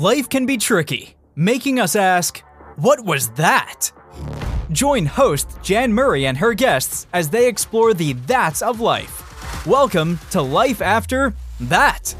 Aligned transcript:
Life 0.00 0.30
can 0.30 0.46
be 0.46 0.56
tricky, 0.56 1.14
making 1.36 1.78
us 1.78 1.94
ask, 1.94 2.42
what 2.76 3.04
was 3.04 3.28
that? 3.32 3.92
Join 4.72 5.04
host 5.04 5.58
Jan 5.62 5.92
Murray 5.92 6.24
and 6.24 6.38
her 6.38 6.54
guests 6.54 7.06
as 7.12 7.28
they 7.28 7.46
explore 7.46 7.92
the 7.92 8.14
that's 8.14 8.62
of 8.62 8.80
life. 8.80 9.66
Welcome 9.66 10.18
to 10.30 10.40
Life 10.40 10.80
After 10.80 11.34
That. 11.60 12.14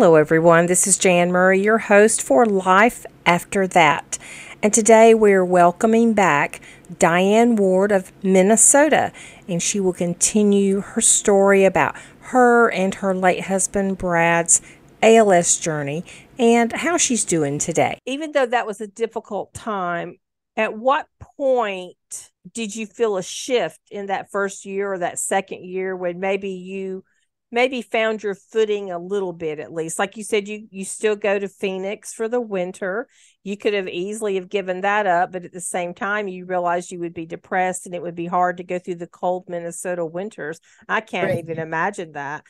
Hello, 0.00 0.14
everyone. 0.14 0.66
This 0.66 0.86
is 0.86 0.96
Jan 0.96 1.32
Murray, 1.32 1.60
your 1.60 1.78
host 1.78 2.22
for 2.22 2.46
Life 2.46 3.04
After 3.26 3.66
That. 3.66 4.16
And 4.62 4.72
today 4.72 5.12
we're 5.12 5.44
welcoming 5.44 6.14
back 6.14 6.60
Diane 7.00 7.56
Ward 7.56 7.90
of 7.90 8.12
Minnesota, 8.22 9.10
and 9.48 9.60
she 9.60 9.80
will 9.80 9.92
continue 9.92 10.82
her 10.82 11.00
story 11.00 11.64
about 11.64 11.96
her 12.20 12.70
and 12.70 12.94
her 12.94 13.12
late 13.12 13.46
husband 13.46 13.98
Brad's 13.98 14.62
ALS 15.02 15.58
journey 15.58 16.04
and 16.38 16.72
how 16.72 16.96
she's 16.96 17.24
doing 17.24 17.58
today. 17.58 17.98
Even 18.06 18.30
though 18.30 18.46
that 18.46 18.68
was 18.68 18.80
a 18.80 18.86
difficult 18.86 19.52
time, 19.52 20.14
at 20.56 20.78
what 20.78 21.08
point 21.20 22.30
did 22.54 22.76
you 22.76 22.86
feel 22.86 23.16
a 23.16 23.22
shift 23.24 23.80
in 23.90 24.06
that 24.06 24.30
first 24.30 24.64
year 24.64 24.92
or 24.92 24.98
that 24.98 25.18
second 25.18 25.64
year 25.64 25.96
when 25.96 26.20
maybe 26.20 26.50
you 26.50 27.02
maybe 27.50 27.80
found 27.80 28.22
your 28.22 28.34
footing 28.34 28.90
a 28.90 28.98
little 28.98 29.32
bit 29.32 29.58
at 29.58 29.72
least. 29.72 29.98
Like 29.98 30.16
you 30.16 30.24
said 30.24 30.48
you 30.48 30.66
you 30.70 30.84
still 30.84 31.16
go 31.16 31.38
to 31.38 31.48
phoenix 31.48 32.12
for 32.12 32.28
the 32.28 32.40
winter. 32.40 33.08
You 33.42 33.56
could 33.56 33.72
have 33.74 33.88
easily 33.88 34.34
have 34.34 34.48
given 34.48 34.82
that 34.82 35.06
up 35.06 35.32
but 35.32 35.44
at 35.44 35.52
the 35.52 35.60
same 35.60 35.94
time 35.94 36.28
you 36.28 36.44
realized 36.44 36.90
you 36.90 37.00
would 37.00 37.14
be 37.14 37.26
depressed 37.26 37.86
and 37.86 37.94
it 37.94 38.02
would 38.02 38.14
be 38.14 38.26
hard 38.26 38.58
to 38.58 38.64
go 38.64 38.78
through 38.78 38.96
the 38.96 39.06
cold 39.06 39.44
minnesota 39.48 40.04
winters. 40.04 40.60
I 40.88 41.00
can't 41.00 41.30
right. 41.30 41.38
even 41.38 41.58
imagine 41.58 42.12
that. 42.12 42.44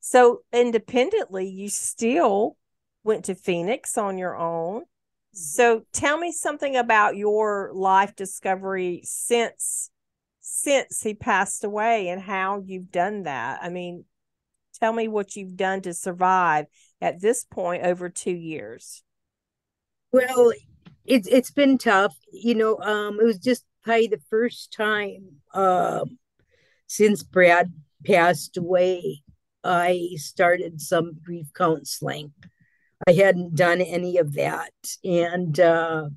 So 0.00 0.42
independently 0.52 1.48
you 1.48 1.68
still 1.68 2.56
went 3.02 3.26
to 3.26 3.34
phoenix 3.34 3.98
on 3.98 4.18
your 4.18 4.36
own. 4.36 4.82
Mm-hmm. 4.82 5.40
so 5.40 5.82
tell 5.92 6.16
me 6.16 6.30
something 6.30 6.76
about 6.76 7.16
your 7.16 7.72
life 7.74 8.14
discovery 8.14 9.00
since 9.02 9.90
since 10.40 11.02
he 11.02 11.14
passed 11.14 11.64
away 11.64 12.08
and 12.08 12.20
how 12.20 12.62
you've 12.64 12.92
done 12.92 13.24
that. 13.24 13.58
I 13.62 13.70
mean 13.70 14.04
Tell 14.84 14.92
me 14.92 15.08
what 15.08 15.34
you've 15.34 15.56
done 15.56 15.80
to 15.80 15.94
survive 15.94 16.66
at 17.00 17.18
this 17.18 17.42
point 17.42 17.86
over 17.86 18.10
two 18.10 18.34
years. 18.34 19.02
Well, 20.12 20.52
it's 21.06 21.26
it's 21.26 21.50
been 21.50 21.78
tough. 21.78 22.14
You 22.30 22.54
know, 22.54 22.78
um, 22.80 23.18
it 23.18 23.24
was 23.24 23.38
just 23.38 23.64
probably 23.82 24.08
the 24.08 24.20
first 24.28 24.74
time 24.74 25.36
uh, 25.54 26.04
since 26.86 27.22
Brad 27.22 27.72
passed 28.04 28.58
away, 28.58 29.22
I 29.64 30.10
started 30.16 30.82
some 30.82 31.12
grief 31.24 31.46
counseling. 31.54 32.34
I 33.06 33.12
hadn't 33.12 33.54
done 33.54 33.80
any 33.80 34.18
of 34.18 34.34
that, 34.34 34.74
and 35.02 35.58
uh, 35.58 36.10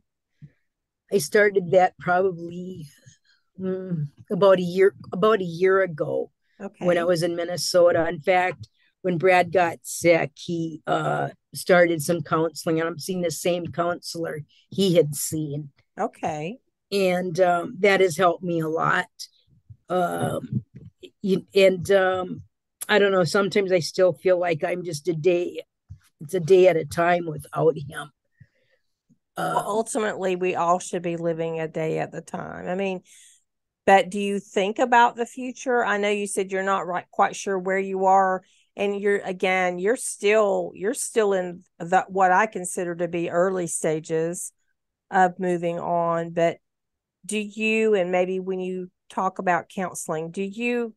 I 1.10 1.20
started 1.20 1.72
that 1.72 1.98
probably 2.02 2.86
mm, 3.58 4.10
about 4.30 4.60
a 4.60 4.64
year 4.64 4.94
about 5.14 5.40
a 5.40 5.46
year 5.46 5.84
ago 5.84 6.32
okay. 6.62 6.86
when 6.86 6.98
I 6.98 7.04
was 7.04 7.24
in 7.24 7.36
Minnesota. 7.36 8.08
In 8.08 8.20
fact, 8.20 8.68
when 9.02 9.18
Brad 9.18 9.52
got 9.52 9.80
sick, 9.84 10.32
he 10.36 10.82
uh, 10.88 11.30
started 11.54 12.02
some 12.02 12.22
counseling, 12.22 12.80
and 12.80 12.88
I'm 12.88 13.00
seeing 13.00 13.22
the 13.22 13.32
same 13.32 13.68
counselor 13.68 14.42
he 14.70 14.96
had 14.96 15.16
seen. 15.16 15.70
Okay. 16.00 16.58
And 16.92 17.40
um, 17.40 17.76
that 17.80 18.02
has 18.02 18.18
helped 18.18 18.44
me 18.44 18.60
a 18.60 18.68
lot. 18.68 19.08
Um, 19.90 20.64
and 21.54 21.92
um, 21.92 22.44
I 22.90 23.00
don't 23.00 23.12
know, 23.12 23.24
sometimes 23.24 23.72
I 23.72 23.80
still 23.80 24.14
feel 24.14 24.40
like 24.40 24.64
I'm 24.64 24.84
just 24.84 25.08
a 25.08 25.14
day, 25.14 25.64
it's 26.22 26.34
a 26.34 26.40
day 26.40 26.68
at 26.68 26.78
a 26.78 26.86
time 26.86 27.26
without 27.26 27.76
him. 27.78 28.12
Uh, 29.36 29.54
well, 29.56 29.66
ultimately, 29.68 30.36
we 30.36 30.56
all 30.56 30.80
should 30.80 31.04
be 31.04 31.16
living 31.16 31.60
a 31.60 31.68
day 31.68 32.00
at 32.00 32.14
a 32.16 32.22
time. 32.22 32.68
I 32.68 32.76
mean, 32.76 33.02
but 33.88 34.10
do 34.10 34.20
you 34.20 34.42
think 34.42 34.80
about 34.80 35.16
the 35.16 35.26
future? 35.26 35.84
I 35.84 35.98
know 35.98 36.10
you 36.10 36.28
said 36.28 36.52
you're 36.52 36.62
not 36.62 36.86
right, 36.86 37.06
quite 37.10 37.38
sure 37.38 37.58
where 37.58 37.80
you 37.80 38.06
are, 38.06 38.44
and 38.76 39.00
you're 39.00 39.20
again, 39.20 39.80
you're 39.80 39.96
still 39.96 40.74
you're 40.76 40.94
still 40.94 41.32
in 41.32 41.64
the 41.80 42.04
what 42.10 42.34
I 42.34 42.48
consider 42.48 42.96
to 42.96 43.08
be 43.08 43.30
early 43.30 43.66
stages 43.66 44.52
of 45.10 45.40
moving 45.40 45.80
on. 45.80 46.32
But 46.32 46.58
do 47.26 47.40
you, 47.40 47.96
and 47.96 48.12
maybe 48.12 48.42
when 48.42 48.60
you 48.60 48.92
talk 49.10 49.40
about 49.40 49.70
counseling, 49.70 50.32
do 50.32 50.44
you 50.44 50.94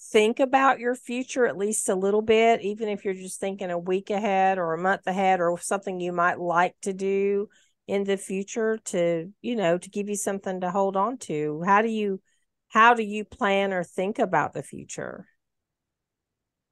think 0.00 0.40
about 0.40 0.78
your 0.80 0.94
future 0.94 1.44
at 1.44 1.58
least 1.58 1.90
a 1.90 1.94
little 1.94 2.22
bit, 2.22 2.62
even 2.62 2.88
if 2.88 3.04
you're 3.04 3.12
just 3.12 3.38
thinking 3.38 3.70
a 3.70 3.78
week 3.78 4.08
ahead 4.08 4.56
or 4.56 4.72
a 4.72 4.78
month 4.78 5.06
ahead 5.06 5.40
or 5.40 5.60
something 5.60 6.00
you 6.00 6.12
might 6.12 6.40
like 6.40 6.74
to 6.80 6.94
do 6.94 7.50
in 7.86 8.04
the 8.04 8.16
future 8.16 8.78
to, 8.86 9.30
you 9.42 9.56
know, 9.56 9.76
to 9.76 9.90
give 9.90 10.08
you 10.08 10.16
something 10.16 10.62
to 10.62 10.70
hold 10.70 10.96
on 10.96 11.18
to? 11.18 11.62
How 11.66 11.82
do 11.82 11.88
you 11.90 12.22
how 12.70 12.94
do 12.94 13.02
you 13.02 13.24
plan 13.24 13.72
or 13.72 13.84
think 13.84 14.18
about 14.18 14.52
the 14.52 14.62
future? 14.62 15.26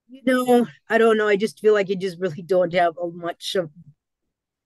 You 0.08 0.22
know, 0.24 0.66
I 0.88 0.96
don't 0.96 1.18
know. 1.18 1.28
I 1.28 1.36
just 1.36 1.60
feel 1.60 1.74
like 1.74 1.90
I 1.90 1.94
just 1.94 2.18
really 2.18 2.40
don't 2.40 2.72
have 2.72 2.94
much 3.12 3.56
of 3.56 3.70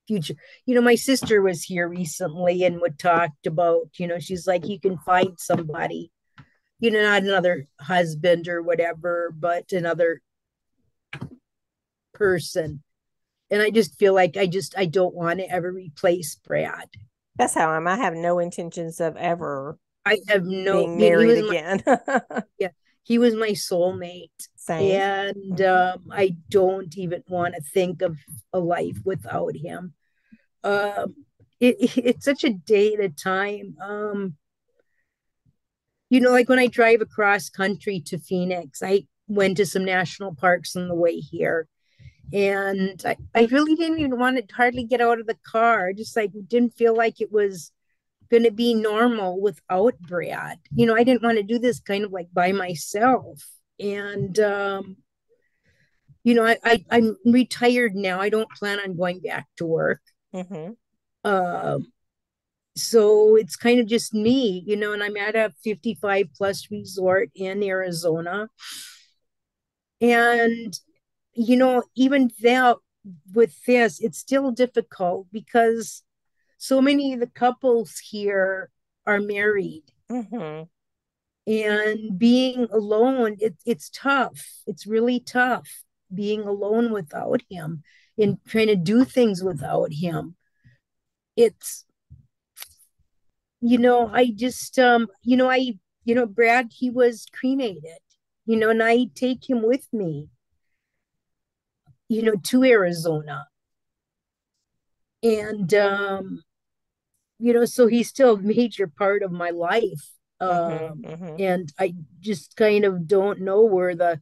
future. 0.07 0.35
You 0.67 0.75
know, 0.75 0.83
my 0.83 0.95
sister 0.95 1.43
was 1.43 1.65
here 1.65 1.89
recently 1.89 2.65
and 2.65 2.81
would 2.81 2.99
talked 2.99 3.47
about, 3.47 3.89
you 3.97 4.07
know, 4.07 4.19
she's 4.19 4.47
like, 4.47 4.69
you 4.69 4.79
can 4.79 4.99
find 4.99 5.39
somebody, 5.39 6.13
you 6.79 6.91
know, 6.91 7.03
not 7.03 7.23
another 7.23 7.67
husband 7.81 8.47
or 8.47 8.63
whatever, 8.63 9.35
but 9.37 9.73
another 9.73 10.21
person. 12.13 12.83
And 13.51 13.63
I 13.63 13.71
just 13.71 13.99
feel 13.99 14.13
like 14.13 14.37
I 14.37 14.47
just 14.47 14.77
I 14.77 14.85
don't 14.85 15.15
want 15.15 15.41
to 15.41 15.51
ever 15.51 15.73
replace 15.73 16.37
Brad. 16.37 16.89
That's 17.37 17.55
how 17.55 17.71
I'm. 17.71 17.89
I 17.89 17.97
have 17.97 18.15
no 18.15 18.39
intentions 18.39 19.01
of 19.01 19.17
ever 19.17 19.79
I 20.05 20.19
have 20.29 20.45
no 20.45 20.87
being 20.87 20.99
married 20.99 21.45
again. 21.45 21.83
My, 21.87 22.43
yeah, 22.59 22.69
he 23.03 23.19
was 23.19 23.35
my 23.35 23.51
soulmate, 23.51 24.31
Same. 24.57 25.01
and 25.01 25.59
mm-hmm. 25.59 26.01
um, 26.01 26.05
I 26.11 26.37
don't 26.49 26.97
even 26.97 27.23
want 27.29 27.55
to 27.55 27.61
think 27.61 28.03
of 28.03 28.19
a 28.53 28.59
life 28.59 28.99
without 29.05 29.57
him. 29.57 29.95
Um, 30.65 31.15
it, 31.61 31.97
it's 31.97 32.25
such 32.25 32.45
a 32.45 32.51
day 32.51 32.95
at 32.95 33.01
a 33.01 33.09
time. 33.09 33.77
Um, 33.81 34.35
you 36.11 36.21
know, 36.21 36.31
like 36.31 36.49
when 36.49 36.59
I 36.59 36.67
drive 36.67 37.01
across 37.01 37.49
country 37.49 38.01
to 38.07 38.19
Phoenix, 38.19 38.83
I 38.83 39.07
went 39.29 39.57
to 39.57 39.67
some 39.67 39.85
national 39.85 40.35
parks 40.35 40.77
on 40.77 40.89
the 40.89 40.95
way 40.95 41.17
here. 41.17 41.69
And 42.33 43.03
I, 43.05 43.17
I 43.35 43.45
really 43.47 43.75
didn't 43.75 43.99
even 43.99 44.19
want 44.19 44.37
to 44.37 44.55
hardly 44.55 44.85
get 44.85 45.01
out 45.01 45.21
of 45.21 45.27
the 45.27 45.39
car. 45.47 45.93
Just 45.93 46.17
like 46.17 46.31
didn't 46.49 46.75
feel 46.75 46.95
like 46.95 47.21
it 47.21 47.33
was 47.33 47.73
going 48.33 48.45
to 48.45 48.51
be 48.51 48.73
normal 48.73 49.39
without 49.39 49.99
Brad. 50.01 50.59
You 50.75 50.87
know, 50.87 50.97
I 50.97 51.05
didn't 51.05 51.23
want 51.23 51.37
to 51.37 51.43
do 51.43 51.59
this 51.59 51.79
kind 51.79 52.03
of 52.03 52.13
like 52.13 52.29
by 52.33 52.51
myself. 52.51 53.47
And, 53.79 54.39
um, 54.41 54.97
you 56.25 56.35
know, 56.35 56.47
I, 56.47 56.57
I, 56.65 56.97
am 56.97 57.19
retired 57.27 57.95
now. 57.95 58.21
I 58.21 58.31
don't 58.31 58.51
plan 58.51 58.81
on 58.81 58.97
going 58.97 59.21
back 59.21 59.49
to 59.59 59.67
work. 59.67 60.01
Mm-hmm. 60.35 60.73
Um, 61.31 61.93
so 62.75 63.37
it's 63.37 63.55
kind 63.55 63.81
of 63.81 63.87
just 63.87 64.15
me, 64.15 64.65
you 64.67 64.77
know, 64.77 64.95
and 64.95 65.03
I'm 65.03 65.19
at 65.19 65.37
a 65.37 65.53
55 65.63 66.29
plus 66.35 66.69
resort 66.71 67.29
in 67.35 67.63
Arizona. 67.63 68.49
And, 70.01 70.75
you 71.35 71.57
know, 71.59 71.83
even 71.97 72.31
that 72.41 72.79
with 73.35 73.63
this, 73.67 74.01
it's 74.01 74.19
still 74.19 74.53
difficult 74.53 75.27
because 75.31 76.03
so 76.63 76.81
many 76.81 77.13
of 77.13 77.19
the 77.19 77.27
couples 77.27 77.99
here 77.99 78.71
are 79.05 79.19
married. 79.19 79.83
Mm-hmm. 80.09 80.63
And 81.53 82.17
being 82.17 82.69
alone, 82.71 83.37
it, 83.41 83.57
it's 83.67 83.91
tough. 83.91 84.47
It's 84.65 84.87
really 84.87 85.19
tough 85.19 85.69
being 86.15 86.43
alone 86.43 86.93
without 86.93 87.43
him 87.51 87.83
and 88.17 88.39
trying 88.47 88.69
to 88.69 88.77
do 88.77 89.05
things 89.05 89.43
without 89.43 89.93
him. 89.93 90.37
It's, 91.35 91.85
you 93.61 93.79
know, 93.79 94.07
I 94.07 94.31
just, 94.31 94.79
um, 94.79 95.09
you 95.25 95.37
know, 95.37 95.51
I, 95.51 95.73
you 96.05 96.15
know, 96.15 96.27
Brad, 96.27 96.71
he 96.73 96.91
was 96.91 97.27
cremated, 97.33 97.99
you 98.47 98.57
know, 98.57 98.71
and 98.71 98.85
I 98.85 99.09
take 99.17 99.51
him 99.51 99.63
with 99.63 99.89
me, 99.93 100.29
you 102.09 102.23
know, 102.23 102.37
to 102.37 102.63
Arizona. 102.63 103.49
And, 105.25 105.75
um, 105.75 106.45
you 107.43 107.53
know, 107.53 107.65
so 107.65 107.89
he's 107.89 108.09
still 108.09 108.35
a 108.35 108.41
major 108.41 108.87
part 108.87 109.25
of 109.25 109.33
my 109.33 109.51
life. 109.51 110.13
Mm-hmm, 110.41 110.85
um, 110.85 111.03
mm-hmm. 111.03 111.43
And 111.43 111.73
I 111.77 111.95
just 112.21 112.55
kind 112.55 112.85
of 112.85 113.09
don't 113.09 113.41
know 113.41 113.63
where 113.63 113.97
the, 113.97 114.21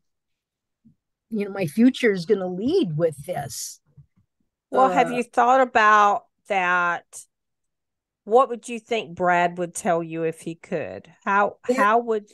you 1.29 1.45
know, 1.45 1.51
my 1.51 1.67
future 1.67 2.13
is 2.13 2.25
going 2.25 2.41
to 2.41 2.47
lead 2.47 2.97
with 2.97 3.27
this. 3.27 3.79
Well, 4.71 4.87
uh, 4.87 4.93
have 4.93 5.13
you 5.13 5.23
thought 5.23 5.61
about 5.61 6.25
that? 6.49 7.05
What 8.25 8.49
would 8.49 8.71
you 8.71 8.81
think 8.81 9.15
Brad 9.15 9.59
would 9.59 9.75
tell 9.75 10.03
you 10.03 10.23
if 10.23 10.41
he 10.41 10.55
could? 10.55 11.13
How 11.23 11.59
yeah. 11.69 11.77
how 11.77 11.99
would 11.99 12.27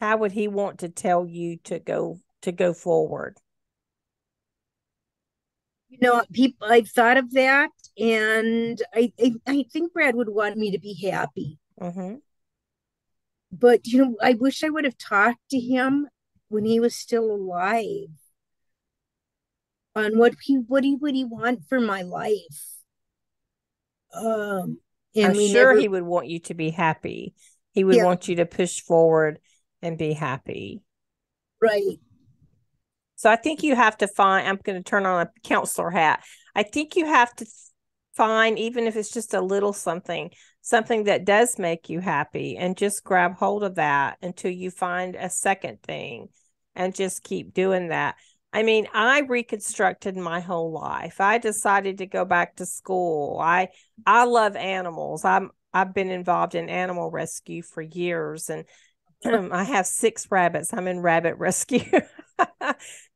how 0.00 0.18
would 0.18 0.32
he 0.32 0.46
want 0.46 0.80
to 0.80 0.88
tell 0.88 1.26
you 1.26 1.56
to 1.64 1.80
go 1.80 2.20
to 2.42 2.52
go 2.52 2.72
forward? 2.72 3.38
You 5.88 5.98
know, 6.00 6.22
people 6.32 6.68
I've 6.70 6.88
thought 6.88 7.16
of 7.16 7.32
that 7.32 7.70
and 7.98 8.80
I 8.94 9.12
I, 9.18 9.32
I 9.46 9.64
think 9.72 9.92
Brad 9.92 10.14
would 10.14 10.28
want 10.28 10.56
me 10.56 10.70
to 10.70 10.78
be 10.78 10.94
happy. 11.10 11.58
Mm-hmm. 11.80 12.16
But 13.50 13.86
you 13.86 14.04
know, 14.04 14.16
I 14.22 14.34
wish 14.34 14.64
I 14.64 14.70
would 14.70 14.84
have 14.84 14.98
talked 14.98 15.50
to 15.50 15.58
him 15.58 16.08
when 16.48 16.64
he 16.64 16.80
was 16.80 16.94
still 16.94 17.30
alive 17.30 18.08
on 19.94 20.16
what 20.16 20.34
he 20.42 20.56
what 20.56 20.84
he 20.84 20.94
would 20.94 21.14
he 21.14 21.24
want 21.24 21.64
for 21.68 21.80
my 21.80 22.02
life. 22.02 22.76
Um, 24.14 24.78
I'm 25.16 25.34
sure 25.34 25.68
never... 25.68 25.80
he 25.80 25.88
would 25.88 26.02
want 26.02 26.28
you 26.28 26.38
to 26.40 26.54
be 26.54 26.70
happy. 26.70 27.34
He 27.72 27.84
would 27.84 27.96
yeah. 27.96 28.04
want 28.04 28.28
you 28.28 28.36
to 28.36 28.46
push 28.46 28.80
forward 28.80 29.38
and 29.80 29.98
be 29.98 30.12
happy. 30.12 30.82
Right. 31.60 31.98
So 33.16 33.30
I 33.30 33.36
think 33.36 33.62
you 33.62 33.76
have 33.76 33.96
to 33.98 34.08
find. 34.08 34.48
I'm 34.48 34.58
going 34.62 34.82
to 34.82 34.88
turn 34.88 35.06
on 35.06 35.26
a 35.26 35.30
counselor 35.44 35.90
hat. 35.90 36.24
I 36.54 36.62
think 36.62 36.96
you 36.96 37.06
have 37.06 37.34
to 37.36 37.46
find, 38.14 38.58
even 38.58 38.86
if 38.86 38.96
it's 38.96 39.12
just 39.12 39.34
a 39.34 39.40
little 39.40 39.72
something, 39.72 40.30
something 40.60 41.04
that 41.04 41.24
does 41.24 41.58
make 41.58 41.88
you 41.88 42.00
happy, 42.00 42.56
and 42.56 42.76
just 42.76 43.04
grab 43.04 43.36
hold 43.36 43.64
of 43.64 43.76
that 43.76 44.18
until 44.22 44.50
you 44.50 44.70
find 44.70 45.16
a 45.16 45.30
second 45.30 45.82
thing, 45.82 46.28
and 46.74 46.94
just 46.94 47.22
keep 47.22 47.54
doing 47.54 47.88
that. 47.88 48.16
I 48.52 48.62
mean, 48.62 48.86
I 48.92 49.20
reconstructed 49.20 50.16
my 50.16 50.40
whole 50.40 50.72
life. 50.72 51.20
I 51.20 51.38
decided 51.38 51.98
to 51.98 52.06
go 52.06 52.24
back 52.24 52.56
to 52.56 52.66
school. 52.66 53.38
I 53.40 53.68
I 54.06 54.24
love 54.24 54.56
animals. 54.56 55.24
I'm 55.24 55.50
I've 55.72 55.94
been 55.94 56.10
involved 56.10 56.54
in 56.54 56.68
animal 56.68 57.10
rescue 57.10 57.62
for 57.62 57.80
years 57.80 58.50
and 58.50 58.66
um, 59.24 59.50
I 59.52 59.64
have 59.64 59.86
six 59.86 60.30
rabbits. 60.30 60.72
I'm 60.72 60.88
in 60.88 61.00
rabbit 61.00 61.36
rescue. 61.38 62.00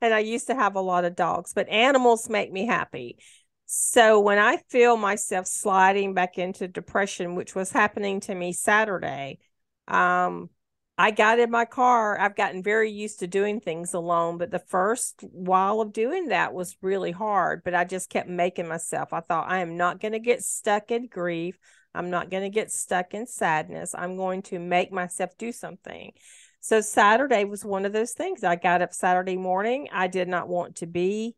and 0.01 0.15
I 0.15 0.21
used 0.21 0.47
to 0.47 0.55
have 0.55 0.77
a 0.77 0.81
lot 0.81 1.05
of 1.05 1.17
dogs, 1.17 1.53
but 1.53 1.69
animals 1.69 2.29
make 2.29 2.53
me 2.53 2.67
happy. 2.67 3.19
So 3.67 4.21
when 4.21 4.39
I 4.39 4.59
feel 4.69 4.97
myself 4.97 5.47
sliding 5.47 6.15
back 6.15 6.39
into 6.39 6.69
depression, 6.69 7.35
which 7.35 7.55
was 7.55 7.73
happening 7.73 8.21
to 8.21 8.35
me 8.35 8.53
Saturday, 8.53 9.41
um, 9.89 10.51
I 10.99 11.11
got 11.11 11.39
in 11.39 11.51
my 11.51 11.67
car. 11.67 12.19
I've 12.19 12.37
gotten 12.37 12.63
very 12.63 12.91
used 12.91 13.19
to 13.19 13.27
doing 13.27 13.61
things 13.61 13.93
alone, 13.93 14.39
but 14.39 14.51
the 14.51 14.61
first 14.61 15.21
while 15.21 15.81
of 15.81 15.93
doing 15.93 16.29
that 16.29 16.55
was 16.55 16.77
really 16.81 17.11
hard. 17.11 17.63
But 17.65 17.75
I 17.75 17.85
just 17.85 18.09
kept 18.09 18.29
making 18.29 18.69
myself. 18.69 19.13
I 19.13 19.21
thought, 19.21 19.51
I 19.51 19.59
am 19.59 19.77
not 19.77 20.01
going 20.01 20.13
to 20.13 20.19
get 20.21 20.43
stuck 20.43 20.91
in 20.91 21.09
grief. 21.09 21.59
I'm 21.93 22.09
not 22.09 22.31
going 22.31 22.45
to 22.45 22.51
get 22.51 22.71
stuck 22.71 23.15
in 23.15 23.27
sadness. 23.27 23.95
I'm 23.97 24.17
going 24.17 24.43
to 24.43 24.59
make 24.59 24.93
myself 24.93 25.37
do 25.39 25.53
something. 25.53 26.13
So 26.61 26.81
Saturday 26.81 27.45
was 27.45 27.65
one 27.65 27.85
of 27.85 27.93
those 27.93 28.13
things. 28.13 28.43
I 28.43 28.57
got 28.57 28.81
up 28.81 28.93
Saturday 28.93 29.37
morning. 29.37 29.89
I 29.93 30.07
did 30.07 30.29
not 30.29 30.49
want 30.49 30.77
to 30.77 30.87
be 30.87 31.37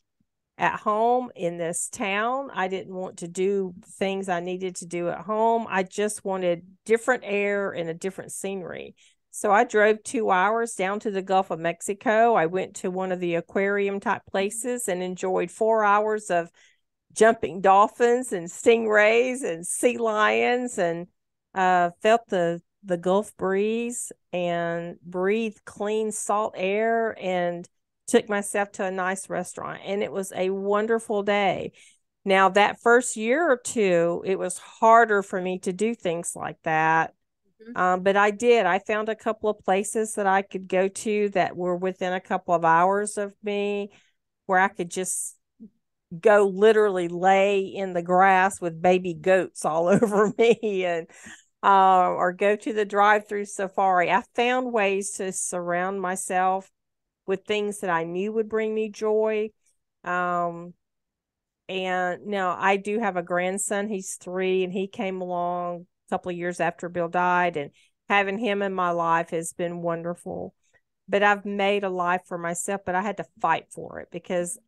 at 0.59 0.81
home 0.81 1.31
in 1.37 1.57
this 1.57 1.89
town. 1.89 2.51
I 2.53 2.69
didn't 2.69 2.95
want 2.95 3.19
to 3.19 3.29
do 3.29 3.75
things 3.93 4.29
I 4.29 4.41
needed 4.41 4.77
to 4.77 4.87
do 4.87 5.09
at 5.09 5.21
home. 5.21 5.67
I 5.69 5.85
just 5.85 6.25
wanted 6.25 6.67
different 6.85 7.23
air 7.25 7.71
and 7.71 7.89
a 7.89 7.95
different 7.95 8.33
scenery. 8.33 8.95
So 9.31 9.53
I 9.53 9.65
drove 9.65 10.03
two 10.03 10.31
hours 10.31 10.75
down 10.75 10.99
to 11.01 11.13
the 11.13 11.23
Gulf 11.23 11.53
of 11.53 11.61
Mexico. 11.61 12.35
I 12.35 12.47
went 12.47 12.77
to 12.77 12.91
one 12.91 13.13
of 13.13 13.21
the 13.21 13.37
aquarium 13.37 14.01
type 14.01 14.23
places 14.29 14.89
and 14.89 15.01
enjoyed 15.01 15.51
four 15.51 15.85
hours 15.85 16.29
of 16.31 16.51
jumping 17.13 17.61
dolphins 17.61 18.33
and 18.33 18.49
stingrays 18.49 19.45
and 19.45 19.65
sea 19.67 19.97
lions 19.97 20.79
and 20.79 21.07
uh, 21.55 21.91
felt 22.03 22.23
the 22.29 22.61
the 22.85 22.97
Gulf 22.97 23.37
breeze 23.37 24.13
and 24.33 24.99
breathed 25.03 25.65
clean 25.65 26.13
salt 26.13 26.55
air 26.57 27.17
and 27.21 27.69
took 28.09 28.29
myself 28.29 28.73
to 28.73 28.85
a 28.85 28.91
nice 28.91 29.31
restaurant. 29.31 29.81
And 29.85 30.03
it 30.03 30.11
was 30.11 30.33
a 30.35 30.51
wonderful 30.51 31.23
day. 31.23 31.73
Now, 32.25 32.49
that 32.51 32.81
first 32.83 33.17
year 33.17 33.49
or 33.49 33.57
two, 33.57 34.23
it 34.27 34.39
was 34.39 34.59
harder 34.59 35.23
for 35.23 35.41
me 35.41 35.61
to 35.61 35.73
do 35.73 35.95
things 35.95 36.33
like 36.35 36.57
that 36.65 37.15
Mm-hmm. 37.63 37.77
Um, 37.77 38.03
but 38.03 38.17
I 38.17 38.31
did. 38.31 38.67
I 38.67 38.79
found 38.79 39.09
a 39.09 39.17
couple 39.17 39.51
of 39.51 39.65
places 39.65 40.15
that 40.15 40.27
I 40.27 40.43
could 40.43 40.69
go 40.69 40.89
to 40.89 41.29
that 41.31 41.57
were 41.57 41.77
within 41.77 42.13
a 42.13 42.21
couple 42.21 42.55
of 42.55 42.65
hours 42.65 43.19
of 43.19 43.35
me 43.43 43.91
where 44.47 44.61
I 44.61 44.69
could 44.69 44.91
just 44.91 45.37
go 46.19 46.47
literally 46.47 47.09
lay 47.09 47.61
in 47.61 47.93
the 47.93 48.03
grass 48.03 48.61
with 48.61 48.81
baby 48.81 49.15
goats 49.15 49.65
all 49.65 49.89
over 49.89 50.33
me 50.39 50.85
and 50.85 51.07
uh, 51.63 52.09
or 52.09 52.33
go 52.33 52.55
to 52.55 52.73
the 52.73 52.85
drive-through 52.85 53.45
safari. 53.45 54.11
I 54.11 54.23
found 54.35 54.73
ways 54.73 55.13
to 55.13 55.33
surround 55.33 56.01
myself 56.01 56.71
with 57.29 57.45
things 57.45 57.81
that 57.81 57.91
I 57.91 58.05
knew 58.05 58.33
would 58.33 58.49
bring 58.49 58.75
me 58.75 58.89
joy. 58.89 59.51
Um, 60.03 60.73
and 61.69 62.27
now 62.27 62.57
I 62.59 62.79
do 62.79 62.99
have 62.99 63.17
a 63.17 63.23
grandson. 63.23 63.89
He's 63.89 64.15
three, 64.15 64.65
and 64.65 64.73
he 64.73 64.89
came 64.89 65.21
along 65.21 65.87
a 66.09 66.11
couple 66.11 66.31
of 66.31 66.39
years 66.39 66.59
after 66.59 66.89
Bill 66.89 67.09
died, 67.09 67.59
and 67.59 67.71
having 68.09 68.39
him 68.39 68.63
in 68.63 68.73
my 68.73 68.91
life 68.91 69.31
has 69.31 69.53
been 69.53 69.83
wonderful. 69.83 70.55
But 71.07 71.23
I've 71.23 71.45
made 71.45 71.85
a 71.85 71.91
life 71.91 72.23
for 72.27 72.39
myself, 72.39 72.81
but 72.87 72.95
I 72.95 73.03
had 73.03 73.19
to 73.19 73.27
fight 73.41 73.67
for 73.71 74.01
it 74.01 74.09
because 74.11 74.59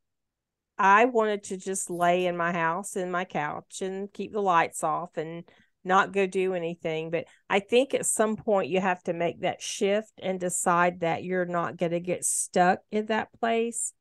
I 0.76 1.06
wanted 1.06 1.44
to 1.44 1.56
just 1.56 1.88
lay 1.88 2.26
in 2.26 2.36
my 2.36 2.52
house 2.52 2.96
in 2.96 3.10
my 3.10 3.24
couch 3.24 3.80
and 3.82 4.12
keep 4.12 4.32
the 4.32 4.42
lights 4.42 4.84
off 4.84 5.16
and 5.16 5.44
not 5.84 6.12
go 6.12 6.26
do 6.26 6.54
anything. 6.54 7.10
But 7.10 7.26
I 7.48 7.60
think 7.60 7.94
at 7.94 8.06
some 8.06 8.36
point 8.36 8.70
you 8.70 8.80
have 8.80 9.02
to 9.04 9.12
make 9.12 9.40
that 9.40 9.62
shift 9.62 10.12
and 10.22 10.38
decide 10.38 11.00
that 11.00 11.24
you're 11.24 11.46
not 11.46 11.76
going 11.76 11.92
to 11.92 12.00
get 12.00 12.24
stuck 12.24 12.80
in 12.90 13.06
that 13.06 13.32
place. 13.38 13.92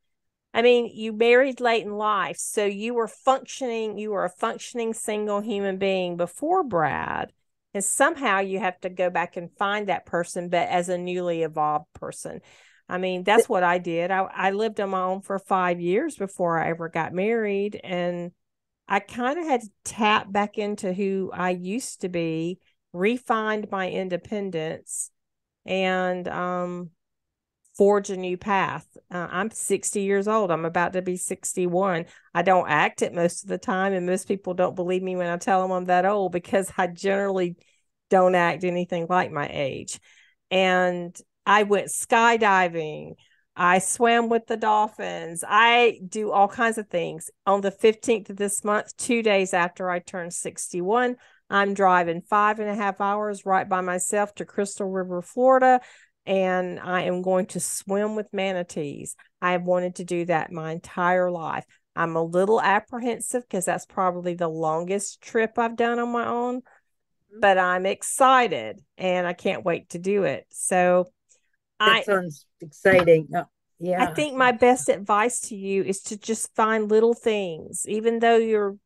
I 0.53 0.61
mean, 0.61 0.89
you 0.93 1.13
married 1.13 1.61
late 1.61 1.85
in 1.85 1.93
life, 1.93 2.37
so 2.37 2.65
you 2.65 2.95
were 2.95 3.07
functioning, 3.07 3.97
you 3.97 4.11
were 4.11 4.25
a 4.25 4.29
functioning 4.29 4.93
single 4.93 5.41
human 5.41 5.77
being 5.77 6.17
before 6.17 6.63
Brad. 6.63 7.31
And 7.75 7.83
somehow 7.83 8.39
you 8.39 8.57
have 8.59 8.79
to 8.81 8.89
go 8.89 9.11
back 9.11 9.37
and 9.37 9.55
find 9.57 9.87
that 9.87 10.07
person, 10.07 10.49
but 10.49 10.67
as 10.69 10.89
a 10.89 10.97
newly 10.97 11.43
evolved 11.43 11.85
person. 11.93 12.41
I 12.89 12.97
mean, 12.97 13.23
that's 13.23 13.47
what 13.47 13.61
I 13.61 13.77
did. 13.77 14.09
I, 14.09 14.21
I 14.21 14.51
lived 14.51 14.79
on 14.79 14.89
my 14.89 15.01
own 15.01 15.21
for 15.21 15.37
five 15.37 15.79
years 15.79 16.15
before 16.15 16.59
I 16.59 16.71
ever 16.71 16.89
got 16.89 17.13
married. 17.13 17.79
And 17.83 18.31
I 18.89 18.99
kind 18.99 19.39
of 19.39 19.45
had 19.45 19.61
to 19.61 19.69
tap 19.85 20.31
back 20.31 20.57
into 20.57 20.91
who 20.91 21.29
I 21.31 21.51
used 21.51 22.01
to 22.01 22.09
be, 22.09 22.59
refined 22.91 23.69
my 23.69 23.89
independence, 23.89 25.11
and 25.65 26.27
um, 26.27 26.89
forge 27.77 28.09
a 28.09 28.17
new 28.17 28.35
path. 28.35 28.85
Uh, 29.11 29.27
I'm 29.29 29.51
60 29.51 30.01
years 30.01 30.27
old. 30.27 30.51
I'm 30.51 30.65
about 30.65 30.93
to 30.93 31.03
be 31.03 31.17
61. 31.17 32.07
I 32.33 32.41
don't 32.41 32.67
act 32.67 33.03
it 33.03 33.13
most 33.13 33.43
of 33.43 33.49
the 33.49 33.59
time, 33.59 33.93
and 33.93 34.07
most 34.07 34.27
people 34.27 34.55
don't 34.55 34.75
believe 34.75 35.03
me 35.03 35.15
when 35.15 35.29
I 35.29 35.37
tell 35.37 35.61
them 35.61 35.71
I'm 35.71 35.85
that 35.85 36.05
old 36.05 36.31
because 36.31 36.73
I 36.77 36.87
generally 36.87 37.55
don't 38.09 38.35
act 38.35 38.63
anything 38.63 39.05
like 39.07 39.31
my 39.31 39.47
age. 39.51 39.99
And 40.49 41.15
I 41.45 41.63
went 41.63 41.87
skydiving. 41.87 43.13
I 43.55 43.79
swam 43.79 44.29
with 44.29 44.47
the 44.47 44.57
dolphins. 44.57 45.43
I 45.47 45.99
do 46.07 46.31
all 46.31 46.47
kinds 46.47 46.77
of 46.77 46.87
things. 46.87 47.29
On 47.45 47.61
the 47.61 47.71
15th 47.71 48.29
of 48.29 48.37
this 48.37 48.63
month, 48.63 48.95
two 48.97 49.21
days 49.21 49.53
after 49.53 49.89
I 49.89 49.99
turned 49.99 50.33
61, 50.33 51.17
I'm 51.49 51.73
driving 51.73 52.21
five 52.21 52.59
and 52.59 52.69
a 52.69 52.75
half 52.75 53.01
hours 53.01 53.45
right 53.45 53.67
by 53.67 53.81
myself 53.81 54.33
to 54.35 54.45
Crystal 54.45 54.89
River, 54.89 55.21
Florida 55.21 55.81
and 56.29 56.79
I 56.79 57.03
am 57.03 57.23
going 57.23 57.47
to 57.47 57.59
swim 57.59 58.15
with 58.15 58.31
manatees. 58.31 59.15
I 59.41 59.53
have 59.53 59.63
wanted 59.63 59.95
to 59.95 60.03
do 60.03 60.25
that 60.25 60.51
my 60.51 60.71
entire 60.71 61.31
life. 61.31 61.65
I'm 61.95 62.15
a 62.15 62.23
little 62.23 62.61
apprehensive 62.61 63.41
because 63.41 63.65
that's 63.65 63.87
probably 63.87 64.35
the 64.35 64.47
longest 64.47 65.21
trip 65.21 65.57
I've 65.57 65.75
done 65.75 65.97
on 65.97 66.11
my 66.11 66.27
own, 66.27 66.57
mm-hmm. 66.57 67.39
but 67.39 67.57
I'm 67.57 67.87
excited 67.87 68.79
and 68.95 69.25
I 69.25 69.33
can't 69.33 69.65
wait 69.65 69.89
to 69.89 69.97
do 69.97 70.23
it. 70.23 70.45
So 70.51 71.07
that 71.79 71.97
I 71.97 72.01
sounds 72.03 72.45
exciting. 72.61 73.27
Oh, 73.35 73.45
yeah. 73.79 74.03
I 74.03 74.13
think 74.13 74.35
my 74.35 74.51
best 74.51 74.89
advice 74.89 75.39
to 75.41 75.55
you 75.55 75.83
is 75.83 76.01
to 76.03 76.17
just 76.17 76.53
find 76.55 76.89
little 76.89 77.13
things, 77.13 77.85
even 77.87 78.19
though 78.19 78.37
you're 78.37 78.77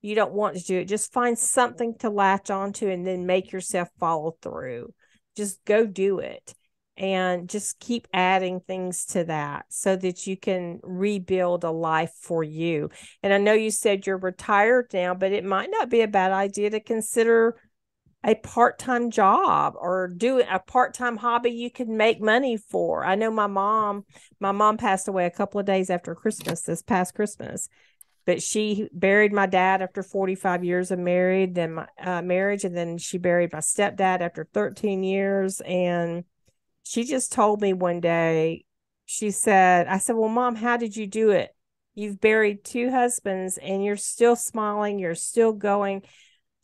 you 0.00 0.14
don't 0.14 0.32
want 0.32 0.54
to 0.54 0.62
do 0.62 0.78
it, 0.78 0.84
just 0.84 1.14
find 1.14 1.38
something 1.38 1.96
to 1.96 2.10
latch 2.10 2.50
onto 2.50 2.88
and 2.88 3.06
then 3.06 3.24
make 3.24 3.52
yourself 3.52 3.88
follow 3.98 4.36
through. 4.42 4.92
Just 5.34 5.64
go 5.64 5.86
do 5.86 6.18
it 6.18 6.54
and 6.96 7.48
just 7.48 7.80
keep 7.80 8.06
adding 8.12 8.60
things 8.60 9.06
to 9.06 9.24
that 9.24 9.64
so 9.70 9.96
that 9.96 10.26
you 10.26 10.36
can 10.36 10.78
rebuild 10.82 11.64
a 11.64 11.70
life 11.70 12.12
for 12.20 12.44
you. 12.44 12.90
And 13.22 13.32
I 13.32 13.38
know 13.38 13.54
you 13.54 13.70
said 13.70 14.06
you're 14.06 14.18
retired 14.18 14.90
now, 14.92 15.14
but 15.14 15.32
it 15.32 15.44
might 15.44 15.70
not 15.70 15.88
be 15.88 16.02
a 16.02 16.08
bad 16.08 16.32
idea 16.32 16.70
to 16.70 16.80
consider 16.80 17.56
a 18.24 18.34
part-time 18.36 19.10
job 19.10 19.74
or 19.78 20.08
do 20.08 20.40
a 20.40 20.58
part-time 20.58 21.16
hobby 21.18 21.50
you 21.50 21.70
can 21.70 21.96
make 21.96 22.20
money 22.20 22.56
for. 22.56 23.04
I 23.04 23.14
know 23.16 23.30
my 23.30 23.46
mom, 23.46 24.04
my 24.40 24.52
mom 24.52 24.78
passed 24.78 25.08
away 25.08 25.26
a 25.26 25.30
couple 25.30 25.60
of 25.60 25.66
days 25.66 25.90
after 25.90 26.14
Christmas, 26.14 26.62
this 26.62 26.82
past 26.82 27.14
Christmas. 27.14 27.68
but 28.26 28.42
she 28.42 28.88
buried 28.92 29.32
my 29.32 29.46
dad 29.46 29.82
after 29.82 30.02
45 30.02 30.64
years 30.64 30.90
of 30.90 30.98
married 30.98 31.54
then 31.54 31.74
my 31.74 31.86
uh, 32.02 32.22
marriage 32.22 32.64
and 32.64 32.76
then 32.76 32.98
she 32.98 33.18
buried 33.18 33.52
my 33.52 33.58
stepdad 33.60 34.20
after 34.20 34.46
13 34.52 35.02
years 35.02 35.60
and 35.60 36.24
she 36.84 37.04
just 37.04 37.32
told 37.32 37.60
me 37.60 37.72
one 37.72 38.00
day 38.00 38.64
she 39.06 39.30
said 39.30 39.86
i 39.86 39.98
said 39.98 40.16
well 40.16 40.28
mom 40.28 40.54
how 40.54 40.76
did 40.76 40.96
you 40.96 41.06
do 41.06 41.30
it 41.30 41.54
you've 41.94 42.20
buried 42.20 42.64
two 42.64 42.90
husbands 42.90 43.58
and 43.58 43.84
you're 43.84 43.96
still 43.96 44.36
smiling 44.36 44.98
you're 44.98 45.14
still 45.14 45.52
going 45.52 46.02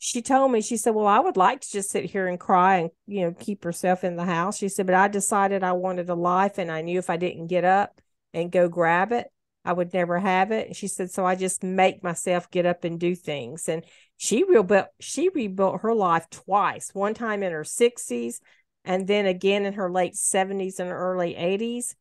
she 0.03 0.21
told 0.21 0.51
me 0.51 0.61
she 0.61 0.77
said 0.77 0.95
well 0.95 1.05
i 1.05 1.19
would 1.19 1.37
like 1.37 1.61
to 1.61 1.71
just 1.71 1.91
sit 1.91 2.05
here 2.05 2.27
and 2.27 2.39
cry 2.39 2.77
and 2.77 2.89
you 3.05 3.21
know 3.21 3.31
keep 3.39 3.63
herself 3.63 4.03
in 4.03 4.15
the 4.15 4.25
house 4.25 4.57
she 4.57 4.67
said 4.67 4.87
but 4.87 4.95
i 4.95 5.07
decided 5.07 5.63
i 5.63 5.71
wanted 5.71 6.09
a 6.09 6.15
life 6.15 6.57
and 6.57 6.71
i 6.71 6.81
knew 6.81 6.97
if 6.97 7.09
i 7.09 7.17
didn't 7.17 7.47
get 7.47 7.63
up 7.63 8.01
and 8.33 8.51
go 8.51 8.67
grab 8.67 9.11
it 9.11 9.31
I 9.63 9.73
would 9.73 9.93
never 9.93 10.19
have 10.19 10.51
it. 10.51 10.67
And 10.67 10.75
she 10.75 10.87
said, 10.87 11.11
so 11.11 11.25
I 11.25 11.35
just 11.35 11.63
make 11.63 12.03
myself 12.03 12.49
get 12.49 12.65
up 12.65 12.83
and 12.83 12.99
do 12.99 13.15
things. 13.15 13.69
And 13.69 13.85
she 14.17 14.43
rebuilt 14.43 14.87
she 14.99 15.29
rebuilt 15.29 15.81
her 15.81 15.93
life 15.93 16.29
twice, 16.29 16.89
one 16.93 17.13
time 17.13 17.43
in 17.43 17.51
her 17.51 17.63
60s 17.63 18.39
and 18.83 19.07
then 19.07 19.25
again 19.25 19.65
in 19.65 19.73
her 19.73 19.91
late 19.91 20.15
70s 20.15 20.79
and 20.79 20.91
early 20.91 21.35
80s. 21.35 21.95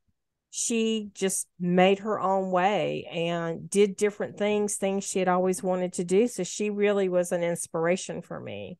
She 0.50 1.10
just 1.14 1.46
made 1.58 2.00
her 2.00 2.20
own 2.20 2.50
way 2.50 3.06
and 3.10 3.70
did 3.70 3.96
different 3.96 4.36
things, 4.36 4.76
things 4.76 5.04
she 5.04 5.20
had 5.20 5.28
always 5.28 5.62
wanted 5.62 5.92
to 5.94 6.04
do. 6.04 6.26
So 6.26 6.42
she 6.42 6.70
really 6.70 7.08
was 7.08 7.32
an 7.32 7.42
inspiration 7.42 8.20
for 8.20 8.38
me. 8.38 8.78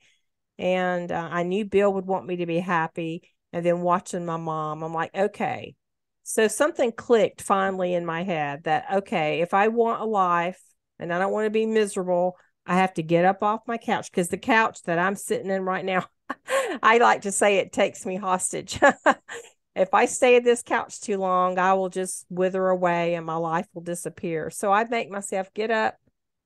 And 0.59 1.11
uh, 1.13 1.29
I 1.31 1.45
knew 1.45 1.65
Bill 1.65 1.93
would 1.93 2.07
want 2.07 2.27
me 2.27 2.37
to 2.37 2.47
be 2.47 2.59
happy. 2.59 3.23
And 3.53 3.65
then 3.65 3.83
watching 3.83 4.27
my 4.27 4.37
mom, 4.37 4.83
I'm 4.83 4.93
like, 4.93 5.15
okay, 5.15 5.75
so 6.23 6.49
something 6.49 6.93
clicked 6.93 7.41
finally 7.41 7.95
in 7.95 8.07
my 8.07 8.23
head 8.23 8.65
that, 8.65 8.85
okay, 8.93 9.41
if 9.41 9.55
I 9.55 9.69
want 9.69 10.03
a 10.03 10.05
life 10.05 10.61
and 10.99 11.13
I 11.13 11.19
don't 11.19 11.33
want 11.33 11.47
to 11.47 11.51
be 11.51 11.67
miserable, 11.67 12.37
I 12.67 12.77
have 12.77 12.95
to 12.95 13.03
get 13.03 13.25
up 13.25 13.43
off 13.43 13.63
my 13.67 13.79
couch 13.79 14.11
because 14.11 14.29
the 14.29 14.39
couch 14.39 14.83
that 14.85 14.99
I'm 14.99 15.17
sitting 15.17 15.51
in 15.51 15.63
right 15.63 15.85
now, 15.85 16.07
I 16.83 16.99
like 16.99 17.23
to 17.23 17.33
say 17.33 17.57
it 17.57 17.73
takes 17.73 18.07
me 18.07 18.17
hostage. 18.17 18.79
if 19.75 19.95
I 19.95 20.07
stay 20.07 20.37
at 20.37 20.45
this 20.45 20.63
couch 20.63 21.01
too 21.01 21.19
long, 21.19 21.59
I 21.59 21.75
will 21.75 21.89
just 21.89 22.27
wither 22.29 22.69
away 22.69 23.15
and 23.15 23.25
my 23.25 23.37
life 23.37 23.67
will 23.73 23.83
disappear. 23.83 24.51
So 24.51 24.73
I 24.73 24.85
make 24.85 25.11
myself 25.11 25.53
get 25.55 25.71
up 25.71 25.97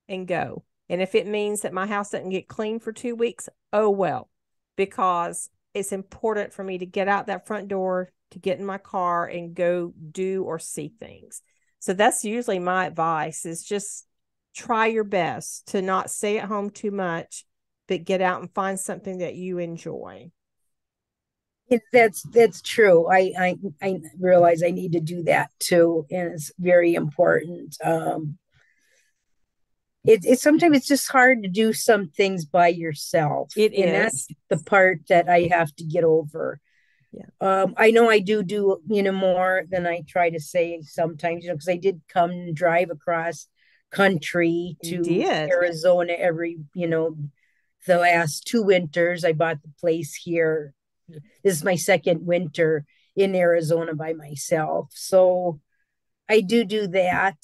and 0.09 0.29
go. 0.29 0.65
And 0.89 1.01
if 1.01 1.15
it 1.15 1.27
means 1.27 1.63
that 1.63 1.73
my 1.73 1.87
house 1.87 2.11
doesn't 2.11 2.29
get 2.29 2.49
clean 2.49 2.79
for 2.79 2.93
two 2.93 3.15
weeks, 3.15 3.49
oh 3.73 3.89
well, 3.89 4.29
because 4.77 5.49
it's 5.73 5.93
important 5.93 6.53
for 6.53 6.63
me 6.63 6.79
to 6.79 6.87
get 6.87 7.09
out 7.09 7.27
that 7.27 7.47
front 7.47 7.69
door, 7.69 8.13
to 8.33 8.39
get 8.39 8.59
in 8.59 8.67
my 8.67 8.79
car 8.79 9.27
and 9.27 9.55
go 9.55 9.95
do 10.13 10.45
or 10.45 10.59
see 10.59 10.93
things. 11.01 11.41
So 11.79 11.95
that's 11.95 12.25
usually 12.25 12.59
my 12.59 12.87
advice 12.87 13.47
is 13.47 13.65
just 13.65 14.07
try 14.55 14.87
your 14.87 15.05
best 15.05 15.69
to 15.69 15.83
not 15.83 16.11
stay 16.11 16.39
at 16.39 16.49
home 16.49 16.71
too 16.71 16.91
much, 16.91 17.45
but 17.89 18.05
get 18.05 18.21
out 18.21 18.41
and 18.41 18.53
find 18.53 18.79
something 18.79 19.19
that 19.19 19.35
you 19.35 19.59
enjoy. 19.59 20.31
It, 21.69 21.83
that's 21.93 22.23
that's 22.25 22.61
true. 22.61 23.11
I, 23.11 23.33
I 23.39 23.57
I 23.81 24.01
realize 24.19 24.63
I 24.63 24.71
need 24.71 24.93
to 24.93 25.01
do 25.01 25.23
that 25.25 25.51
too, 25.59 26.07
and 26.11 26.33
it's 26.35 26.53
very 26.59 26.95
important. 26.95 27.77
Um, 27.83 28.39
it, 30.05 30.25
it 30.27 30.39
sometimes 30.39 30.77
it's 30.77 30.87
just 30.87 31.11
hard 31.11 31.43
to 31.43 31.49
do 31.49 31.73
some 31.73 32.09
things 32.09 32.45
by 32.45 32.69
yourself. 32.69 33.53
It 33.57 33.73
and 33.73 33.85
is. 33.85 33.93
that's 33.93 34.29
the 34.51 34.59
part 34.59 35.01
that 35.09 35.29
I 35.29 35.49
have 35.51 35.75
to 35.77 35.85
get 35.85 36.05
over. 36.05 36.61
Yeah. 37.13 37.27
Um, 37.41 37.75
I 37.79 37.91
know 37.91 38.11
I 38.11 38.19
do 38.19 38.43
do, 38.43 38.83
you 38.89 39.03
know, 39.03 39.13
more 39.13 39.65
than 39.71 39.87
I 39.87 40.03
try 40.07 40.31
to 40.31 40.41
say 40.41 40.81
sometimes, 40.83 41.45
you 41.45 41.49
know, 41.49 41.55
because 41.55 41.69
I 41.69 41.77
did 41.77 42.03
come 42.09 42.53
drive 42.53 42.91
across 42.91 43.47
country 43.91 44.77
to 44.85 45.23
Arizona 45.23 46.13
every, 46.13 46.59
you 46.75 46.89
know, 46.89 47.17
the 47.87 47.99
last 47.99 48.47
two 48.47 48.63
winters. 48.63 49.25
I 49.25 49.33
bought 49.33 49.63
the 49.63 49.73
place 49.81 50.15
here. 50.15 50.75
This 51.09 51.57
is 51.57 51.65
my 51.65 51.77
second 51.77 52.27
winter 52.27 52.85
in 53.17 53.35
Arizona 53.35 53.95
by 53.95 54.13
myself. 54.13 54.91
So 54.93 55.61
I 56.29 56.41
do 56.41 56.65
do 56.65 56.87
that. 56.89 57.37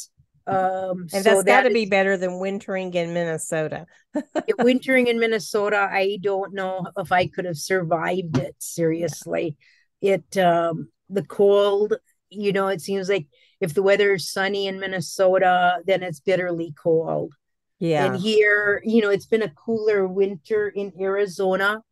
Um, 0.47 1.07
and 1.13 1.23
so 1.23 1.35
that's 1.35 1.45
got 1.45 1.63
to 1.63 1.71
be 1.71 1.87
better 1.87 2.17
than 2.17 2.41
wintering 2.41 2.93
in 2.95 3.15
Minnesota. 3.15 3.87
wintering 4.59 5.07
in 5.07 5.21
Minnesota, 5.21 5.89
I 5.91 6.19
don't 6.21 6.55
know 6.55 6.87
if 6.97 7.13
I 7.13 7.27
could 7.27 7.45
have 7.45 7.59
survived 7.59 8.39
it. 8.39 8.57
Seriously, 8.59 9.57
it 10.01 10.37
um, 10.39 10.89
the 11.09 11.23
cold. 11.23 11.95
You 12.31 12.53
know, 12.53 12.69
it 12.69 12.81
seems 12.81 13.09
like 13.09 13.27
if 13.61 13.75
the 13.75 13.83
weather 13.83 14.15
is 14.15 14.33
sunny 14.33 14.67
in 14.67 14.81
Minnesota, 14.81 15.81
then 15.85 16.03
it's 16.03 16.21
bitterly 16.21 16.75
cold. 16.81 17.35
Yeah, 17.79 18.07
and 18.07 18.21
here, 18.21 18.83
you 18.85 19.03
know, 19.03 19.11
it's 19.11 19.27
been 19.27 19.43
a 19.43 19.51
cooler 19.51 20.07
winter 20.07 20.69
in 20.69 20.93
Arizona. 21.01 21.83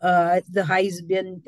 Uh, 0.00 0.40
the 0.48 0.64
high's 0.64 1.02
been 1.02 1.42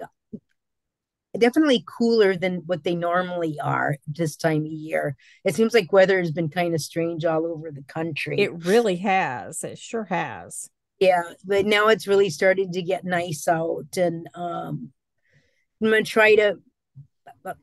definitely 1.39 1.85
cooler 1.87 2.37
than 2.37 2.63
what 2.67 2.83
they 2.83 2.95
normally 2.95 3.59
are 3.61 3.97
this 4.07 4.37
time 4.37 4.65
of 4.65 4.73
year. 4.73 5.17
It 5.45 5.55
seems 5.55 5.75
like 5.75 5.93
weather 5.93 6.19
has 6.19 6.33
been 6.33 6.49
kind 6.49 6.75
of 6.75 6.81
strange 6.81 7.25
all 7.25 7.47
over 7.47 7.71
the 7.71 7.83
country. 7.83 8.41
It 8.41 8.65
really 8.65 8.97
has. 8.97 9.63
It 9.63 9.79
sure 9.79 10.05
has. 10.05 10.69
Yeah, 10.99 11.23
but 11.45 11.67
now 11.67 11.89
it's 11.89 12.09
really 12.09 12.31
starting 12.31 12.73
to 12.73 12.83
get 12.83 13.05
nice 13.05 13.49
out, 13.49 13.97
and 13.97 14.29
um, 14.35 14.93
I'm 15.81 15.91
gonna 15.91 16.03
try 16.03 16.35
to. 16.35 16.59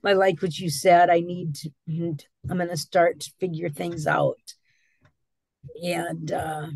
I 0.03 0.13
like 0.13 0.41
what 0.41 0.57
you 0.57 0.71
said. 0.71 1.11
I 1.11 1.19
need 1.19 1.55
to. 1.55 1.69
I'm 2.49 2.57
gonna 2.57 2.77
start 2.77 3.19
to 3.19 3.31
figure 3.39 3.69
things 3.69 4.07
out, 4.07 4.55
and 5.83 6.31
uh, 6.31 6.67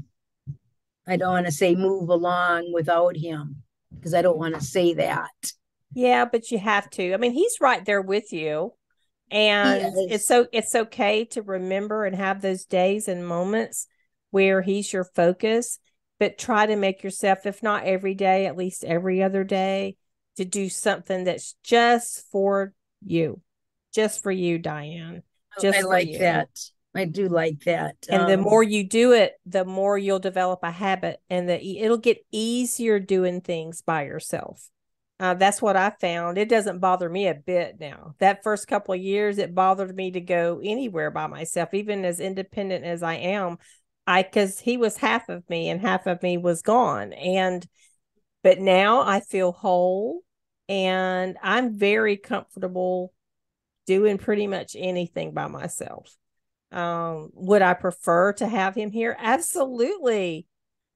I 1.07 1.17
don't 1.17 1.31
want 1.31 1.47
to 1.47 1.51
say 1.51 1.73
move 1.73 2.09
along 2.09 2.71
without 2.73 3.17
him 3.17 3.63
because 3.95 4.13
I 4.13 4.21
don't 4.21 4.37
want 4.37 4.55
to 4.55 4.61
say 4.61 4.93
that 4.95 5.53
yeah, 5.93 6.25
but 6.25 6.51
you 6.51 6.57
have 6.59 6.89
to. 6.91 7.13
I 7.13 7.17
mean, 7.17 7.33
he's 7.33 7.57
right 7.59 7.83
there 7.83 8.01
with 8.01 8.31
you. 8.31 8.73
And 9.29 9.93
it's 10.09 10.27
so 10.27 10.47
it's 10.51 10.75
okay 10.75 11.23
to 11.25 11.41
remember 11.41 12.05
and 12.05 12.15
have 12.15 12.41
those 12.41 12.65
days 12.65 13.07
and 13.07 13.25
moments 13.25 13.87
where 14.29 14.61
he's 14.61 14.91
your 14.91 15.05
focus, 15.05 15.79
but 16.19 16.37
try 16.37 16.65
to 16.65 16.75
make 16.75 17.01
yourself, 17.01 17.45
if 17.45 17.63
not 17.63 17.85
every 17.85 18.13
day, 18.13 18.45
at 18.45 18.57
least 18.57 18.83
every 18.83 19.23
other 19.23 19.45
day, 19.45 19.95
to 20.35 20.43
do 20.43 20.67
something 20.67 21.23
that's 21.23 21.55
just 21.63 22.29
for 22.29 22.73
you. 23.05 23.39
Just 23.93 24.21
for 24.21 24.31
you, 24.31 24.57
Diane. 24.57 25.23
Oh, 25.57 25.61
just 25.61 25.79
I 25.79 25.81
like 25.83 26.09
you. 26.09 26.19
that. 26.19 26.49
I 26.93 27.05
do 27.05 27.29
like 27.29 27.63
that. 27.65 27.95
And 28.09 28.23
um, 28.23 28.29
the 28.29 28.37
more 28.37 28.63
you 28.63 28.87
do 28.87 29.13
it, 29.13 29.33
the 29.45 29.63
more 29.63 29.97
you'll 29.97 30.19
develop 30.19 30.59
a 30.63 30.71
habit 30.71 31.21
and 31.29 31.47
that 31.49 31.63
it'll 31.63 31.97
get 31.97 32.25
easier 32.31 32.99
doing 32.99 33.41
things 33.41 33.81
by 33.81 34.03
yourself. 34.03 34.69
Uh, 35.19 35.35
that's 35.35 35.61
what 35.61 35.77
I 35.77 35.91
found. 36.01 36.37
It 36.37 36.49
doesn't 36.49 36.79
bother 36.79 37.07
me 37.07 37.27
a 37.27 37.35
bit 37.35 37.77
now. 37.79 38.15
That 38.19 38.43
first 38.43 38.67
couple 38.67 38.95
of 38.95 38.99
years, 38.99 39.37
it 39.37 39.53
bothered 39.53 39.95
me 39.95 40.11
to 40.11 40.19
go 40.19 40.59
anywhere 40.63 41.11
by 41.11 41.27
myself, 41.27 41.73
even 41.73 42.03
as 42.03 42.19
independent 42.19 42.83
as 42.83 43.03
I 43.03 43.15
am. 43.15 43.57
I 44.07 44.23
because 44.23 44.59
he 44.59 44.77
was 44.77 44.97
half 44.97 45.29
of 45.29 45.47
me 45.47 45.69
and 45.69 45.79
half 45.79 46.07
of 46.07 46.23
me 46.23 46.37
was 46.37 46.63
gone. 46.63 47.13
And 47.13 47.65
but 48.43 48.59
now 48.59 49.01
I 49.01 49.19
feel 49.19 49.51
whole 49.51 50.21
and 50.67 51.37
I'm 51.41 51.77
very 51.77 52.17
comfortable 52.17 53.13
doing 53.85 54.17
pretty 54.17 54.47
much 54.47 54.75
anything 54.77 55.33
by 55.33 55.47
myself. 55.47 56.15
Um, 56.71 57.31
would 57.33 57.61
I 57.61 57.73
prefer 57.73 58.33
to 58.33 58.47
have 58.47 58.75
him 58.75 58.91
here? 58.91 59.15
Absolutely. 59.19 60.47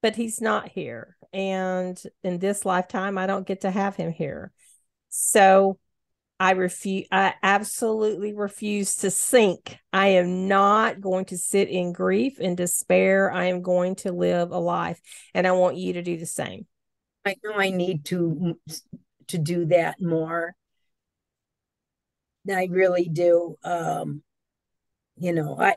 But 0.02 0.16
he's 0.16 0.40
not 0.40 0.70
here 0.70 1.16
and 1.36 2.02
in 2.24 2.40
this 2.40 2.66
lifetime 2.66 3.18
i 3.18 3.28
don't 3.28 3.46
get 3.46 3.62
to 3.62 3.70
have 3.70 3.96
him 3.98 4.12
here 4.12 4.54
so 5.10 5.78
i 6.40 6.52
refuse 6.52 7.06
i 7.12 7.34
absolutely 7.44 8.34
refuse 8.34 8.96
to 8.96 9.12
sink 9.12 9.78
i 9.92 10.08
am 10.08 10.48
not 10.48 11.02
going 11.02 11.26
to 11.26 11.38
sit 11.38 11.68
in 11.68 11.92
grief 11.92 12.40
and 12.40 12.56
despair 12.56 13.30
i 13.32 13.46
am 13.46 13.62
going 13.62 13.96
to 13.96 14.14
live 14.14 14.52
a 14.52 14.58
life 14.58 15.00
and 15.34 15.46
i 15.46 15.52
want 15.52 15.76
you 15.76 15.92
to 15.92 16.02
do 16.02 16.18
the 16.18 16.26
same 16.26 16.66
i 17.26 17.36
know 17.44 17.54
i 17.54 17.70
need 17.70 18.06
to 18.06 18.58
to 19.28 19.38
do 19.38 19.66
that 19.66 20.02
more 20.02 20.56
i 22.50 22.68
really 22.72 23.10
do 23.12 23.58
um 23.66 24.24
you 25.18 25.32
know 25.32 25.58
i 25.60 25.76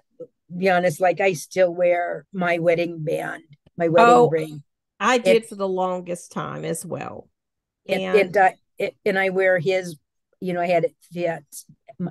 be 0.56 0.68
honest 0.70 1.00
like 1.00 1.20
i 1.20 1.32
still 1.32 1.72
wear 1.72 2.26
my 2.32 2.58
wedding 2.58 3.04
band 3.04 3.42
my 3.76 3.88
wedding 3.88 4.14
oh, 4.14 4.28
ring 4.28 4.62
I 5.00 5.18
did 5.18 5.46
for 5.46 5.54
the 5.54 5.68
longest 5.68 6.32
time 6.32 6.64
as 6.64 6.84
well. 6.84 7.28
And 7.88 8.02
and, 8.02 8.18
and, 8.18 8.36
I, 8.36 8.54
it, 8.78 8.96
and 9.04 9.18
I 9.18 9.30
wear 9.30 9.58
his, 9.58 9.96
you 10.40 10.52
know, 10.52 10.60
I 10.60 10.66
had 10.66 10.84
it 10.84 10.96
yet. 11.10 11.44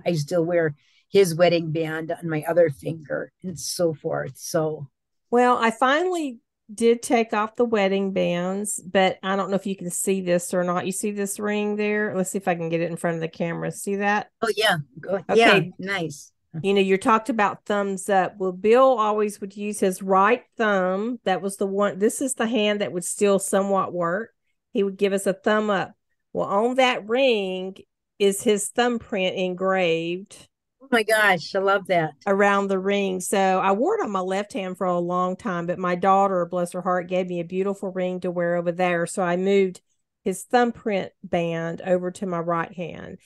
I 0.05 0.13
still 0.13 0.43
wear 0.43 0.75
his 1.09 1.35
wedding 1.35 1.71
band 1.71 2.11
on 2.11 2.29
my 2.29 2.43
other 2.47 2.69
finger 2.69 3.31
and 3.43 3.59
so 3.59 3.93
forth. 3.93 4.33
So, 4.37 4.87
well, 5.29 5.57
I 5.57 5.71
finally 5.71 6.39
did 6.73 7.01
take 7.01 7.31
off 7.31 7.55
the 7.55 7.63
wedding 7.63 8.11
bands, 8.11 8.81
but 8.85 9.17
I 9.23 9.35
don't 9.35 9.49
know 9.49 9.55
if 9.55 9.65
you 9.65 9.75
can 9.75 9.89
see 9.89 10.21
this 10.21 10.53
or 10.53 10.63
not. 10.63 10.85
You 10.85 10.91
see 10.91 11.11
this 11.11 11.39
ring 11.39 11.77
there? 11.77 12.13
Let's 12.15 12.31
see 12.31 12.37
if 12.37 12.47
I 12.47 12.55
can 12.55 12.69
get 12.69 12.81
it 12.81 12.91
in 12.91 12.97
front 12.97 13.15
of 13.15 13.21
the 13.21 13.29
camera. 13.29 13.71
See 13.71 13.97
that? 13.97 14.29
Oh 14.41 14.51
yeah. 14.55 14.77
Okay. 15.05 15.23
Yeah, 15.35 15.61
nice. 15.79 16.31
you 16.61 16.73
know, 16.73 16.81
you 16.81 16.97
talked 16.97 17.29
about 17.29 17.65
thumbs 17.65 18.09
up. 18.09 18.35
Well, 18.37 18.51
Bill 18.51 18.97
always 18.99 19.41
would 19.41 19.55
use 19.55 19.79
his 19.79 20.01
right 20.01 20.43
thumb. 20.57 21.19
That 21.23 21.41
was 21.41 21.57
the 21.57 21.67
one. 21.67 21.99
This 21.99 22.21
is 22.21 22.33
the 22.33 22.47
hand 22.47 22.81
that 22.81 22.91
would 22.91 23.05
still 23.05 23.39
somewhat 23.39 23.93
work. 23.93 24.33
He 24.73 24.83
would 24.83 24.97
give 24.97 25.13
us 25.13 25.27
a 25.27 25.33
thumb 25.33 25.69
up. 25.69 25.93
Well, 26.33 26.47
on 26.47 26.75
that 26.75 27.07
ring 27.07 27.77
is 28.19 28.43
his 28.43 28.67
thumbprint 28.69 29.35
engraved. 29.35 30.47
Oh 30.81 30.87
my 30.91 31.03
gosh, 31.03 31.53
I 31.55 31.59
love 31.59 31.87
that. 31.87 32.11
Around 32.25 32.67
the 32.67 32.79
ring. 32.79 33.19
So 33.19 33.37
I 33.37 33.71
wore 33.71 33.95
it 33.95 34.03
on 34.03 34.11
my 34.11 34.19
left 34.19 34.53
hand 34.53 34.77
for 34.77 34.87
a 34.87 34.99
long 34.99 35.35
time, 35.35 35.65
but 35.65 35.79
my 35.79 35.95
daughter, 35.95 36.45
bless 36.45 36.71
her 36.73 36.81
heart, 36.81 37.07
gave 37.07 37.27
me 37.27 37.39
a 37.39 37.45
beautiful 37.45 37.91
ring 37.91 38.19
to 38.21 38.31
wear 38.31 38.55
over 38.55 38.71
there. 38.71 39.05
So 39.05 39.21
I 39.23 39.35
moved 39.35 39.81
his 40.23 40.43
thumbprint 40.43 41.11
band 41.23 41.81
over 41.81 42.11
to 42.11 42.25
my 42.25 42.39
right 42.39 42.73
hand. 42.73 43.17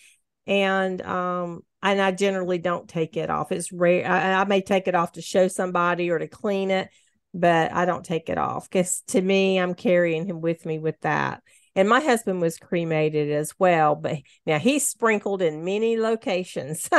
And 0.47 1.01
um 1.01 1.63
and 1.83 2.01
I 2.01 2.11
generally 2.11 2.57
don't 2.57 2.87
take 2.87 3.17
it 3.17 3.29
off. 3.29 3.51
It's 3.51 3.71
rare. 3.71 4.07
I, 4.07 4.41
I 4.41 4.43
may 4.45 4.61
take 4.61 4.87
it 4.87 4.95
off 4.95 5.13
to 5.13 5.21
show 5.21 5.47
somebody 5.47 6.09
or 6.09 6.19
to 6.19 6.27
clean 6.27 6.71
it, 6.71 6.89
but 7.33 7.73
I 7.73 7.85
don't 7.85 8.05
take 8.05 8.29
it 8.29 8.37
off 8.37 8.69
because 8.69 9.01
to 9.07 9.21
me, 9.21 9.57
I'm 9.57 9.73
carrying 9.73 10.25
him 10.25 10.41
with 10.41 10.65
me 10.65 10.79
with 10.79 10.99
that. 11.01 11.41
And 11.73 11.87
my 11.87 12.01
husband 12.01 12.41
was 12.41 12.57
cremated 12.57 13.31
as 13.31 13.53
well, 13.57 13.95
but 13.95 14.17
now 14.45 14.59
he's 14.59 14.87
sprinkled 14.87 15.41
in 15.41 15.63
many 15.63 15.97
locations. 15.97 16.89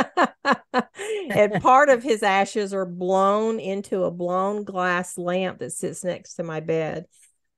and 1.29 1.61
part 1.61 1.89
of 1.89 2.01
his 2.01 2.23
ashes 2.23 2.73
are 2.73 2.85
blown 2.85 3.59
into 3.59 4.03
a 4.03 4.11
blown 4.11 4.63
glass 4.63 5.15
lamp 5.15 5.59
that 5.59 5.73
sits 5.73 6.03
next 6.03 6.35
to 6.35 6.43
my 6.43 6.59
bed. 6.59 7.05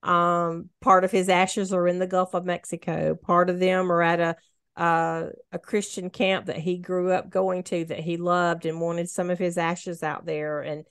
Um, 0.04 0.70
part 0.82 1.06
of 1.06 1.12
his 1.12 1.30
ashes 1.30 1.72
are 1.72 1.88
in 1.88 2.00
the 2.00 2.08
Gulf 2.08 2.34
of 2.34 2.46
Mexico. 2.46 3.16
Part 3.16 3.50
of 3.50 3.60
them 3.60 3.92
are 3.92 4.02
at 4.02 4.20
a 4.20 4.36
uh, 4.78 5.28
a 5.52 5.60
Christian 5.60 6.10
camp 6.10 6.48
that 6.48 6.58
he 6.58 6.78
grew 6.78 7.12
up 7.12 7.30
going 7.30 7.64
to 7.64 7.86
that 7.86 8.00
he 8.00 8.18
loved 8.18 8.66
and 8.66 8.82
wanted 8.82 9.10
some 9.10 9.30
of 9.30 9.40
his 9.40 9.58
ashes 9.58 10.04
out 10.04 10.26
there. 10.26 10.62
And 10.62 10.86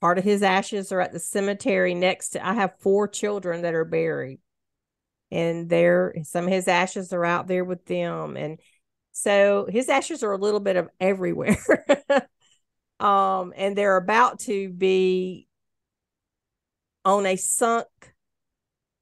part 0.00 0.18
of 0.18 0.24
his 0.24 0.42
ashes 0.42 0.90
are 0.92 1.00
at 1.00 1.12
the 1.12 1.20
cemetery 1.20 1.94
next 1.94 2.30
to. 2.30 2.46
I 2.46 2.54
have 2.54 2.80
four 2.80 3.06
children 3.06 3.62
that 3.62 3.74
are 3.74 3.84
buried, 3.84 4.40
and 5.30 5.68
there 5.68 6.14
some 6.24 6.46
of 6.46 6.52
his 6.52 6.68
ashes 6.68 7.12
are 7.12 7.24
out 7.24 7.46
there 7.46 7.64
with 7.64 7.84
them. 7.86 8.36
And 8.36 8.60
so 9.12 9.66
his 9.68 9.88
ashes 9.88 10.22
are 10.22 10.32
a 10.32 10.38
little 10.38 10.60
bit 10.60 10.76
of 10.76 10.88
everywhere. 11.00 11.58
um, 13.00 13.52
and 13.56 13.76
they're 13.76 13.96
about 13.96 14.40
to 14.40 14.68
be 14.70 15.48
on 17.04 17.24
a 17.24 17.36
sunk 17.36 17.86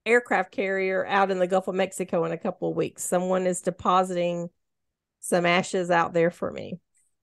aircraft 0.07 0.53
carrier 0.53 1.05
out 1.07 1.31
in 1.31 1.39
the 1.39 1.47
Gulf 1.47 1.69
of 1.69 1.75
Mexico 1.75 2.25
in 2.25 2.33
a 2.33 2.39
couple 2.39 2.71
of 2.71 2.77
weeks. 2.77 3.05
Someone 3.05 3.47
is 3.47 3.61
depositing 3.61 4.49
some 5.21 5.45
ashes 5.45 5.91
out 5.91 6.13
there 6.15 6.31
for 6.31 6.51
me 6.51 6.79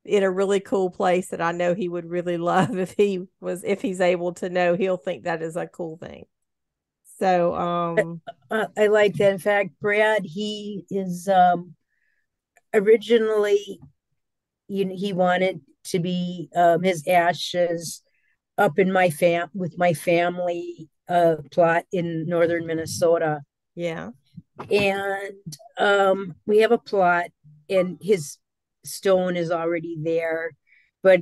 in 0.05 0.23
a 0.23 0.29
really 0.29 0.59
cool 0.59 0.89
place 0.89 1.29
that 1.29 1.41
I 1.41 1.53
know 1.53 1.73
he 1.73 1.87
would 1.87 2.05
really 2.05 2.37
love 2.37 2.77
if 2.77 2.93
he 2.95 3.25
was 3.39 3.63
if 3.63 3.81
he's 3.81 4.01
able 4.01 4.33
to 4.33 4.49
know 4.49 4.75
he'll 4.75 4.97
think 4.97 5.23
that 5.23 5.41
is 5.41 5.55
a 5.55 5.67
cool 5.67 5.97
thing. 5.97 6.25
So 7.19 7.55
um 7.55 8.21
uh, 8.51 8.67
I 8.77 8.87
like 8.87 9.15
that. 9.15 9.31
In 9.31 9.39
fact, 9.39 9.69
Brad, 9.79 10.25
he 10.25 10.85
is 10.89 11.27
um 11.27 11.75
originally 12.73 13.79
you 14.67 14.85
know, 14.85 14.95
he 14.95 15.13
wanted 15.13 15.61
to 15.85 15.99
be 15.99 16.49
um 16.55 16.83
his 16.83 17.07
ashes 17.07 18.01
up 18.57 18.77
in 18.77 18.91
my 18.91 19.09
fam 19.09 19.49
with 19.53 19.77
my 19.77 19.93
family 19.93 20.89
uh, 21.13 21.35
plot 21.51 21.85
in 21.91 22.25
northern 22.27 22.65
Minnesota. 22.65 23.41
Yeah. 23.75 24.09
And 24.71 25.57
um, 25.77 26.35
we 26.47 26.59
have 26.59 26.71
a 26.71 26.77
plot, 26.77 27.25
and 27.69 27.97
his 28.01 28.37
stone 28.83 29.37
is 29.37 29.51
already 29.51 29.95
there. 30.01 30.51
But 31.03 31.21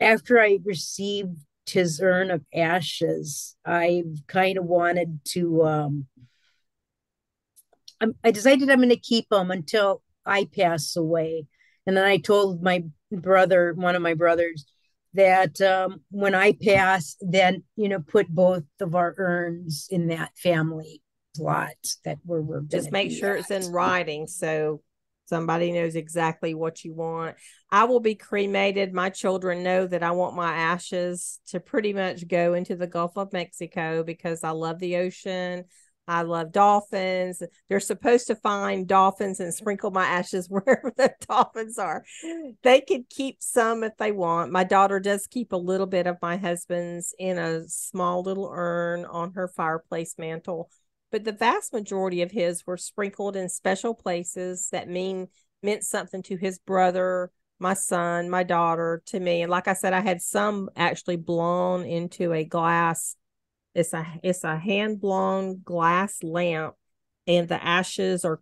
after 0.00 0.40
I 0.40 0.60
received 0.64 1.38
his 1.66 2.00
urn 2.00 2.30
of 2.30 2.44
ashes, 2.54 3.56
I 3.66 4.04
kind 4.28 4.58
of 4.58 4.64
wanted 4.64 5.20
to. 5.32 5.64
Um, 5.64 6.06
I 8.24 8.30
decided 8.30 8.70
I'm 8.70 8.78
going 8.78 8.88
to 8.90 8.96
keep 8.96 9.28
them 9.28 9.50
until 9.50 10.02
I 10.24 10.46
pass 10.56 10.96
away. 10.96 11.46
And 11.86 11.96
then 11.96 12.04
I 12.04 12.16
told 12.16 12.62
my 12.62 12.84
brother, 13.12 13.74
one 13.74 13.94
of 13.94 14.00
my 14.00 14.14
brothers, 14.14 14.64
that 15.14 15.60
um, 15.60 16.02
when 16.10 16.34
I 16.34 16.52
pass, 16.52 17.16
then 17.20 17.64
you 17.76 17.88
know, 17.88 18.00
put 18.00 18.28
both 18.28 18.64
of 18.80 18.94
our 18.94 19.14
urns 19.16 19.88
in 19.90 20.08
that 20.08 20.36
family 20.36 21.02
plot 21.36 21.74
that 22.04 22.18
we're, 22.24 22.40
we're 22.40 22.60
just 22.62 22.90
make 22.90 23.10
sure 23.10 23.34
at. 23.34 23.40
it's 23.40 23.50
in 23.50 23.72
writing 23.72 24.26
so 24.26 24.82
somebody 25.30 25.70
knows 25.70 25.94
exactly 25.94 26.54
what 26.54 26.84
you 26.84 26.92
want. 26.92 27.36
I 27.70 27.84
will 27.84 28.00
be 28.00 28.16
cremated. 28.16 28.92
My 28.92 29.10
children 29.10 29.62
know 29.62 29.86
that 29.86 30.02
I 30.02 30.10
want 30.10 30.34
my 30.34 30.52
ashes 30.52 31.38
to 31.48 31.60
pretty 31.60 31.92
much 31.92 32.26
go 32.26 32.54
into 32.54 32.74
the 32.74 32.88
Gulf 32.88 33.16
of 33.16 33.32
Mexico 33.32 34.02
because 34.02 34.42
I 34.42 34.50
love 34.50 34.80
the 34.80 34.96
ocean. 34.96 35.64
I 36.10 36.22
love 36.22 36.50
dolphins. 36.50 37.40
They're 37.68 37.78
supposed 37.78 38.26
to 38.26 38.34
find 38.34 38.88
dolphins 38.88 39.38
and 39.38 39.54
sprinkle 39.54 39.92
my 39.92 40.04
ashes 40.04 40.46
wherever 40.50 40.92
the 40.96 41.14
dolphins 41.28 41.78
are. 41.78 42.04
They 42.62 42.80
could 42.80 43.08
keep 43.08 43.36
some 43.38 43.84
if 43.84 43.96
they 43.96 44.10
want. 44.10 44.50
My 44.50 44.64
daughter 44.64 44.98
does 44.98 45.28
keep 45.28 45.52
a 45.52 45.56
little 45.56 45.86
bit 45.86 46.08
of 46.08 46.16
my 46.20 46.36
husband's 46.36 47.14
in 47.16 47.38
a 47.38 47.68
small 47.68 48.22
little 48.22 48.50
urn 48.52 49.04
on 49.04 49.34
her 49.34 49.46
fireplace 49.46 50.16
mantle, 50.18 50.68
but 51.12 51.22
the 51.22 51.32
vast 51.32 51.72
majority 51.72 52.22
of 52.22 52.32
his 52.32 52.66
were 52.66 52.76
sprinkled 52.76 53.36
in 53.36 53.48
special 53.48 53.94
places 53.94 54.68
that 54.72 54.88
mean 54.88 55.28
meant 55.62 55.84
something 55.84 56.24
to 56.24 56.36
his 56.36 56.58
brother, 56.58 57.30
my 57.60 57.74
son, 57.74 58.28
my 58.28 58.42
daughter, 58.42 59.00
to 59.06 59.20
me. 59.20 59.42
And 59.42 59.50
like 59.50 59.68
I 59.68 59.74
said, 59.74 59.92
I 59.92 60.00
had 60.00 60.22
some 60.22 60.70
actually 60.74 61.16
blown 61.16 61.84
into 61.84 62.32
a 62.32 62.44
glass 62.44 63.14
it's 63.74 63.92
a 63.92 64.06
it's 64.22 64.44
a 64.44 64.56
hand 64.56 65.00
blown 65.00 65.62
glass 65.62 66.22
lamp, 66.22 66.74
and 67.26 67.48
the 67.48 67.62
ashes 67.62 68.24
are 68.24 68.40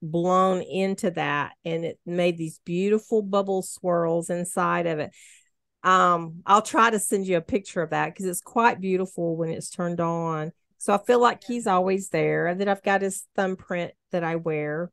blown 0.00 0.62
into 0.62 1.10
that, 1.12 1.52
and 1.64 1.84
it 1.84 1.98
made 2.06 2.38
these 2.38 2.60
beautiful 2.64 3.22
bubble 3.22 3.62
swirls 3.62 4.30
inside 4.30 4.86
of 4.86 4.98
it. 4.98 5.12
Um, 5.82 6.42
I'll 6.44 6.62
try 6.62 6.90
to 6.90 6.98
send 6.98 7.26
you 7.26 7.36
a 7.36 7.42
picture 7.42 7.82
of 7.82 7.90
that 7.90 8.06
because 8.06 8.26
it's 8.26 8.40
quite 8.40 8.80
beautiful 8.80 9.36
when 9.36 9.50
it's 9.50 9.70
turned 9.70 10.00
on. 10.00 10.52
So 10.78 10.92
I 10.92 10.98
feel 10.98 11.20
like 11.20 11.42
he's 11.44 11.66
always 11.66 12.08
there. 12.08 12.46
And 12.46 12.60
then 12.60 12.68
I've 12.68 12.82
got 12.82 13.02
his 13.02 13.24
thumbprint 13.36 13.92
that 14.12 14.24
I 14.24 14.36
wear. 14.36 14.90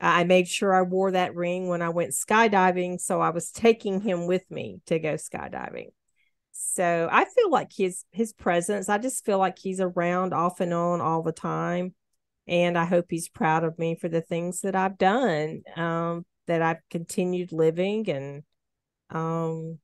I 0.00 0.24
made 0.24 0.48
sure 0.48 0.74
I 0.74 0.82
wore 0.82 1.12
that 1.12 1.34
ring 1.34 1.68
when 1.68 1.82
I 1.82 1.88
went 1.88 2.12
skydiving. 2.12 3.00
So 3.00 3.20
I 3.20 3.30
was 3.30 3.50
taking 3.50 4.00
him 4.00 4.26
with 4.26 4.50
me 4.50 4.80
to 4.86 4.98
go 4.98 5.14
skydiving. 5.14 5.88
So 6.58 7.08
I 7.10 7.24
feel 7.24 7.50
like 7.50 7.72
his 7.76 8.04
his 8.12 8.32
presence, 8.32 8.88
I 8.88 8.98
just 8.98 9.24
feel 9.24 9.38
like 9.38 9.58
he's 9.58 9.80
around 9.80 10.34
off 10.34 10.60
and 10.60 10.72
on 10.74 11.00
all 11.00 11.22
the 11.22 11.32
time. 11.32 11.94
And 12.46 12.78
I 12.78 12.84
hope 12.84 13.06
he's 13.10 13.28
proud 13.28 13.64
of 13.64 13.78
me 13.78 13.96
for 13.96 14.08
the 14.08 14.20
things 14.20 14.60
that 14.60 14.76
I've 14.76 14.98
done, 14.98 15.62
um, 15.76 16.24
that 16.46 16.62
I've 16.62 16.80
continued 16.90 17.52
living 17.52 18.08
and 18.08 18.42
um, 19.10 19.78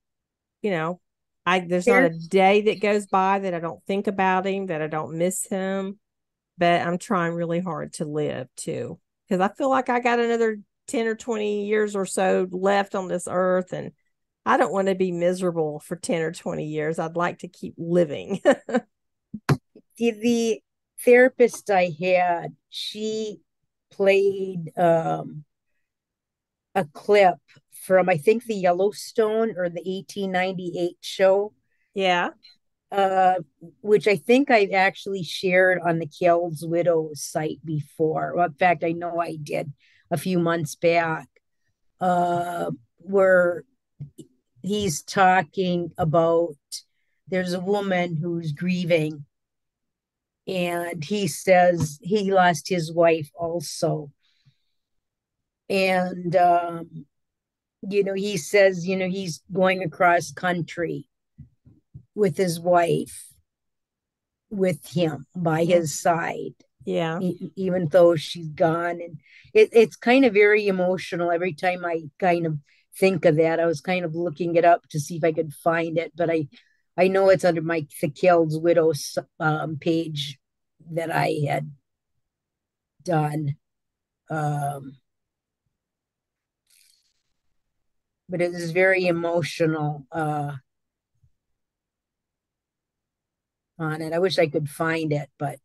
you 0.62 0.70
know, 0.70 1.00
I 1.44 1.60
there's 1.60 1.86
not 1.88 2.04
a 2.04 2.10
day 2.10 2.62
that 2.62 2.80
goes 2.80 3.06
by 3.06 3.40
that 3.40 3.54
I 3.54 3.60
don't 3.60 3.84
think 3.86 4.06
about 4.06 4.46
him, 4.46 4.66
that 4.66 4.82
I 4.82 4.86
don't 4.86 5.18
miss 5.18 5.46
him. 5.46 5.98
But 6.58 6.82
I'm 6.86 6.98
trying 6.98 7.32
really 7.34 7.60
hard 7.60 7.94
to 7.94 8.04
live 8.04 8.48
too. 8.56 9.00
Because 9.28 9.40
I 9.40 9.52
feel 9.54 9.70
like 9.70 9.88
I 9.88 10.00
got 10.00 10.20
another 10.20 10.58
10 10.86 11.06
or 11.06 11.14
20 11.14 11.66
years 11.66 11.96
or 11.96 12.06
so 12.06 12.46
left 12.50 12.94
on 12.94 13.08
this 13.08 13.26
earth 13.30 13.72
and 13.72 13.92
I 14.44 14.56
don't 14.56 14.72
want 14.72 14.88
to 14.88 14.94
be 14.94 15.12
miserable 15.12 15.80
for 15.80 15.96
10 15.96 16.22
or 16.22 16.32
20 16.32 16.64
years. 16.64 16.98
I'd 16.98 17.16
like 17.16 17.38
to 17.40 17.48
keep 17.48 17.74
living. 17.76 18.40
the, 18.44 18.80
the 19.98 20.60
therapist 21.04 21.70
I 21.70 21.92
had, 22.00 22.56
she 22.68 23.40
played 23.92 24.76
um, 24.76 25.44
a 26.74 26.84
clip 26.84 27.36
from, 27.84 28.08
I 28.08 28.16
think, 28.16 28.44
the 28.44 28.54
Yellowstone 28.54 29.50
or 29.50 29.68
the 29.68 29.82
1898 29.84 30.96
show. 31.00 31.52
Yeah. 31.94 32.30
Uh, 32.90 33.36
which 33.80 34.06
I 34.06 34.16
think 34.16 34.50
I've 34.50 34.72
actually 34.72 35.22
shared 35.22 35.80
on 35.80 35.98
the 35.98 36.06
Kells 36.06 36.64
Widow 36.66 37.10
site 37.14 37.58
before. 37.64 38.34
Well, 38.36 38.46
in 38.46 38.52
fact, 38.52 38.84
I 38.84 38.92
know 38.92 39.18
I 39.18 39.36
did 39.42 39.72
a 40.10 40.18
few 40.18 40.38
months 40.38 40.74
back, 40.74 41.26
uh, 42.00 42.70
where 42.98 43.64
he's 44.62 45.02
talking 45.02 45.92
about 45.98 46.54
there's 47.28 47.52
a 47.52 47.60
woman 47.60 48.16
who's 48.16 48.52
grieving. 48.52 49.24
And 50.46 51.04
he 51.04 51.28
says 51.28 51.98
he 52.02 52.32
lost 52.32 52.68
his 52.68 52.92
wife 52.92 53.30
also. 53.34 54.10
And 55.68 56.34
um, 56.36 57.06
you 57.88 58.04
know 58.04 58.14
he 58.14 58.36
says 58.36 58.86
you 58.86 58.96
know 58.96 59.08
he's 59.08 59.42
going 59.52 59.82
across 59.82 60.32
country 60.32 61.06
with 62.14 62.36
his 62.36 62.60
wife 62.60 63.32
with 64.50 64.86
him 64.86 65.26
by 65.34 65.64
his 65.64 65.98
side. 65.98 66.54
Yeah. 66.84 67.20
Even 67.56 67.88
though 67.88 68.16
she's 68.16 68.48
gone. 68.48 69.00
And 69.00 69.20
it, 69.54 69.70
it's 69.72 69.96
kind 69.96 70.24
of 70.24 70.34
very 70.34 70.66
emotional 70.66 71.30
every 71.30 71.54
time 71.54 71.84
i 71.84 72.02
kind 72.18 72.46
of 72.46 72.58
think 72.98 73.24
of 73.24 73.36
that. 73.36 73.60
I 73.60 73.66
was 73.66 73.80
kind 73.80 74.04
of 74.04 74.14
looking 74.14 74.56
it 74.56 74.64
up 74.64 74.88
to 74.90 75.00
see 75.00 75.16
if 75.16 75.24
I 75.24 75.32
could 75.32 75.52
find 75.52 75.98
it, 75.98 76.12
but 76.16 76.30
I 76.30 76.48
I 76.96 77.08
know 77.08 77.30
it's 77.30 77.44
under 77.44 77.62
my 77.62 77.86
Thekild's 78.02 78.58
Widows 78.58 79.18
um, 79.40 79.78
page 79.78 80.38
that 80.90 81.10
I 81.10 81.40
had 81.48 81.72
done. 83.02 83.56
Um, 84.30 84.98
but 88.28 88.40
it 88.40 88.52
is 88.54 88.70
very 88.70 89.06
emotional 89.06 90.06
uh, 90.12 90.52
on 93.78 94.02
it. 94.02 94.12
I 94.12 94.18
wish 94.18 94.38
I 94.38 94.46
could 94.46 94.68
find 94.68 95.12
it, 95.12 95.28
but 95.38 95.58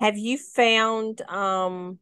have 0.00 0.16
you 0.16 0.38
found 0.38 1.20
um 1.22 1.98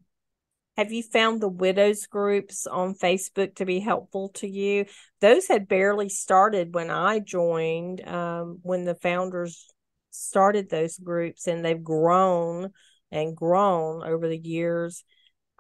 have 0.76 0.90
you 0.90 1.02
found 1.02 1.40
the 1.40 1.48
widows 1.48 2.06
groups 2.06 2.66
on 2.66 2.94
Facebook 2.94 3.56
to 3.56 3.66
be 3.66 3.80
helpful 3.80 4.30
to 4.30 4.48
you? 4.48 4.86
Those 5.20 5.46
had 5.46 5.68
barely 5.68 6.08
started 6.08 6.74
when 6.74 6.90
I 6.90 7.18
joined, 7.18 8.06
um, 8.08 8.58
when 8.62 8.84
the 8.84 8.94
founders 8.94 9.68
started 10.10 10.70
those 10.70 10.96
groups, 10.96 11.46
and 11.46 11.64
they've 11.64 11.82
grown 11.82 12.70
and 13.10 13.36
grown 13.36 14.02
over 14.02 14.28
the 14.28 14.38
years. 14.38 15.04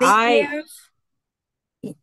They 0.00 0.06
I 0.06 0.30
have, 1.82 1.94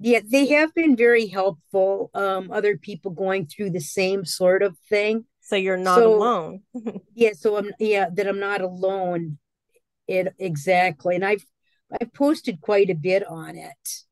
yeah, 0.00 0.20
they 0.24 0.48
have 0.48 0.74
been 0.74 0.96
very 0.96 1.28
helpful. 1.28 2.10
Um, 2.12 2.50
other 2.50 2.76
people 2.76 3.12
going 3.12 3.46
through 3.46 3.70
the 3.70 3.80
same 3.80 4.24
sort 4.24 4.62
of 4.62 4.76
thing. 4.88 5.26
So 5.40 5.56
you're 5.56 5.76
not 5.76 5.98
so, 5.98 6.14
alone. 6.14 6.62
yeah, 7.14 7.32
so 7.34 7.56
I'm 7.56 7.70
yeah, 7.78 8.08
that 8.12 8.26
I'm 8.26 8.40
not 8.40 8.60
alone. 8.60 9.38
It 10.08 10.34
exactly. 10.38 11.14
And 11.14 11.24
I've 11.24 11.44
I've 12.00 12.12
posted 12.12 12.60
quite 12.60 12.90
a 12.90 12.94
bit 12.94 13.26
on 13.26 13.56
it. 13.56 14.04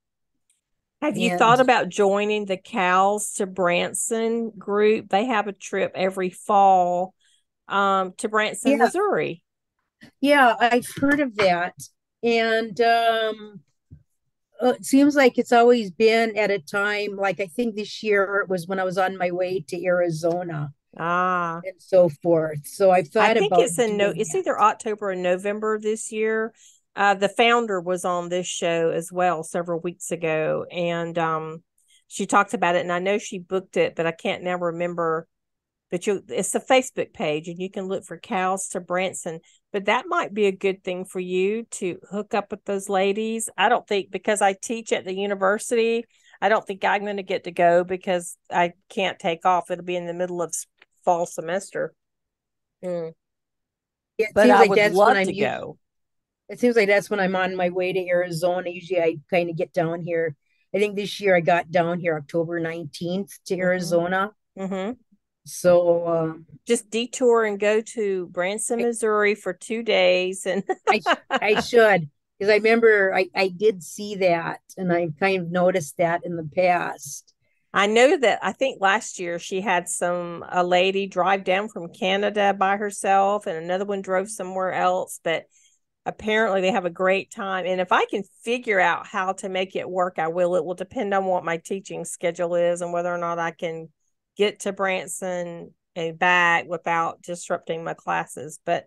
Have 1.01 1.17
you 1.17 1.31
and, 1.31 1.39
thought 1.39 1.61
about 1.61 1.89
joining 1.89 2.45
the 2.45 2.57
Cows 2.57 3.35
to 3.35 3.47
Branson 3.47 4.51
group? 4.57 5.09
They 5.09 5.27
have 5.27 5.49
a 5.49 5.53
trip 5.53 5.93
every 5.97 6.31
fall 6.31 7.15
um, 7.67 8.13
to 8.19 8.29
Branson, 8.29 8.73
yeah. 8.73 8.77
Missouri. 8.79 9.43
Yeah, 10.21 10.55
I've 10.61 10.87
heard 11.01 11.21
of 11.21 11.37
that. 11.37 11.75
And 12.23 12.81
um, 12.81 13.61
uh, 14.63 14.75
it 14.79 14.85
seems 14.85 15.17
like 15.17 15.39
it's 15.39 15.53
always 15.53 15.91
been 15.91 16.37
at 16.37 16.53
a 16.53 16.61
time, 16.61 17.17
like 17.17 17.41
I 17.41 17.47
think 17.47 17.75
this 17.75 18.03
year 18.03 18.41
it 18.45 18.49
was 18.49 18.69
when 18.69 18.79
I 18.79 18.85
was 18.85 18.97
on 18.97 19.17
my 19.17 19.33
way 19.33 19.65
to 19.69 19.85
Arizona. 19.85 20.73
Ah, 20.97 21.61
and 21.65 21.75
so 21.79 22.11
forth. 22.11 22.67
So 22.67 22.91
I've 22.91 23.09
thought 23.09 23.31
I 23.31 23.35
think 23.35 23.53
it's 23.57 23.79
in 23.79 23.97
no. 23.97 24.13
It's 24.15 24.35
either 24.35 24.61
October 24.61 25.11
or 25.11 25.17
November 25.17 25.81
this 25.81 26.13
year. 26.13 26.53
Uh, 26.95 27.15
the 27.15 27.29
founder 27.29 27.81
was 27.81 28.05
on 28.05 28.29
this 28.29 28.47
show 28.47 28.91
as 28.91 29.11
well 29.11 29.43
several 29.43 29.81
weeks 29.81 30.11
ago, 30.11 30.67
and 30.71 31.19
um, 31.19 31.63
she 32.07 32.27
talked 32.27 32.53
about 32.53 32.75
it. 32.75 32.83
And 32.83 32.93
I 32.93 32.99
know 32.99 33.17
she 33.17 33.39
booked 33.39 33.77
it, 33.77 33.97
but 33.97 34.07
I 34.07 34.13
can't 34.13 34.43
now 34.43 34.57
remember. 34.57 35.27
But 35.91 36.07
you, 36.07 36.23
it's 36.29 36.55
a 36.55 36.61
Facebook 36.61 37.13
page, 37.13 37.49
and 37.49 37.59
you 37.59 37.71
can 37.71 37.87
look 37.87 38.05
for 38.05 38.19
cows 38.19 38.69
to 38.69 38.81
Branson. 38.81 39.41
But 39.73 39.87
that 39.87 40.05
might 40.07 40.35
be 40.35 40.47
a 40.47 40.53
good 40.53 40.85
thing 40.85 41.05
for 41.05 41.21
you 41.21 41.65
to 41.73 41.99
hook 42.11 42.35
up 42.35 42.51
with 42.51 42.65
those 42.65 42.89
ladies. 42.89 43.49
I 43.57 43.69
don't 43.69 43.87
think 43.87 44.11
because 44.11 44.43
I 44.43 44.55
teach 44.55 44.93
at 44.93 45.05
the 45.05 45.15
university, 45.15 46.05
I 46.43 46.49
don't 46.49 46.67
think 46.67 46.85
I'm 46.85 47.03
going 47.03 47.19
to 47.19 47.23
get 47.23 47.45
to 47.45 47.53
go 47.53 47.85
because 47.85 48.37
I 48.51 48.73
can't 48.91 49.19
take 49.19 49.47
off. 49.47 49.71
It'll 49.71 49.85
be 49.85 49.97
in 49.97 50.07
the 50.07 50.15
middle 50.15 50.43
of 50.43 50.55
fall 51.05 51.25
semester. 51.25 51.95
Mm. 52.85 53.13
Yeah, 54.19 54.27
but 54.35 54.51
I 54.51 54.61
like 54.61 54.71
would 54.71 54.93
love 54.93 55.17
to 55.25 55.33
go 55.33 55.79
it 56.49 56.61
seems 56.61 56.77
like 56.77 56.89
that's 56.89 57.11
when 57.11 57.21
I'm 57.21 57.37
on 57.37 57.57
my 57.57 57.71
way 57.71 57.93
to 57.93 58.09
Arizona. 58.09 58.71
Usually 58.71 59.01
I 59.01 59.17
kind 59.31 59.51
of 59.51 59.57
get 59.57 59.73
down 59.73 60.03
here. 60.03 60.37
I 60.75 60.79
think 60.79 60.97
this 60.97 61.21
year 61.21 61.37
I 61.37 61.41
got 61.41 61.71
down 61.71 62.01
here 62.01 62.17
October 62.17 62.61
19th 62.61 62.91
to 63.47 63.55
mm-hmm. 63.55 63.61
Arizona. 63.63 64.31
Mm-hmm. 64.59 64.93
So 65.45 66.07
um, 66.07 66.47
just 66.67 66.91
detour 66.91 67.45
and 67.45 67.59
go 67.59 67.81
to 67.81 68.27
Branson, 68.29 68.81
Missouri 68.81 69.35
for 69.35 69.53
two 69.53 69.83
days. 69.83 70.47
And 70.47 70.63
I, 70.89 71.01
I 71.31 71.61
should, 71.61 72.09
because 72.39 72.51
I 72.51 72.57
remember 72.57 73.13
I, 73.15 73.29
I 73.35 73.49
did 73.49 73.83
see 73.83 74.17
that 74.17 74.61
and 74.77 74.93
I 74.93 75.09
kind 75.19 75.43
of 75.43 75.51
noticed 75.51 75.97
that 75.99 76.21
in 76.25 76.37
the 76.37 76.49
past. 76.55 77.35
I 77.75 77.87
know 77.87 78.17
that 78.19 78.39
I 78.43 78.53
think 78.53 78.81
last 78.81 79.19
year 79.19 79.39
she 79.39 79.63
had 79.63 79.89
some 79.89 80.45
a 80.49 80.63
lady 80.63 81.07
drive 81.07 81.43
down 81.43 81.69
from 81.69 81.93
Canada 81.93 82.53
by 82.53 82.77
herself 82.77 83.47
and 83.47 83.57
another 83.57 83.87
one 83.87 84.03
drove 84.03 84.29
somewhere 84.29 84.73
else, 84.73 85.21
but 85.25 85.47
apparently 86.05 86.61
they 86.61 86.73
have 86.73 86.85
a 86.85 86.91
great 86.91 87.31
time 87.31 87.65
and 87.65 87.81
if 87.81 87.93
i 87.93 88.05
can 88.07 88.25
figure 88.43 88.81
out 88.81 89.07
how 89.07 89.33
to 89.33 89.49
make 89.49 89.77
it 89.77 89.89
work 89.89 90.19
i 90.19 90.29
will. 90.29 90.57
It 90.57 90.65
will 90.65 90.75
depend 90.75 91.15
on 91.15 91.25
what 91.25 91.45
my 91.45 91.59
teaching 91.59 92.05
schedule 92.05 92.57
is 92.57 92.81
and 92.81 92.93
whether 92.93 93.13
or 93.13 93.19
not 93.19 93.39
i 93.39 93.53
can 93.53 93.89
get 94.37 94.61
to 94.61 94.73
branson 94.73 95.73
and 95.95 96.19
back 96.19 96.67
without 96.67 97.23
disrupting 97.23 97.85
my 97.85 97.95
classes 97.95 98.59
but 98.65 98.87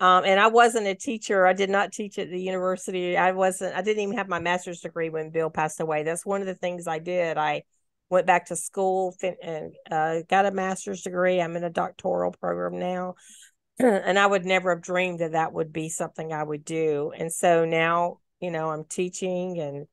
um, 0.00 0.24
and 0.24 0.40
i 0.40 0.48
wasn't 0.48 0.86
a 0.86 0.94
teacher. 0.94 1.46
I 1.46 1.52
did 1.52 1.68
not 1.68 1.92
teach 1.92 2.18
at 2.18 2.30
the 2.30 2.40
university. 2.40 3.16
I 3.16 3.32
wasn't 3.32 3.76
i 3.76 3.82
didn't 3.82 4.02
even 4.02 4.16
have 4.16 4.28
my 4.28 4.40
master's 4.40 4.80
degree 4.80 5.10
when 5.10 5.30
bill 5.30 5.50
passed 5.50 5.80
away. 5.80 6.02
That's 6.02 6.26
one 6.26 6.40
of 6.40 6.46
the 6.46 6.54
things 6.54 6.88
i 6.88 6.98
did. 6.98 7.36
I 7.36 7.62
went 8.08 8.26
back 8.26 8.46
to 8.46 8.56
school 8.56 9.14
and 9.42 9.72
uh, 9.88 10.22
got 10.28 10.46
a 10.46 10.50
master's 10.50 11.02
degree. 11.02 11.40
I'm 11.40 11.54
in 11.54 11.62
a 11.62 11.70
doctoral 11.70 12.32
program 12.32 12.80
now 12.80 13.14
and 14.04 14.18
I 14.18 14.26
would 14.26 14.44
never 14.44 14.74
have 14.74 14.82
dreamed 14.82 15.20
that 15.20 15.32
that 15.32 15.52
would 15.52 15.72
be 15.72 15.88
something 15.88 16.32
I 16.32 16.42
would 16.42 16.64
do. 16.64 17.12
And 17.16 17.32
so 17.32 17.64
now, 17.64 18.18
you 18.40 18.50
know, 18.50 18.68
I'm 18.68 18.84
teaching 18.84 19.58
and 19.58 19.86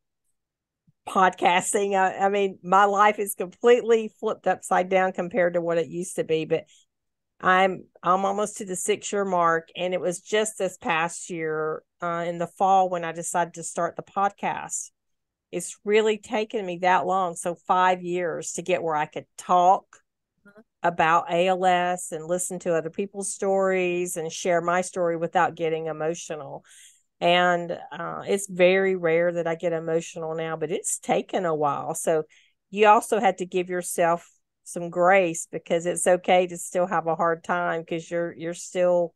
podcasting. 1.08 1.96
I, 1.96 2.26
I, 2.26 2.30
mean, 2.30 2.60
my 2.62 2.84
life 2.84 3.18
is 3.18 3.34
completely 3.36 4.12
flipped 4.20 4.46
upside 4.46 4.90
down 4.90 5.14
compared 5.14 5.54
to 5.54 5.62
what 5.62 5.78
it 5.78 5.88
used 5.88 6.18
to 6.18 6.26
be. 6.26 6.44
But 6.44 6.66
I'm 7.40 7.86
I'm 8.04 8.26
almost 8.26 8.58
to 8.58 8.66
the 8.66 8.76
six 8.76 9.14
year 9.14 9.24
mark, 9.24 9.70
and 9.76 9.94
it 9.94 10.02
was 10.02 10.20
just 10.20 10.58
this 10.58 10.76
past 10.76 11.30
year 11.30 11.84
uh, 12.02 12.26
in 12.28 12.40
the 12.40 12.48
fall 12.48 12.90
when 12.90 13.06
I 13.06 13.12
decided 13.12 13.54
to 13.54 13.64
start 13.64 13.96
the 13.96 14.04
podcast. 14.04 14.92
It's 15.52 15.78
really 15.86 16.18
taken 16.18 16.66
me 16.66 16.80
that 16.80 17.06
long, 17.06 17.36
so 17.36 17.56
five 17.56 18.02
years 18.02 18.54
to 18.54 18.62
get 18.62 18.84
where 18.84 18.96
I 18.96 19.06
could 19.06 19.28
talk 19.38 19.86
about 20.88 21.26
ALS 21.30 22.12
and 22.12 22.26
listen 22.26 22.60
to 22.60 22.74
other 22.74 22.90
people's 22.90 23.34
stories 23.34 24.16
and 24.16 24.32
share 24.32 24.62
my 24.62 24.82
story 24.82 25.18
without 25.18 25.56
getting 25.56 25.88
emotional. 25.88 26.64
And 27.20 27.78
uh, 27.92 28.24
it's 28.26 28.48
very 28.48 28.96
rare 28.96 29.34
that 29.34 29.48
I 29.48 29.56
get 29.56 29.74
emotional 29.74 30.36
now, 30.36 30.56
but 30.56 30.72
it's 30.72 31.00
taken 31.00 31.46
a 31.46 31.54
while. 31.54 31.94
So 31.94 32.24
you 32.70 32.88
also 32.88 33.20
had 33.20 33.40
to 33.40 33.46
give 33.46 33.70
yourself 33.70 34.30
some 34.64 34.90
grace 34.90 35.48
because 35.52 35.86
it's 35.86 36.08
okay 36.08 36.48
to 36.48 36.58
still 36.58 36.88
have 36.88 37.08
a 37.08 37.16
hard 37.16 37.44
time 37.44 37.82
because 37.82 38.10
you're 38.10 38.34
you're 38.34 38.54
still 38.54 39.14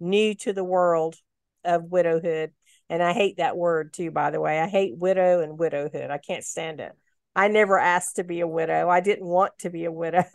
new 0.00 0.34
to 0.34 0.52
the 0.52 0.64
world 0.64 1.16
of 1.64 1.84
widowhood. 1.84 2.52
And 2.88 3.02
I 3.02 3.12
hate 3.12 3.38
that 3.38 3.56
word 3.56 3.92
too, 3.92 4.10
by 4.10 4.30
the 4.30 4.40
way. 4.40 4.60
I 4.60 4.68
hate 4.68 4.96
widow 4.96 5.40
and 5.40 5.58
widowhood. 5.58 6.10
I 6.10 6.18
can't 6.18 6.44
stand 6.44 6.80
it. 6.80 6.92
I 7.34 7.48
never 7.48 7.78
asked 7.78 8.16
to 8.16 8.24
be 8.24 8.40
a 8.40 8.46
widow. 8.46 8.88
I 8.88 9.00
didn't 9.00 9.26
want 9.26 9.52
to 9.60 9.70
be 9.70 9.84
a 9.84 9.92
widow. 9.92 10.24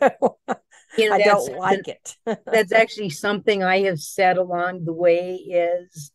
you 0.98 1.08
know, 1.08 1.14
I 1.14 1.22
don't 1.22 1.56
like 1.56 1.86
it. 1.86 2.16
that's 2.46 2.72
actually 2.72 3.10
something 3.10 3.62
I 3.62 3.82
have 3.82 4.00
said 4.00 4.36
along 4.36 4.84
the 4.84 4.92
way 4.92 5.34
is 5.34 6.12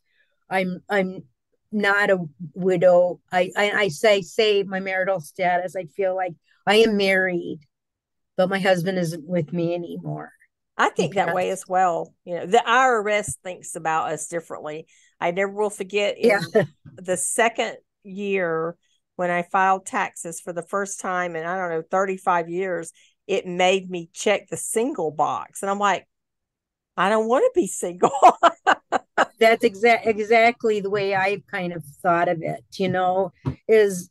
I'm 0.49 0.83
I'm 0.89 1.23
not 1.71 2.09
a 2.09 2.19
widow. 2.53 3.21
I, 3.31 3.49
I, 3.55 3.71
I 3.71 3.87
say 3.87 4.21
say 4.21 4.63
my 4.63 4.79
marital 4.79 5.21
status. 5.21 5.75
I 5.75 5.85
feel 5.85 6.15
like 6.15 6.33
I 6.67 6.75
am 6.75 6.97
married, 6.97 7.59
but 8.35 8.49
my 8.49 8.59
husband 8.59 8.97
isn't 8.97 9.25
with 9.25 9.53
me 9.53 9.73
anymore. 9.73 10.31
I 10.77 10.89
think 10.89 11.11
because, 11.11 11.27
that 11.27 11.35
way 11.35 11.49
as 11.51 11.65
well. 11.67 12.13
You 12.25 12.35
know, 12.35 12.45
the 12.45 12.63
IRS 12.65 13.37
thinks 13.43 13.75
about 13.75 14.11
us 14.11 14.27
differently. 14.27 14.87
I 15.19 15.31
never 15.31 15.51
will 15.51 15.69
forget 15.69 16.17
in 16.17 16.29
yeah. 16.29 16.63
the 16.95 17.15
second 17.15 17.77
year 18.03 18.75
when 19.15 19.29
I 19.29 19.43
filed 19.43 19.85
taxes 19.85 20.39
for 20.41 20.53
the 20.53 20.61
first 20.61 20.99
time 20.99 21.35
in, 21.35 21.45
I 21.45 21.57
don't 21.57 21.69
know, 21.69 21.83
35 21.89 22.49
years, 22.49 22.91
it 23.27 23.45
made 23.45 23.89
me 23.89 24.09
check 24.13 24.49
the 24.49 24.57
single 24.57 25.11
box. 25.11 25.61
And 25.61 25.69
I'm 25.69 25.79
like, 25.79 26.07
I 26.97 27.09
don't 27.09 27.27
want 27.27 27.43
to 27.45 27.59
be 27.59 27.67
single. 27.67 28.11
That's 29.39 29.63
exact 29.63 30.07
exactly 30.07 30.79
the 30.79 30.89
way 30.89 31.15
I've 31.15 31.45
kind 31.47 31.73
of 31.73 31.83
thought 32.01 32.29
of 32.29 32.41
it, 32.41 32.63
you 32.77 32.89
know, 32.89 33.31
is 33.67 34.09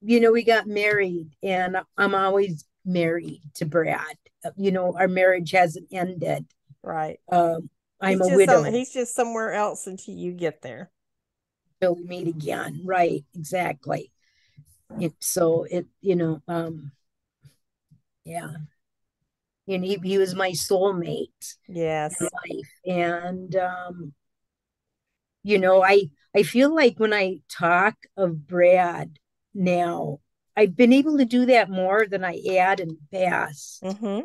you 0.00 0.20
know, 0.20 0.30
we 0.30 0.44
got 0.44 0.66
married 0.66 1.30
and 1.42 1.76
I'm 1.96 2.14
always 2.14 2.64
married 2.84 3.40
to 3.54 3.66
Brad. 3.66 4.16
You 4.56 4.70
know, 4.70 4.94
our 4.96 5.08
marriage 5.08 5.50
hasn't 5.50 5.88
ended. 5.90 6.46
Right. 6.82 7.18
Um, 7.30 7.68
I'm 8.00 8.18
he's 8.18 8.32
a 8.32 8.36
widow. 8.36 8.62
Some, 8.62 8.72
he's 8.72 8.92
just 8.92 9.14
somewhere 9.14 9.54
else 9.54 9.86
until 9.86 10.14
you 10.14 10.32
get 10.32 10.62
there 10.62 10.90
till 11.80 11.94
we 11.94 12.04
meet 12.04 12.28
again. 12.28 12.82
Right, 12.84 13.24
exactly. 13.34 14.10
It, 15.00 15.12
so 15.20 15.64
it, 15.64 15.86
you 16.00 16.16
know, 16.16 16.42
um, 16.48 16.92
yeah. 18.24 18.52
And 19.66 19.84
he, 19.84 19.98
he 20.02 20.18
was 20.18 20.34
my 20.34 20.50
soulmate. 20.52 21.56
Yes. 21.68 22.20
life. 22.20 22.70
And 22.86 23.54
um, 23.56 24.14
you 25.42 25.58
know, 25.58 25.82
I 25.82 26.10
I 26.34 26.42
feel 26.42 26.74
like 26.74 26.98
when 26.98 27.12
I 27.12 27.40
talk 27.50 27.94
of 28.16 28.46
Brad 28.46 29.18
now, 29.54 30.20
I've 30.56 30.76
been 30.76 30.92
able 30.92 31.18
to 31.18 31.24
do 31.24 31.46
that 31.46 31.70
more 31.70 32.06
than 32.06 32.24
I 32.24 32.40
had 32.46 32.80
in 32.80 32.88
the 32.88 33.18
past 33.18 33.82
mm-hmm. 33.82 34.20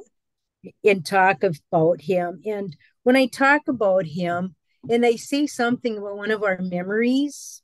and 0.83 1.05
talk 1.05 1.43
about 1.43 2.01
him. 2.01 2.41
And 2.45 2.75
when 3.03 3.15
I 3.15 3.27
talk 3.27 3.61
about 3.67 4.05
him 4.05 4.55
and 4.89 5.05
I 5.05 5.15
say 5.15 5.47
something 5.47 5.97
about 5.97 6.17
one 6.17 6.31
of 6.31 6.43
our 6.43 6.59
memories, 6.59 7.61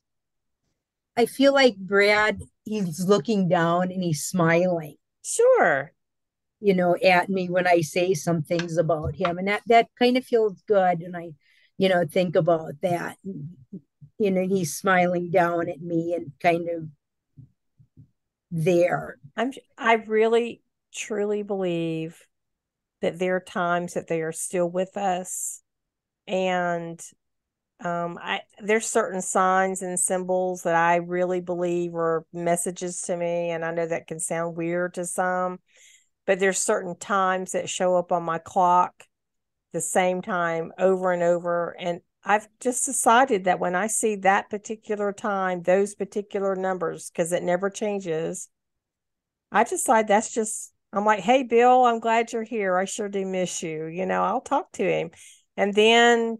I 1.18 1.26
feel 1.26 1.54
like 1.54 1.76
Brad, 1.76 2.42
he's 2.64 3.06
looking 3.06 3.50
down 3.50 3.92
and 3.92 4.02
he's 4.02 4.24
smiling. 4.24 4.96
Sure. 5.24 5.92
You 6.62 6.74
know, 6.74 6.96
at 7.04 7.30
me 7.30 7.50
when 7.50 7.68
I 7.68 7.82
say 7.82 8.14
some 8.14 8.42
things 8.42 8.78
about 8.78 9.16
him. 9.16 9.38
And 9.38 9.48
that 9.48 9.64
that 9.68 9.88
kind 9.98 10.18
of 10.18 10.26
feels 10.26 10.62
good. 10.68 11.02
And 11.02 11.16
I, 11.16 11.32
you 11.78 11.90
know, 11.90 12.06
think 12.06 12.36
about 12.36 12.74
that. 12.82 13.18
You 14.18 14.32
know, 14.32 14.48
he's 14.48 14.76
smiling 14.76 15.30
down 15.32 15.70
at 15.70 15.82
me 15.82 16.14
and 16.14 16.32
kind 16.42 16.70
of 16.70 16.88
there. 18.52 19.18
I'm 19.36 19.52
I 19.78 19.94
really 19.96 20.62
truly 20.94 21.44
believe 21.44 22.22
that 23.02 23.20
there 23.20 23.36
are 23.36 23.42
times 23.42 23.94
that 23.94 24.08
they 24.08 24.22
are 24.22 24.32
still 24.32 24.70
with 24.70 24.98
us 24.98 25.62
and 26.30 27.02
um 27.84 28.18
i 28.22 28.42
there's 28.62 28.86
certain 28.86 29.22
signs 29.22 29.82
and 29.82 30.00
symbols 30.00 30.64
that 30.64 30.76
i 30.76 30.98
really 30.98 31.42
believe 31.42 31.96
are 31.96 32.26
messages 32.32 33.02
to 33.02 33.18
me 33.18 33.50
and 33.50 33.66
i 33.66 33.72
know 33.72 33.86
that 33.86 34.08
can 34.08 34.20
sound 34.20 34.56
weird 34.56 34.94
to 34.94 35.06
some 35.06 35.60
but 36.28 36.40
there's 36.40 36.60
certain 36.60 36.96
times 36.98 37.54
that 37.54 37.70
show 37.70 37.96
up 37.96 38.12
on 38.12 38.24
my 38.24 38.38
clock 38.38 39.04
the 39.74 39.82
same 39.82 40.22
time 40.22 40.72
over 40.78 41.12
and 41.12 41.24
over 41.24 41.76
and 41.80 42.02
i've 42.24 42.48
just 42.60 42.86
decided 42.86 43.46
that 43.46 43.60
when 43.60 43.76
i 43.76 43.88
see 43.88 44.16
that 44.16 44.50
particular 44.50 45.12
time 45.12 45.62
those 45.64 45.96
particular 45.96 46.56
numbers 46.56 47.10
because 47.10 47.32
it 47.32 47.44
never 47.44 47.70
changes 47.70 48.50
i 49.52 49.64
decide 49.64 50.08
that's 50.08 50.34
just 50.34 50.74
I'm 50.92 51.06
like, 51.06 51.20
hey, 51.20 51.44
Bill, 51.44 51.86
I'm 51.86 52.00
glad 52.00 52.34
you're 52.34 52.44
here. 52.44 52.76
I 52.76 52.86
sure 52.86 53.10
do 53.10 53.24
miss 53.26 53.62
you. 53.62 53.86
You 53.86 54.06
know, 54.06 54.24
I'll 54.24 54.42
talk 54.42 54.72
to 54.74 54.84
him. 54.84 55.12
And 55.60 55.74
then, 55.74 56.38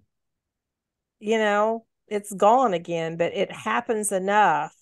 you 1.20 1.38
know, 1.38 1.86
it's 2.08 2.34
gone 2.34 2.74
again, 2.74 3.18
but 3.18 3.34
it 3.34 3.52
happens 3.52 4.14
enough 4.14 4.74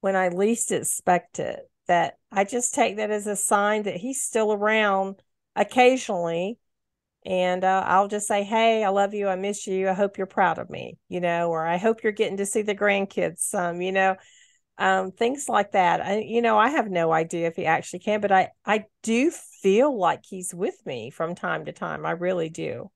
when 0.00 0.16
I 0.16 0.30
least 0.30 0.72
expect 0.72 1.38
it 1.38 1.70
that 1.86 2.18
I 2.32 2.42
just 2.42 2.74
take 2.74 2.96
that 2.96 3.12
as 3.12 3.28
a 3.28 3.36
sign 3.36 3.84
that 3.84 3.96
he's 3.96 4.20
still 4.20 4.52
around 4.52 5.22
occasionally. 5.54 6.58
And 7.24 7.62
uh, 7.62 7.84
I'll 7.86 8.08
just 8.08 8.26
say, 8.26 8.42
hey, 8.42 8.82
I 8.82 8.88
love 8.88 9.14
you. 9.14 9.28
I 9.28 9.36
miss 9.36 9.68
you. 9.68 9.88
I 9.88 9.92
hope 9.92 10.18
you're 10.18 10.26
proud 10.26 10.58
of 10.58 10.68
me, 10.68 10.98
you 11.08 11.20
know, 11.20 11.50
or 11.50 11.64
I 11.64 11.76
hope 11.76 12.02
you're 12.02 12.10
getting 12.10 12.38
to 12.38 12.46
see 12.46 12.62
the 12.62 12.74
grandkids 12.74 13.38
some, 13.38 13.80
you 13.80 13.92
know 13.92 14.16
um, 14.78 15.10
things 15.10 15.48
like 15.48 15.72
that. 15.72 16.00
I, 16.00 16.18
you 16.20 16.40
know, 16.40 16.56
I 16.56 16.68
have 16.70 16.88
no 16.88 17.12
idea 17.12 17.48
if 17.48 17.56
he 17.56 17.66
actually 17.66 17.98
can, 17.98 18.20
but 18.20 18.32
I, 18.32 18.50
I 18.64 18.86
do 19.02 19.30
feel 19.30 19.96
like 19.96 20.24
he's 20.24 20.54
with 20.54 20.76
me 20.86 21.10
from 21.10 21.34
time 21.34 21.64
to 21.64 21.72
time. 21.72 22.06
I 22.06 22.12
really 22.12 22.48
do. 22.48 22.90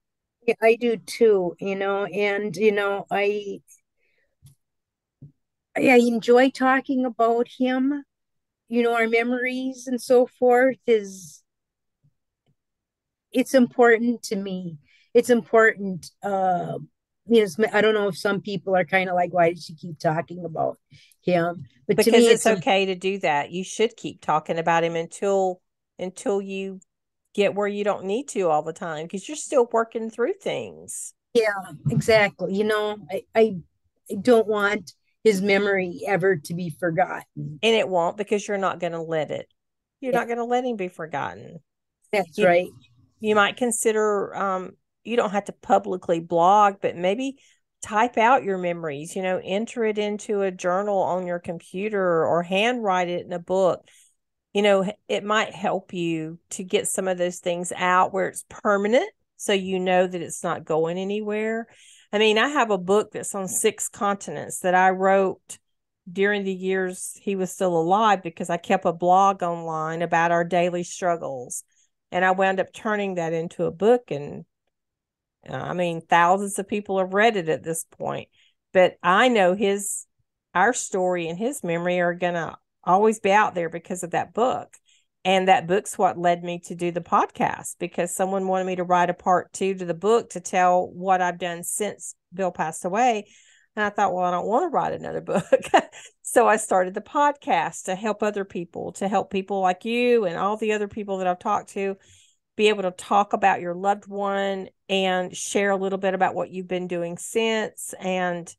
Yeah, 0.47 0.55
I 0.61 0.75
do 0.75 0.97
too. 0.97 1.57
You 1.61 1.77
know, 1.77 2.05
and 2.05 2.55
you 2.57 2.73
know, 2.73 3.07
I, 3.11 3.61
I 5.77 5.99
enjoy 5.99 6.51
talking 6.51 7.05
about 7.05 7.49
him. 7.59 8.05
You 8.69 8.83
know, 8.83 8.95
our 8.95 9.07
memories 9.09 9.87
and 9.87 10.01
so 10.01 10.27
forth 10.27 10.79
is. 10.87 11.43
It's 13.33 13.55
important 13.55 14.23
to 14.25 14.37
me. 14.37 14.77
It's 15.15 15.31
important. 15.31 16.11
Uh, 16.23 16.79
you 17.27 17.47
know, 17.59 17.67
I 17.73 17.81
don't 17.81 17.95
know 17.95 18.09
if 18.09 18.19
some 18.19 18.41
people 18.41 18.77
are 18.77 18.85
kind 18.85 19.09
of 19.09 19.15
like, 19.15 19.33
why 19.33 19.51
did 19.51 19.63
she 19.63 19.75
keep 19.75 19.99
talking 19.99 20.45
about 20.45 20.79
him? 21.23 21.65
But 21.87 21.97
because 21.97 22.13
me, 22.13 22.29
it's, 22.29 22.47
it's 22.47 22.59
okay 22.59 22.87
to 22.87 22.95
do 22.95 23.19
that. 23.21 23.51
You 23.51 23.65
should 23.65 23.97
keep 23.97 24.21
talking 24.21 24.59
about 24.59 24.85
him 24.85 24.97
until 24.97 25.61
until 25.99 26.43
you 26.43 26.81
get 27.35 27.55
where 27.55 27.69
you 27.69 27.85
don't 27.85 28.05
need 28.05 28.29
to 28.29 28.49
all 28.49 28.63
the 28.63 28.73
time 28.73 29.05
because 29.05 29.29
you're 29.29 29.37
still 29.37 29.69
working 29.73 30.11
through 30.11 30.35
things. 30.35 31.15
Yeah, 31.35 31.53
exactly. 31.91 32.55
You 32.55 32.65
know, 32.65 32.97
I, 33.11 33.23
I 33.35 33.57
don't 34.21 34.47
want 34.47 34.93
his 35.25 35.41
memory 35.41 36.01
ever 36.07 36.37
to 36.37 36.55
be 36.55 36.71
forgotten. 36.71 37.59
And 37.63 37.75
it 37.75 37.89
won't 37.89 38.17
because 38.17 38.47
you're 38.47 38.59
not 38.59 38.81
going 38.81 38.93
to 38.93 39.01
let 39.01 39.31
it. 39.31 39.49
You're 40.01 40.13
yeah. 40.13 40.19
not 40.19 40.27
going 40.27 40.39
to 40.39 40.45
let 40.45 40.65
him 40.65 40.77
be 40.77 40.89
forgotten. 40.89 41.61
That's 42.13 42.37
you, 42.37 42.47
right. 42.47 42.69
You 43.21 43.35
might 43.35 43.57
consider 43.57 44.35
um 44.37 44.73
you 45.05 45.17
don't 45.17 45.31
have 45.31 45.47
to 45.47 45.53
publicly 45.53 46.21
blog, 46.21 46.77
but 46.81 46.97
maybe 46.97 47.39
type 47.83 48.17
out 48.17 48.45
your 48.45 48.59
memories, 48.59 49.17
you 49.17 49.23
know, 49.23 49.41
enter 49.43 49.85
it 49.85 49.99
into 49.99 50.43
a 50.43 50.51
journal 50.51 50.99
on 50.99 51.27
your 51.27 51.41
computer 51.41 52.25
or 52.25 52.43
handwrite 52.43 53.09
it 53.09 53.27
in 53.27 53.33
a 53.33 53.39
book. 53.39 53.87
You 54.53 54.63
know, 54.63 54.93
it 55.09 55.25
might 55.25 55.55
help 55.55 55.93
you 55.95 56.39
to 56.51 56.65
get 56.65 56.89
some 56.89 57.09
of 57.09 57.19
those 57.19 57.39
things 57.39 57.73
out 57.75 58.13
where 58.13 58.29
it's 58.29 58.45
permanent 58.49 59.11
so 59.37 59.53
you 59.53 59.81
know 59.81 60.07
that 60.07 60.23
it's 60.23 60.45
not 60.45 60.65
going 60.65 60.99
anywhere. 60.99 61.67
I 62.13 62.19
mean, 62.19 62.39
I 62.39 62.49
have 62.49 62.71
a 62.71 62.79
book 62.79 63.13
that's 63.13 63.35
on 63.35 63.49
six 63.49 63.89
continents 63.89 64.61
that 64.61 64.75
I 64.75 64.91
wrote 64.91 65.59
during 66.11 66.45
the 66.45 66.53
years 66.53 67.19
he 67.21 67.37
was 67.37 67.51
still 67.51 67.77
alive 67.77 68.23
because 68.23 68.51
I 68.51 68.57
kept 68.57 68.85
a 68.85 68.93
blog 68.93 69.43
online 69.43 70.03
about 70.03 70.31
our 70.31 70.45
daily 70.45 70.85
struggles. 70.85 71.65
And 72.11 72.25
I 72.25 72.33
wound 72.33 72.61
up 72.61 72.73
turning 72.73 73.15
that 73.15 73.33
into 73.33 73.65
a 73.65 73.71
book 73.71 74.11
and 74.11 74.45
uh, 75.49 75.55
I 75.55 75.73
mean, 75.73 76.03
thousands 76.03 76.59
of 76.59 76.69
people 76.69 76.99
have 76.99 77.15
read 77.15 77.37
it 77.37 77.49
at 77.49 77.65
this 77.65 77.85
point, 77.85 78.29
but 78.73 78.97
I 79.03 79.29
know 79.29 79.55
his, 79.55 80.07
our 80.55 80.73
story 80.73 81.29
and 81.29 81.39
his 81.39 81.65
memory 81.65 81.99
are 82.01 82.15
going 82.15 82.35
to 82.35 82.57
always 82.85 83.21
be 83.21 83.33
out 83.33 83.55
there 83.55 83.69
because 83.69 84.03
of 84.03 84.11
that 84.13 84.35
book. 84.35 84.77
And 85.25 85.47
that 85.47 85.69
book's 85.69 85.97
what 85.97 86.19
led 86.19 86.43
me 86.43 86.61
to 86.65 86.75
do 86.75 86.91
the 86.91 87.01
podcast 87.01 87.77
because 87.79 88.15
someone 88.15 88.49
wanted 88.49 88.65
me 88.65 88.77
to 88.77 88.85
write 88.85 89.11
a 89.11 89.15
part 89.15 89.53
two 89.53 89.75
to 89.75 89.85
the 89.85 89.95
book 89.95 90.31
to 90.31 90.41
tell 90.41 90.89
what 90.89 91.21
I've 91.21 91.39
done 91.39 91.63
since 91.63 92.17
Bill 92.35 92.51
passed 92.51 92.85
away. 92.85 93.29
And 93.77 93.85
I 93.85 93.91
thought, 93.91 94.13
well, 94.13 94.25
I 94.25 94.33
don't 94.33 94.47
want 94.47 94.65
to 94.65 94.75
write 94.75 94.93
another 94.93 95.21
book. 95.21 95.45
so 96.23 96.49
I 96.49 96.57
started 96.57 96.95
the 96.95 97.01
podcast 97.01 97.85
to 97.85 97.95
help 97.95 98.23
other 98.23 98.45
people, 98.45 98.93
to 98.95 99.07
help 99.07 99.31
people 99.31 99.61
like 99.61 99.85
you 99.85 100.25
and 100.25 100.37
all 100.37 100.57
the 100.57 100.73
other 100.73 100.89
people 100.89 101.19
that 101.19 101.29
I've 101.29 101.39
talked 101.39 101.71
to 101.71 101.97
be 102.57 102.69
able 102.69 102.83
to 102.83 102.91
talk 102.91 103.33
about 103.33 103.61
your 103.61 103.75
loved 103.75 104.07
one 104.07 104.69
and 104.89 105.35
share 105.35 105.71
a 105.71 105.77
little 105.77 105.99
bit 105.99 106.15
about 106.15 106.35
what 106.35 106.51
you've 106.51 106.69
been 106.69 106.87
doing 106.87 107.17
since. 107.17 107.95
And 107.99 108.53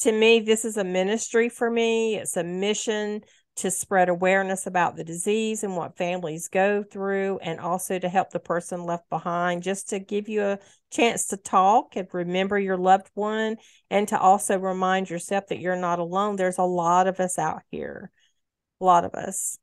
to 0.00 0.12
me, 0.12 0.40
this 0.40 0.64
is 0.64 0.76
a 0.76 0.84
ministry 0.84 1.48
for 1.48 1.68
me. 1.68 2.16
It's 2.16 2.36
a 2.36 2.44
mission 2.44 3.22
to 3.56 3.70
spread 3.70 4.08
awareness 4.08 4.66
about 4.66 4.96
the 4.96 5.04
disease 5.04 5.62
and 5.62 5.76
what 5.76 5.96
families 5.96 6.48
go 6.48 6.82
through, 6.82 7.38
and 7.38 7.60
also 7.60 7.98
to 7.98 8.08
help 8.08 8.30
the 8.30 8.40
person 8.40 8.84
left 8.84 9.08
behind, 9.08 9.62
just 9.62 9.90
to 9.90 9.98
give 9.98 10.28
you 10.28 10.42
a 10.42 10.58
chance 10.90 11.26
to 11.28 11.36
talk 11.36 11.96
and 11.96 12.08
remember 12.12 12.58
your 12.58 12.76
loved 12.76 13.10
one, 13.14 13.56
and 13.90 14.08
to 14.08 14.18
also 14.18 14.58
remind 14.58 15.08
yourself 15.08 15.46
that 15.48 15.60
you're 15.60 15.76
not 15.76 15.98
alone. 15.98 16.36
There's 16.36 16.58
a 16.58 16.64
lot 16.64 17.06
of 17.06 17.20
us 17.20 17.38
out 17.38 17.62
here, 17.70 18.10
a 18.80 18.84
lot 18.84 19.04
of 19.04 19.14
us 19.14 19.58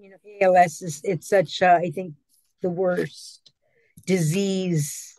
you 0.00 0.10
know, 0.10 0.56
ALS 0.56 0.80
is 0.80 1.00
it's 1.04 1.28
such 1.28 1.60
uh, 1.60 1.78
I 1.82 1.90
think 1.90 2.14
the 2.62 2.70
worst 2.70 3.52
disease 4.06 5.18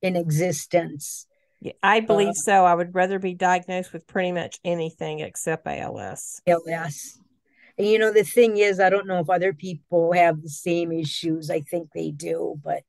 in 0.00 0.16
existence. 0.16 1.26
Yeah, 1.60 1.72
I 1.82 2.00
believe 2.00 2.28
uh, 2.28 2.32
so. 2.44 2.64
I 2.64 2.74
would 2.74 2.94
rather 2.94 3.18
be 3.18 3.34
diagnosed 3.34 3.92
with 3.92 4.06
pretty 4.06 4.32
much 4.32 4.58
anything 4.64 5.20
except 5.20 5.66
ALS. 5.66 6.40
ALS. 6.46 7.18
And 7.76 7.86
you 7.86 7.98
know, 7.98 8.12
the 8.12 8.24
thing 8.24 8.58
is, 8.58 8.80
I 8.80 8.90
don't 8.90 9.06
know 9.06 9.20
if 9.20 9.30
other 9.30 9.52
people 9.52 10.12
have 10.12 10.42
the 10.42 10.48
same 10.48 10.92
issues. 10.92 11.50
I 11.50 11.60
think 11.60 11.90
they 11.94 12.10
do, 12.10 12.60
but 12.62 12.82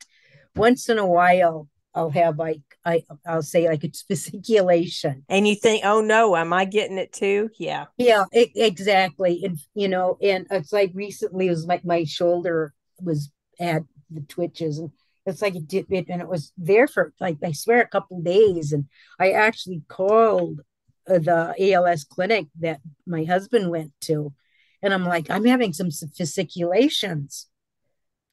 once 0.56 0.90
in 0.90 0.98
a 0.98 1.06
while, 1.06 1.68
I'll 1.94 2.10
have 2.12 2.38
like 2.38 2.62
I 2.86 3.04
I'll 3.26 3.42
say 3.42 3.68
like 3.68 3.84
it's 3.84 4.04
fasciculation. 4.12 5.24
And 5.30 5.48
you 5.48 5.56
think, 5.56 5.84
oh 5.86 6.02
no, 6.02 6.36
am 6.36 6.54
I 6.54 6.66
getting 6.66 6.98
it 6.98 7.12
too? 7.12 7.50
Yeah. 7.58 7.86
Yeah, 7.98 8.26
it, 8.32 8.52
exactly. 8.56 9.42
And 9.44 9.58
you 9.74 9.88
know, 9.88 10.18
and 10.22 10.46
it's 10.52 10.74
like 10.74 10.92
recently 10.94 11.48
it 11.48 11.52
was 11.52 11.66
like 11.66 11.86
my 11.86 12.04
shoulder 12.04 12.74
was 13.02 13.32
at 13.60 13.84
the 14.10 14.22
twitches 14.22 14.80
and 14.80 14.92
it's 15.30 15.42
like 15.42 15.56
it 15.56 15.68
did 15.68 15.86
it 15.90 16.08
and 16.10 16.22
it 16.22 16.28
was 16.28 16.52
there 16.58 16.88
for 16.88 17.14
like 17.20 17.38
I 17.44 17.52
swear 17.52 17.82
a 17.82 17.88
couple 17.88 18.22
days. 18.22 18.74
And 18.74 18.86
I 19.20 19.32
actually 19.32 19.82
called 19.88 20.62
uh, 21.08 21.20
the 21.20 21.74
ALS 21.74 22.04
clinic 22.04 22.48
that 22.60 22.80
my 23.06 23.24
husband 23.24 23.70
went 23.70 23.92
to. 24.02 24.34
And 24.82 24.94
I'm 24.94 25.06
like, 25.06 25.30
I'm 25.30 25.46
having 25.46 25.74
some 25.74 25.92
fasciculations. 25.92 27.48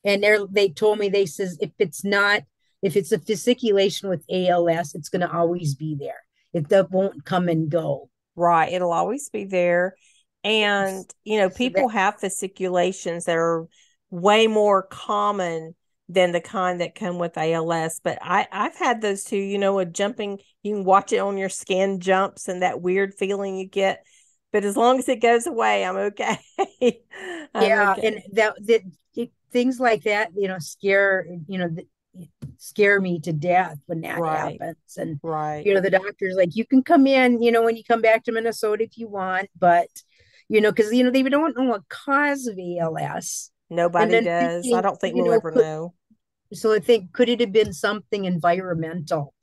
And 0.05 0.23
they 0.23 0.39
they 0.51 0.69
told 0.69 0.99
me 0.99 1.09
they 1.09 1.27
says 1.27 1.59
if 1.61 1.71
it's 1.79 2.05
not 2.05 2.43
if 2.83 2.97
it's 2.97 3.13
a 3.13 3.19
fasciculation 3.19 4.09
with 4.09 4.25
ALS, 4.31 4.95
it's 4.95 5.09
going 5.09 5.23
to 5.23 5.33
always 5.33 5.75
be 5.75 5.97
there. 5.99 6.23
It 6.53 6.69
that 6.69 6.91
won't 6.91 7.25
come 7.25 7.49
and 7.49 7.69
go. 7.69 8.11
Right. 8.37 8.73
It'll 8.73 8.93
always 8.93 9.29
be 9.31 9.45
there. 9.45 9.97
And, 10.45 11.05
you 11.25 11.39
know, 11.39 11.51
people 11.51 11.89
have 11.89 12.21
fasciculations 12.21 13.25
that 13.25 13.37
are 13.37 13.67
way 14.11 14.47
more 14.47 14.83
common 14.83 15.75
than 16.09 16.33
the 16.33 16.41
kind 16.41 16.81
that 16.81 16.95
come 16.95 17.19
with 17.19 17.37
ALS. 17.37 18.01
But 18.03 18.19
I, 18.23 18.47
I've 18.53 18.77
had 18.77 19.01
those 19.01 19.25
too, 19.25 19.37
you 19.37 19.59
know, 19.59 19.79
a 19.79 19.85
jumping, 19.85 20.39
you 20.63 20.77
can 20.77 20.85
watch 20.85 21.13
it 21.13 21.19
on 21.19 21.37
your 21.37 21.49
skin 21.49 22.01
jumps 22.01 22.49
and 22.49 22.63
that 22.63 22.81
weird 22.81 23.15
feeling 23.15 23.57
you 23.57 23.67
get. 23.67 24.05
but 24.53 24.65
as 24.65 24.77
long 24.77 24.99
as 24.99 25.09
it 25.09 25.21
goes 25.21 25.47
away, 25.47 25.85
I'm 25.85 25.97
okay. 25.97 26.39
I'm 27.55 27.63
yeah, 27.63 27.93
okay. 27.93 28.07
and 28.07 28.23
that 28.35 28.55
that 28.67 28.83
it, 29.15 29.33
things 29.51 29.81
like 29.81 30.05
that, 30.05 30.31
you 30.37 30.49
know, 30.49 30.59
scare 30.59 31.27
you 31.47 31.59
know. 31.59 31.69
The, 31.69 31.87
scare 32.57 32.99
me 32.99 33.21
to 33.21 33.31
death 33.31 33.77
when 33.85 34.01
that 34.01 34.19
right. 34.19 34.59
happens 34.59 34.97
and 34.97 35.21
right 35.23 35.67
you 35.67 35.75
know 35.75 35.83
the 35.83 35.91
doctor's 35.91 36.35
like 36.35 36.57
you 36.57 36.65
can 36.65 36.83
come 36.83 37.07
in 37.07 37.43
you 37.43 37.53
know 37.53 37.63
when 37.63 37.77
you 37.77 37.85
come 37.85 38.01
back 38.01 38.25
to 38.25 38.33
minnesota 38.33 38.85
if 38.85 38.97
you 38.97 39.07
want 39.07 39.51
but 39.59 39.89
you 40.49 40.61
know 40.61 40.73
because 40.73 40.91
you 40.93 41.05
know 41.05 41.11
they 41.11 41.23
don't 41.23 41.55
know 41.57 41.65
what 41.65 41.87
cause 41.91 42.47
of 42.47 42.59
als 42.59 43.51
nobody 43.71 44.21
does 44.21 44.63
thinking, 44.63 44.79
i 44.79 44.81
don't 44.81 45.01
think 45.01 45.15
we'll 45.15 45.27
know, 45.27 45.33
ever 45.33 45.53
could, 45.53 45.63
know 45.63 45.95
so 46.53 46.73
i 46.73 46.79
think 46.79 47.13
could 47.13 47.29
it 47.29 47.41
have 47.41 47.53
been 47.53 47.73
something 47.73 48.25
environmental 48.25 49.35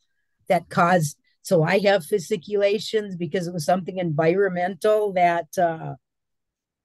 that 0.48 0.70
caused 0.70 1.18
so 1.44 1.62
I 1.62 1.80
have 1.80 2.06
fasciculations 2.06 3.18
because 3.18 3.48
it 3.48 3.54
was 3.54 3.66
something 3.66 3.98
environmental 3.98 5.12
that 5.14 5.48
uh, 5.58 5.96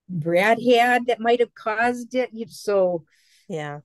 Brad 0.08 0.58
had 0.60 1.06
that 1.06 1.20
might 1.20 1.38
have 1.38 1.54
caused 1.54 2.14
it. 2.16 2.30
So, 2.50 3.04
yeah. 3.48 3.80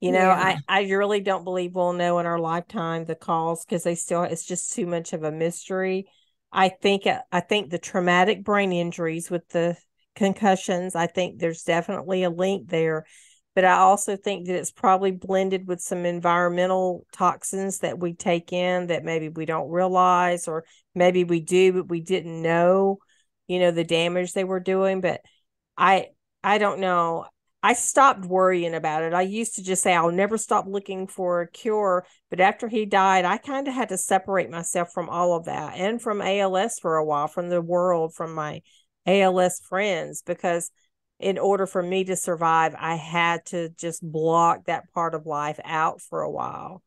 You 0.00 0.12
know, 0.12 0.20
yeah. 0.20 0.58
I, 0.68 0.82
I 0.82 0.82
really 0.90 1.18
don't 1.20 1.42
believe 1.42 1.74
we'll 1.74 1.92
know 1.92 2.20
in 2.20 2.26
our 2.26 2.38
lifetime 2.38 3.04
the 3.04 3.16
cause 3.16 3.64
because 3.64 3.82
they 3.82 3.96
still 3.96 4.22
it's 4.22 4.46
just 4.46 4.72
too 4.72 4.86
much 4.86 5.12
of 5.12 5.24
a 5.24 5.32
mystery. 5.32 6.06
I 6.52 6.68
think 6.68 7.08
I 7.32 7.40
think 7.40 7.70
the 7.70 7.80
traumatic 7.80 8.44
brain 8.44 8.72
injuries 8.72 9.28
with 9.28 9.48
the 9.48 9.76
concussions, 10.14 10.94
I 10.94 11.06
think 11.06 11.38
there's 11.38 11.62
definitely 11.62 12.24
a 12.24 12.30
link 12.30 12.68
there 12.68 13.04
but 13.58 13.64
I 13.64 13.78
also 13.78 14.14
think 14.14 14.46
that 14.46 14.54
it's 14.54 14.70
probably 14.70 15.10
blended 15.10 15.66
with 15.66 15.80
some 15.80 16.06
environmental 16.06 17.04
toxins 17.10 17.80
that 17.80 17.98
we 17.98 18.14
take 18.14 18.52
in 18.52 18.86
that 18.86 19.02
maybe 19.02 19.30
we 19.30 19.46
don't 19.46 19.68
realize, 19.68 20.46
or 20.46 20.64
maybe 20.94 21.24
we 21.24 21.40
do, 21.40 21.72
but 21.72 21.88
we 21.88 22.00
didn't 22.00 22.40
know, 22.40 22.98
you 23.48 23.58
know, 23.58 23.72
the 23.72 23.82
damage 23.82 24.32
they 24.32 24.44
were 24.44 24.60
doing. 24.60 25.00
But 25.00 25.22
I, 25.76 26.10
I 26.44 26.58
don't 26.58 26.78
know. 26.78 27.26
I 27.60 27.72
stopped 27.72 28.24
worrying 28.24 28.74
about 28.74 29.02
it. 29.02 29.12
I 29.12 29.22
used 29.22 29.56
to 29.56 29.64
just 29.64 29.82
say, 29.82 29.92
I'll 29.92 30.12
never 30.12 30.38
stop 30.38 30.66
looking 30.68 31.08
for 31.08 31.40
a 31.40 31.50
cure. 31.50 32.06
But 32.30 32.38
after 32.38 32.68
he 32.68 32.86
died, 32.86 33.24
I 33.24 33.38
kind 33.38 33.66
of 33.66 33.74
had 33.74 33.88
to 33.88 33.98
separate 33.98 34.50
myself 34.50 34.92
from 34.92 35.08
all 35.08 35.34
of 35.34 35.46
that 35.46 35.74
and 35.76 36.00
from 36.00 36.22
ALS 36.22 36.78
for 36.78 36.94
a 36.94 37.04
while, 37.04 37.26
from 37.26 37.48
the 37.48 37.60
world, 37.60 38.14
from 38.14 38.34
my 38.34 38.62
ALS 39.06 39.60
friends, 39.60 40.22
because 40.22 40.70
in 41.20 41.38
order 41.38 41.66
for 41.66 41.82
me 41.82 42.04
to 42.04 42.16
survive, 42.16 42.74
I 42.78 42.94
had 42.94 43.44
to 43.46 43.70
just 43.70 44.02
block 44.02 44.66
that 44.66 44.92
part 44.92 45.14
of 45.14 45.26
life 45.26 45.58
out 45.64 46.00
for 46.00 46.22
a 46.22 46.30
while. 46.30 46.82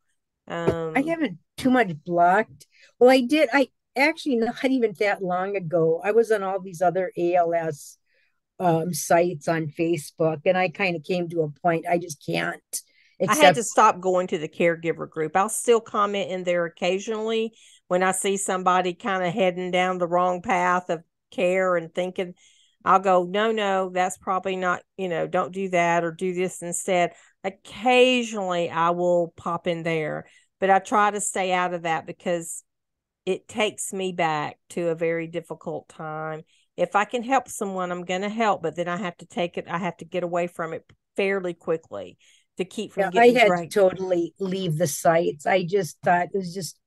Um, 0.48 0.94
I 0.96 1.02
haven't 1.02 1.38
too 1.58 1.70
much 1.70 1.92
blocked. 2.06 2.68
Well, 3.00 3.10
I 3.10 3.22
did. 3.22 3.50
I 3.52 3.70
actually 3.96 4.38
not 4.38 4.64
even 4.64 4.94
that 5.00 5.22
long 5.22 5.56
ago. 5.56 6.02
I 6.04 6.12
was 6.12 6.32
on 6.32 6.44
all 6.44 6.60
these 6.60 6.82
other 6.82 7.12
ALS 7.18 7.98
um, 8.60 8.94
sites 8.94 9.48
on 9.48 9.68
Facebook, 9.68 10.42
and 10.46 10.58
I 10.58 10.70
kind 10.70 10.96
of 10.96 11.04
came 11.04 11.28
to 11.30 11.42
a 11.42 11.50
point 11.62 11.86
I 11.90 11.98
just 11.98 12.26
can't. 12.26 12.62
Except- 13.20 13.40
I 13.40 13.46
had 13.46 13.56
to 13.56 13.64
stop 13.64 14.00
going 14.00 14.28
to 14.28 14.38
the 14.38 14.48
caregiver 14.48 15.10
group. 15.10 15.36
I'll 15.36 15.50
still 15.50 15.82
comment 15.82 16.32
in 16.32 16.44
there 16.44 16.66
occasionally 16.66 17.54
when 17.88 18.02
I 18.02 18.14
see 18.14 18.38
somebody 18.38 18.94
kind 18.94 19.24
of 19.24 19.34
heading 19.34 19.70
down 19.72 19.98
the 19.98 20.08
wrong 20.08 20.42
path 20.42 20.90
of 20.90 21.04
care 21.32 21.76
and 21.76 21.94
thinking 21.94 22.36
I'll 22.84 23.00
go, 23.00 23.24
no, 23.24 23.52
no, 23.52 23.90
that's 23.90 24.18
probably 24.18 24.56
not, 24.56 24.82
you 24.98 25.08
know, 25.08 25.28
don't 25.28 25.54
do 25.54 25.70
that 25.70 26.04
or 26.04 26.12
do 26.12 26.34
this 26.34 26.62
instead. 26.62 27.14
Occasionally 27.44 28.70
I 28.70 28.92
will 28.92 29.34
pop 29.38 29.68
in 29.68 29.84
there, 29.84 30.26
but 30.60 30.70
I 30.70 30.80
try 30.80 31.12
to 31.12 31.22
stay 31.22 31.52
out 31.52 31.74
of 31.74 31.84
that 31.84 32.08
because 32.08 32.64
it 33.26 33.48
takes 33.48 33.94
me 33.94 34.14
back 34.14 34.58
to 34.72 34.90
a 34.90 34.96
very 34.96 35.28
difficult 35.28 35.90
time. 35.90 36.42
If 36.76 36.96
I 36.96 37.06
can 37.06 37.22
help 37.22 37.48
someone, 37.48 37.92
I'm 37.92 38.06
going 38.06 38.22
to 38.22 38.30
help, 38.30 38.64
but 38.64 38.76
then 38.76 38.88
I 38.88 38.98
have 38.98 39.18
to 39.18 39.28
take 39.28 39.58
it, 39.58 39.66
I 39.70 39.78
have 39.78 39.98
to 39.98 40.06
get 40.06 40.24
away 40.24 40.48
from 40.48 40.74
it 40.74 40.84
fairly 41.16 41.54
quickly 41.54 42.18
to 42.58 42.66
keep 42.66 42.94
from 42.94 43.12
yeah, 43.14 43.22
I 43.22 43.28
had 43.28 43.48
to 43.48 43.68
totally 43.68 44.34
leave 44.40 44.78
the 44.78 44.88
sites. 44.88 45.46
I 45.46 45.64
just 45.64 45.98
thought 46.04 46.30
it 46.34 46.38
was 46.38 46.54
just 46.54 46.80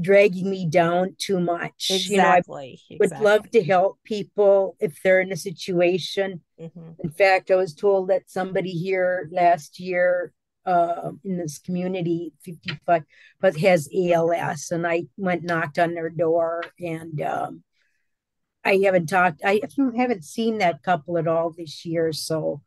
dragging 0.00 0.48
me 0.48 0.66
down 0.66 1.14
too 1.18 1.38
much. 1.38 1.88
Exactly. 1.90 2.80
You 2.88 2.96
know, 2.96 2.98
I 2.98 2.98
would 2.98 3.04
exactly. 3.06 3.24
love 3.24 3.50
to 3.50 3.64
help 3.64 3.98
people 4.04 4.76
if 4.80 4.98
they're 5.02 5.20
in 5.20 5.32
a 5.32 5.36
situation. 5.36 6.40
Mm-hmm. 6.60 6.90
In 7.02 7.10
fact, 7.10 7.50
I 7.50 7.56
was 7.56 7.74
told 7.74 8.08
that 8.08 8.30
somebody 8.30 8.70
here 8.70 9.28
last 9.30 9.78
year 9.78 10.32
uh, 10.64 11.10
in 11.24 11.36
this 11.36 11.58
community, 11.58 12.32
55, 12.44 13.02
but 13.40 13.58
has 13.58 13.88
ALS, 13.94 14.70
and 14.70 14.86
I 14.86 15.04
went 15.16 15.42
knocked 15.42 15.78
on 15.78 15.94
their 15.94 16.10
door, 16.10 16.64
and 16.78 17.20
um, 17.20 17.62
I 18.64 18.80
haven't 18.84 19.06
talked. 19.06 19.42
I 19.44 19.60
haven't 19.96 20.24
seen 20.24 20.58
that 20.58 20.82
couple 20.82 21.18
at 21.18 21.28
all 21.28 21.50
this 21.50 21.84
year, 21.84 22.12
so. 22.12 22.62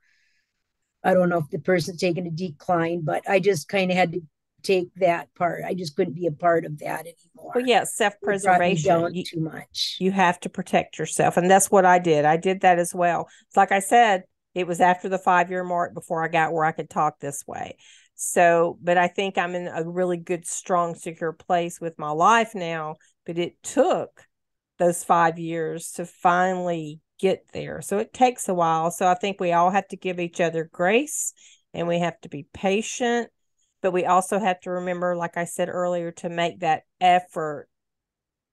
I 1.04 1.14
don't 1.14 1.30
know 1.30 1.38
if 1.38 1.52
the 1.52 1.60
person's 1.60 2.00
taken 2.00 2.26
a 2.26 2.32
decline, 2.32 3.02
but 3.04 3.30
I 3.30 3.40
just 3.40 3.68
kind 3.68 3.92
of 3.92 3.96
had 3.96 4.14
to 4.14 4.22
take 4.66 4.94
that 4.96 5.34
part. 5.36 5.64
I 5.66 5.74
just 5.74 5.96
couldn't 5.96 6.16
be 6.16 6.28
a 6.28 6.32
part 6.32 6.66
of 6.66 6.80
that 6.80 7.02
anymore. 7.02 7.54
Well, 7.56 7.66
yeah, 7.66 7.84
self 7.84 8.16
preservation. 8.22 9.14
Too 9.26 9.40
much. 9.40 9.98
You 10.00 10.12
have 10.12 10.40
to 10.42 10.50
protect 10.50 11.00
yourself, 11.00 11.38
and 11.38 11.50
that's 11.50 11.72
what 11.72 11.86
I 11.86 12.00
did. 12.00 12.26
I 12.26 12.38
did 12.38 12.62
that 12.62 12.80
as 12.80 12.94
well. 12.94 13.28
It's 13.48 13.58
like 13.58 13.72
I 13.72 13.80
said, 13.80 14.24
it 14.54 14.68
was 14.68 14.82
after 14.82 15.10
the 15.10 15.18
five 15.18 15.50
year 15.50 15.64
mark 15.64 15.94
before 15.94 16.24
I 16.24 16.28
got 16.28 16.54
where 16.54 16.66
I 16.66 16.72
could 16.72 16.90
talk 16.90 17.20
this 17.20 17.44
way. 17.46 17.78
So, 18.16 18.80
but 18.82 18.98
I 18.98 19.08
think 19.08 19.38
I'm 19.38 19.56
in 19.56 19.68
a 19.68 19.84
really 19.84 20.18
good, 20.18 20.48
strong, 20.48 20.96
secure 20.96 21.34
place 21.34 21.82
with 21.82 22.00
my 22.00 22.12
life 22.12 22.56
now. 22.56 22.96
But 23.26 23.38
it 23.38 23.62
took 23.62 24.24
those 24.80 25.04
five 25.04 25.38
years 25.38 25.92
to 25.94 26.06
finally 26.06 27.02
get 27.20 27.46
there. 27.54 27.82
So 27.82 27.98
it 27.98 28.14
takes 28.14 28.48
a 28.50 28.54
while. 28.54 28.92
So 28.92 29.08
I 29.08 29.16
think 29.16 29.40
we 29.40 29.52
all 29.52 29.72
have 29.72 29.88
to 29.90 29.98
give 29.98 30.20
each 30.20 30.42
other 30.42 30.70
grace 30.72 31.34
and 31.74 31.88
we 31.88 32.00
have 32.00 32.20
to 32.22 32.30
be 32.30 32.48
patient 32.54 33.30
but 33.86 33.94
we 33.94 34.06
also 34.06 34.40
have 34.40 34.60
to 34.60 34.72
remember 34.72 35.16
like 35.16 35.38
i 35.38 35.46
said 35.46 35.70
earlier 35.70 36.12
to 36.12 36.28
make 36.28 36.62
that 36.62 36.82
effort 37.00 37.68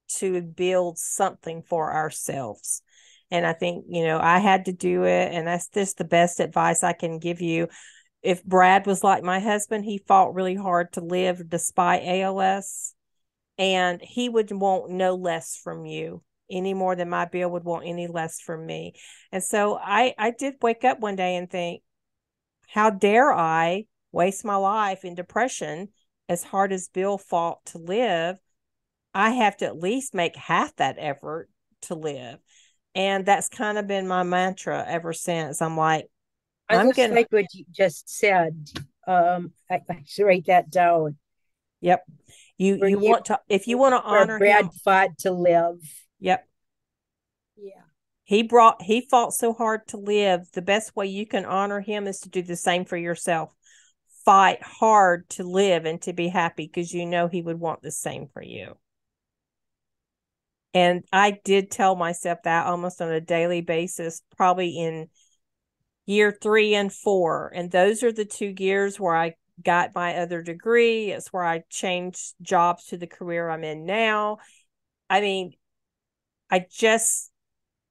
to 0.09 0.43
build 0.43 0.99
something 0.99 1.63
for 1.63 1.91
ourselves. 1.91 2.83
And 3.31 3.47
i 3.47 3.55
think 3.55 3.87
you 3.89 4.05
know 4.05 4.19
i 4.21 4.41
had 4.41 4.67
to 4.67 4.73
do 4.75 5.05
it 5.05 5.33
and 5.33 5.47
that's 5.47 5.69
just 5.69 5.97
the 5.97 6.05
best 6.05 6.39
advice 6.39 6.83
i 6.83 6.93
can 6.93 7.19
give 7.19 7.41
you. 7.41 7.69
If 8.21 8.45
brad 8.45 8.87
was 8.87 9.03
like 9.03 9.23
my 9.23 9.41
husband 9.41 9.87
he 9.87 10.05
fought 10.07 10.35
really 10.35 10.55
hard 10.55 10.93
to 10.93 11.01
live 11.01 11.49
despite 11.49 12.03
als 12.03 12.95
and 13.57 14.03
he 14.03 14.29
would 14.29 14.51
want 14.51 14.91
no 14.91 15.15
less 15.15 15.57
from 15.57 15.87
you 15.87 16.23
any 16.51 16.75
more 16.75 16.95
than 16.95 17.09
my 17.09 17.25
bill 17.25 17.53
would 17.53 17.65
want 17.65 17.87
any 17.87 18.07
less 18.07 18.39
from 18.39 18.67
me. 18.67 18.93
And 19.33 19.43
so 19.43 19.79
i 19.83 20.15
i 20.19 20.31
did 20.31 20.57
wake 20.61 20.85
up 20.85 21.01
one 21.01 21.17
day 21.17 21.37
and 21.37 21.51
think 21.51 21.83
how 22.69 22.91
dare 22.91 23.33
i 23.33 23.87
waste 24.13 24.45
my 24.45 24.57
life 24.57 25.05
in 25.05 25.15
depression 25.15 25.89
as 26.29 26.45
hard 26.45 26.73
as 26.73 26.89
Bill 26.89 27.19
fought 27.19 27.65
to 27.67 27.79
live, 27.79 28.39
I 29.15 29.31
have 29.31 29.57
to 29.59 29.67
at 29.67 29.79
least 29.79 30.15
make 30.15 30.37
half 30.37 30.75
that 30.77 30.97
effort 30.99 31.49
to 31.83 31.95
live. 31.95 32.39
And 32.95 33.27
that's 33.27 33.49
kind 33.49 33.79
of 33.79 33.87
been 33.87 34.07
my 34.07 34.23
mantra 34.23 34.85
ever 34.87 35.13
since. 35.13 35.63
I'm 35.63 35.77
like, 35.77 36.07
I 36.69 36.77
am 36.77 36.91
gonna 36.91 37.15
like 37.15 37.29
what 37.31 37.53
you 37.53 37.65
just 37.71 38.09
said. 38.09 38.71
Um, 39.07 39.53
I, 39.71 39.81
I 39.91 40.03
should 40.07 40.25
write 40.25 40.47
that 40.47 40.71
down. 40.71 41.17
Yep. 41.81 42.05
You 42.57 42.77
you, 42.77 42.87
you 42.87 42.99
want 42.99 43.27
to 43.27 43.41
if 43.49 43.67
you 43.67 43.77
want 43.79 43.95
to 43.95 44.03
honor 44.03 44.39
Brad 44.39 44.67
him, 44.67 44.71
fought 44.85 45.19
to 45.21 45.33
live. 45.33 45.77
Yep. 46.21 46.47
Yeah. 47.57 47.83
He 48.25 48.43
brought 48.43 48.81
he 48.83 49.07
fought 49.11 49.35
so 49.35 49.53
hard 49.53 49.87
to 49.89 49.97
live. 49.97 50.51
The 50.53 50.63
best 50.63 50.95
way 50.95 51.07
you 51.07 51.27
can 51.27 51.45
honor 51.45 51.81
him 51.81 52.07
is 52.07 52.21
to 52.21 52.29
do 52.29 52.43
the 52.43 52.57
same 52.57 52.85
for 52.85 52.97
yourself 52.97 53.55
fight 54.25 54.63
hard 54.63 55.29
to 55.31 55.45
live 55.45 55.85
and 55.85 56.01
to 56.03 56.13
be 56.13 56.29
happy 56.29 56.67
because 56.67 56.93
you 56.93 57.07
know 57.07 57.29
he 57.29 57.43
would 57.43 57.59
want 57.59 57.83
the 57.83 57.91
same 57.91 58.29
for 58.33 58.43
you. 58.43 58.77
And 60.75 61.05
I 61.13 61.39
did 61.45 61.71
tell 61.71 61.97
myself 61.97 62.39
that 62.45 62.67
almost 62.67 63.03
on 63.03 63.11
a 63.11 63.21
daily 63.21 63.61
basis, 63.61 64.23
probably 64.37 64.79
in 64.79 65.09
year 66.07 66.37
three 66.41 66.75
and 66.75 66.93
four. 66.93 67.53
And 67.55 67.71
those 67.71 68.03
are 68.03 68.13
the 68.13 68.25
two 68.25 68.55
years 68.59 68.99
where 68.99 69.15
I 69.15 69.35
got 69.63 69.95
my 69.95 70.17
other 70.17 70.43
degree. 70.43 71.11
It's 71.11 71.33
where 71.33 71.45
I 71.45 71.65
changed 71.69 72.35
jobs 72.41 72.87
to 72.87 72.97
the 72.97 73.07
career 73.07 73.51
I'm 73.51 73.65
in 73.65 73.85
now. 73.85 74.39
I 75.11 75.21
mean, 75.21 75.53
I 76.51 76.67
just, 76.71 77.31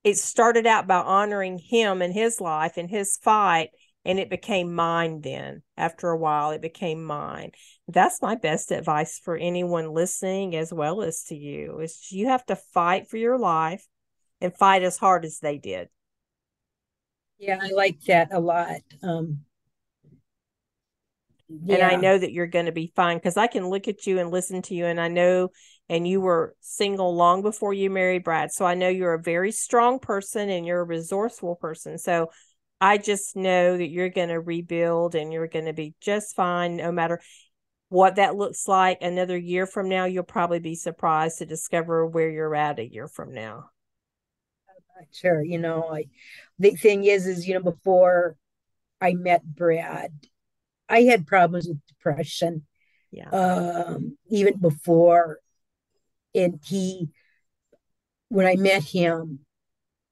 it 0.03 0.17
started 0.17 0.65
out 0.65 0.87
by 0.87 0.97
honoring 0.97 1.59
him 1.59 2.01
and 2.01 2.13
his 2.13 2.41
life 2.41 2.77
and 2.77 2.89
his 2.89 3.17
fight 3.21 3.69
and 4.05 4.19
it 4.19 4.29
became 4.29 4.73
mine 4.73 5.21
then 5.21 5.61
after 5.77 6.09
a 6.09 6.17
while 6.17 6.51
it 6.51 6.61
became 6.61 7.03
mine 7.03 7.51
that's 7.87 8.21
my 8.21 8.35
best 8.35 8.71
advice 8.71 9.19
for 9.23 9.35
anyone 9.35 9.93
listening 9.93 10.55
as 10.55 10.73
well 10.73 11.01
as 11.01 11.23
to 11.23 11.35
you 11.35 11.79
is 11.79 12.11
you 12.11 12.27
have 12.27 12.45
to 12.45 12.55
fight 12.55 13.07
for 13.07 13.17
your 13.17 13.37
life 13.37 13.85
and 14.39 14.55
fight 14.55 14.83
as 14.83 14.97
hard 14.97 15.25
as 15.25 15.39
they 15.39 15.57
did 15.57 15.87
yeah 17.37 17.59
i 17.61 17.69
like 17.71 17.99
that 18.07 18.29
a 18.31 18.39
lot 18.39 18.81
um 19.03 19.39
yeah. 21.47 21.75
and 21.75 21.83
i 21.83 21.95
know 21.95 22.17
that 22.17 22.31
you're 22.31 22.47
going 22.47 22.65
to 22.65 22.71
be 22.71 22.91
fine 22.95 23.17
because 23.17 23.37
i 23.37 23.47
can 23.47 23.67
look 23.67 23.87
at 23.87 24.07
you 24.07 24.19
and 24.19 24.31
listen 24.31 24.61
to 24.61 24.73
you 24.73 24.85
and 24.85 24.99
i 24.99 25.07
know 25.07 25.49
and 25.91 26.07
you 26.07 26.21
were 26.21 26.55
single 26.61 27.13
long 27.13 27.41
before 27.41 27.73
you 27.73 27.89
married 27.89 28.23
Brad. 28.23 28.53
So 28.53 28.65
I 28.65 28.75
know 28.75 28.87
you're 28.87 29.13
a 29.13 29.21
very 29.21 29.51
strong 29.51 29.99
person 29.99 30.49
and 30.49 30.65
you're 30.65 30.79
a 30.79 30.85
resourceful 30.85 31.57
person. 31.57 31.97
So 31.97 32.31
I 32.81 32.97
just 32.97 33.35
know 33.35 33.77
that 33.77 33.89
you're 33.89 34.09
going 34.09 34.29
to 34.29 34.39
rebuild 34.39 35.13
and 35.13 35.31
you're 35.31 35.47
going 35.47 35.65
to 35.65 35.73
be 35.73 35.93
just 36.01 36.35
fine 36.35 36.77
no 36.77 36.91
matter 36.91 37.21
what 37.89 38.15
that 38.15 38.35
looks 38.35 38.67
like 38.67 38.97
another 39.01 39.37
year 39.37 39.67
from 39.67 39.87
now. 39.87 40.05
You'll 40.05 40.23
probably 40.23 40.59
be 40.59 40.75
surprised 40.75 41.37
to 41.37 41.45
discover 41.45 42.07
where 42.07 42.29
you're 42.29 42.55
at 42.55 42.79
a 42.79 42.91
year 42.91 43.07
from 43.07 43.33
now. 43.33 43.69
Sure. 45.13 45.43
You 45.43 45.59
know, 45.59 45.89
I, 45.93 46.05
the 46.59 46.71
thing 46.71 47.05
is, 47.05 47.27
is, 47.27 47.47
you 47.47 47.53
know, 47.53 47.63
before 47.63 48.35
I 48.99 49.13
met 49.13 49.43
Brad, 49.43 50.11
I 50.89 51.01
had 51.01 51.27
problems 51.27 51.67
with 51.67 51.79
depression. 51.87 52.65
Yeah. 53.11 53.29
Um, 53.29 54.17
even 54.29 54.57
before 54.57 55.39
and 56.33 56.59
he 56.65 57.09
when 58.29 58.45
I 58.45 58.55
met 58.55 58.83
him, 58.83 59.39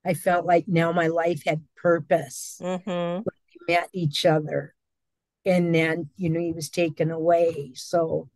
I 0.06 0.14
felt 0.14 0.46
like 0.46 0.68
now 0.68 0.92
my 0.92 1.08
life 1.08 1.44
had 1.46 1.64
purpose. 1.76 2.60
Mm-hmm. 2.62 3.22
we 3.28 3.74
met 3.74 3.90
each 3.94 4.26
other, 4.26 4.74
and 5.46 5.74
then 5.74 6.10
you 6.16 6.30
know 6.30 6.40
he 6.40 6.54
was 6.54 6.70
taken 6.70 7.12
away. 7.12 7.74
So 7.76 8.30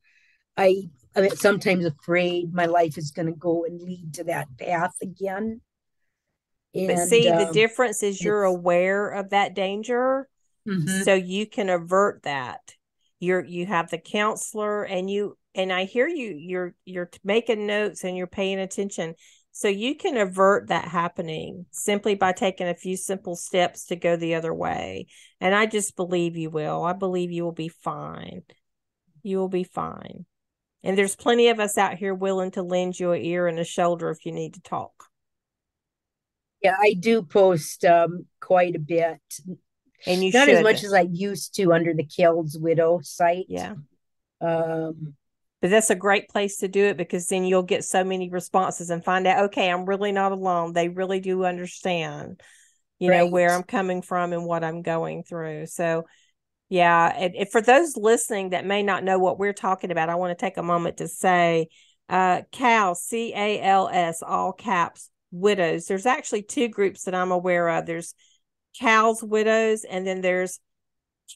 I, 0.57 0.89
I 1.16 1.22
mean, 1.22 1.36
sometimes 1.36 1.86
afraid 1.86 2.53
my 2.53 2.66
life 2.66 2.97
is 2.97 3.11
going 3.11 3.28
to 3.28 3.34
go 3.34 3.66
and 3.66 3.82
lead 3.82 4.16
to 4.16 4.26
that 4.26 4.47
path 4.57 4.95
again. 5.01 5.61
And, 6.76 6.88
but 6.88 6.97
see, 7.07 7.30
um, 7.30 7.45
the 7.45 7.53
difference 7.53 8.03
is 8.03 8.22
you're 8.22 8.43
aware 8.43 9.09
of 9.09 9.30
that 9.30 9.53
danger, 9.53 10.28
mm-hmm. 10.68 11.03
so 11.03 11.14
you 11.14 11.45
can 11.45 11.70
avert 11.70 12.24
that. 12.24 12.76
You're 13.20 13.43
you 13.43 13.66
have 13.68 13.89
the 13.89 13.99
counselor, 13.99 14.84
and 14.84 15.09
you 15.09 15.38
and 15.55 15.72
I 15.72 15.86
hear 15.86 16.07
you 16.07 16.36
you're 16.36 16.76
you're 16.84 17.09
making 17.24 17.68
notes 17.68 18.03
and 18.03 18.18
you're 18.18 18.28
paying 18.28 18.59
attention. 18.59 19.16
So 19.55 19.67
you 19.67 19.95
can 19.95 20.17
avert 20.17 20.69
that 20.69 20.87
happening 20.87 21.67
simply 21.69 22.15
by 22.15 22.31
taking 22.31 22.67
a 22.67 22.73
few 22.73 22.97
simple 22.97 23.35
steps 23.35 23.85
to 23.85 23.95
go 23.95 24.15
the 24.15 24.33
other 24.33 24.51
way. 24.51 25.05
And 25.39 25.53
I 25.53 25.67
just 25.67 25.95
believe 25.95 26.35
you 26.35 26.49
will. 26.49 26.83
I 26.83 26.93
believe 26.93 27.31
you 27.31 27.43
will 27.43 27.51
be 27.51 27.69
fine. 27.69 28.41
You 29.21 29.37
will 29.37 29.49
be 29.49 29.63
fine. 29.63 30.25
And 30.83 30.97
there's 30.97 31.15
plenty 31.15 31.49
of 31.49 31.59
us 31.59 31.77
out 31.77 31.97
here 31.97 32.15
willing 32.15 32.49
to 32.51 32.63
lend 32.63 32.99
you 32.99 33.11
an 33.11 33.21
ear 33.21 33.45
and 33.45 33.59
a 33.59 33.63
shoulder 33.63 34.09
if 34.09 34.25
you 34.25 34.31
need 34.31 34.55
to 34.55 34.61
talk. 34.61 35.05
Yeah, 36.63 36.75
I 36.81 36.95
do 36.99 37.21
post 37.21 37.85
um, 37.85 38.25
quite 38.41 38.75
a 38.75 38.79
bit. 38.79 39.21
And 40.07 40.23
you 40.23 40.31
not 40.31 40.47
should. 40.47 40.57
as 40.57 40.63
much 40.63 40.83
as 40.83 40.93
I 40.93 41.07
used 41.11 41.55
to 41.57 41.73
under 41.73 41.93
the 41.93 42.05
CALS 42.05 42.57
Widow 42.59 43.01
site. 43.03 43.45
Yeah. 43.49 43.75
Um, 44.41 45.13
but 45.64 45.70
that's 45.70 45.89
a 45.89 45.95
great 45.95 46.28
place 46.28 46.57
to 46.57 46.68
do 46.68 46.84
it 46.88 46.97
because 46.97 47.28
then 47.28 47.45
you'll 47.45 47.64
get 47.64 47.86
so 47.86 48.03
many 48.03 48.30
responses 48.30 48.89
and 48.89 49.01
find 49.01 49.26
out 49.26 49.45
okay 49.45 49.72
i'm 49.72 49.86
really 49.86 50.11
not 50.11 50.34
alone. 50.34 50.74
They 50.74 50.89
really 50.89 51.22
do 51.22 51.45
understand 51.45 52.41
you 52.99 53.09
right. 53.09 53.20
know 53.20 53.28
where 53.28 53.51
i'm 53.51 53.64
coming 53.64 54.01
from 54.01 54.34
and 54.34 54.43
what 54.45 54.66
i'm 54.66 54.82
going 54.82 55.24
through. 55.24 55.68
So 55.68 56.03
yeah 56.68 57.14
and, 57.16 57.34
and 57.34 57.49
for 57.49 57.61
those 57.61 57.95
listening 57.95 58.49
that 58.49 58.66
may 58.66 58.84
not 58.84 59.05
know 59.05 59.20
what 59.20 59.39
we're 59.39 59.53
talking 59.53 59.89
about 59.89 60.09
i 60.09 60.16
want 60.16 60.38
to 60.38 60.45
take 60.45 60.57
a 60.57 60.64
moment 60.64 60.97
to 60.97 61.07
say 61.07 61.68
uh 62.09 62.41
cal 62.51 62.93
c-a-l-s 62.93 64.22
all 64.22 64.51
caps 64.51 65.09
widows. 65.32 65.86
There's 65.86 66.05
actually 66.05 66.43
two 66.43 66.68
groups 66.68 67.05
that 67.05 67.16
i'm 67.16 67.32
aware 67.32 67.70
of. 67.70 67.86
There's 67.86 68.14
CALS 68.78 69.24
widows 69.24 69.86
and 69.86 70.05
then 70.05 70.20
there's 70.20 70.59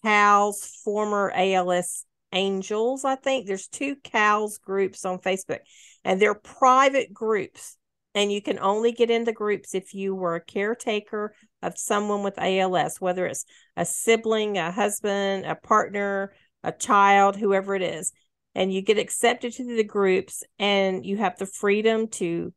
CALS 0.04 0.82
former 0.84 1.32
als 1.32 2.04
Angels, 2.34 3.06
I 3.06 3.16
think. 3.16 3.48
There's 3.48 3.68
two 3.68 3.96
CALS 3.98 4.58
groups 4.58 5.06
on 5.06 5.20
Facebook, 5.20 5.60
and 6.04 6.22
they're 6.22 6.36
private 6.36 7.14
groups. 7.14 7.78
And 8.16 8.32
you 8.32 8.42
can 8.42 8.58
only 8.58 8.94
get 8.94 9.12
into 9.12 9.32
groups 9.32 9.76
if 9.76 9.94
you 9.94 10.16
were 10.16 10.36
a 10.36 10.44
caretaker 10.44 11.36
of 11.62 11.78
someone 11.78 12.24
with 12.24 12.40
ALS, 12.40 13.00
whether 13.00 13.28
it's 13.28 13.46
a 13.76 13.86
sibling, 13.86 14.58
a 14.58 14.72
husband, 14.72 15.46
a 15.46 15.56
partner, 15.56 16.34
a 16.64 16.72
child, 16.72 17.36
whoever 17.36 17.76
it 17.76 17.84
is. 17.84 18.12
And 18.56 18.74
you 18.74 18.82
get 18.82 18.98
accepted 18.98 19.54
to 19.54 19.64
the 19.64 19.84
groups, 19.84 20.44
and 20.58 21.06
you 21.06 21.18
have 21.18 21.38
the 21.38 21.46
freedom 21.46 22.08
to 22.08 22.54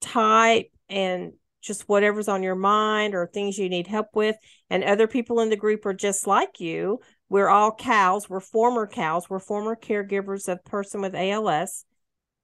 type 0.00 0.70
and 0.88 1.32
just 1.60 1.88
whatever's 1.88 2.28
on 2.28 2.42
your 2.42 2.56
mind 2.56 3.14
or 3.14 3.26
things 3.26 3.56
you 3.58 3.68
need 3.68 3.86
help 3.86 4.08
with. 4.14 4.36
And 4.68 4.82
other 4.82 5.06
people 5.06 5.40
in 5.40 5.48
the 5.48 5.56
group 5.56 5.86
are 5.86 5.94
just 5.94 6.26
like 6.26 6.58
you 6.58 7.00
we're 7.32 7.48
all 7.48 7.72
CALS. 7.72 8.28
We're 8.28 8.40
former 8.40 8.86
CALS. 8.86 9.30
We're 9.30 9.38
former 9.38 9.74
caregivers 9.74 10.52
of 10.52 10.62
person 10.66 11.00
with 11.00 11.14
ALS. 11.14 11.86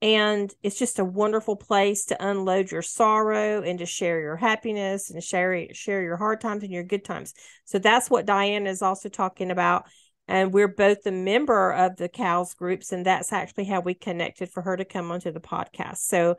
And 0.00 0.50
it's 0.62 0.78
just 0.78 0.98
a 0.98 1.04
wonderful 1.04 1.56
place 1.56 2.06
to 2.06 2.26
unload 2.26 2.70
your 2.70 2.80
sorrow 2.80 3.60
and 3.60 3.80
to 3.80 3.84
share 3.84 4.18
your 4.18 4.36
happiness 4.36 5.10
and 5.10 5.22
share 5.22 5.66
share 5.74 6.02
your 6.02 6.16
hard 6.16 6.40
times 6.40 6.62
and 6.62 6.72
your 6.72 6.84
good 6.84 7.04
times. 7.04 7.34
So 7.66 7.78
that's 7.78 8.08
what 8.08 8.24
Diane 8.24 8.66
is 8.66 8.80
also 8.80 9.10
talking 9.10 9.50
about. 9.50 9.84
And 10.26 10.54
we're 10.54 10.68
both 10.68 11.04
a 11.04 11.12
member 11.12 11.70
of 11.70 11.96
the 11.96 12.08
CALS 12.08 12.54
groups, 12.54 12.90
and 12.90 13.04
that's 13.04 13.30
actually 13.30 13.66
how 13.66 13.80
we 13.80 13.92
connected 13.92 14.48
for 14.48 14.62
her 14.62 14.78
to 14.78 14.86
come 14.86 15.12
onto 15.12 15.32
the 15.32 15.38
podcast. 15.38 15.98
So 15.98 16.30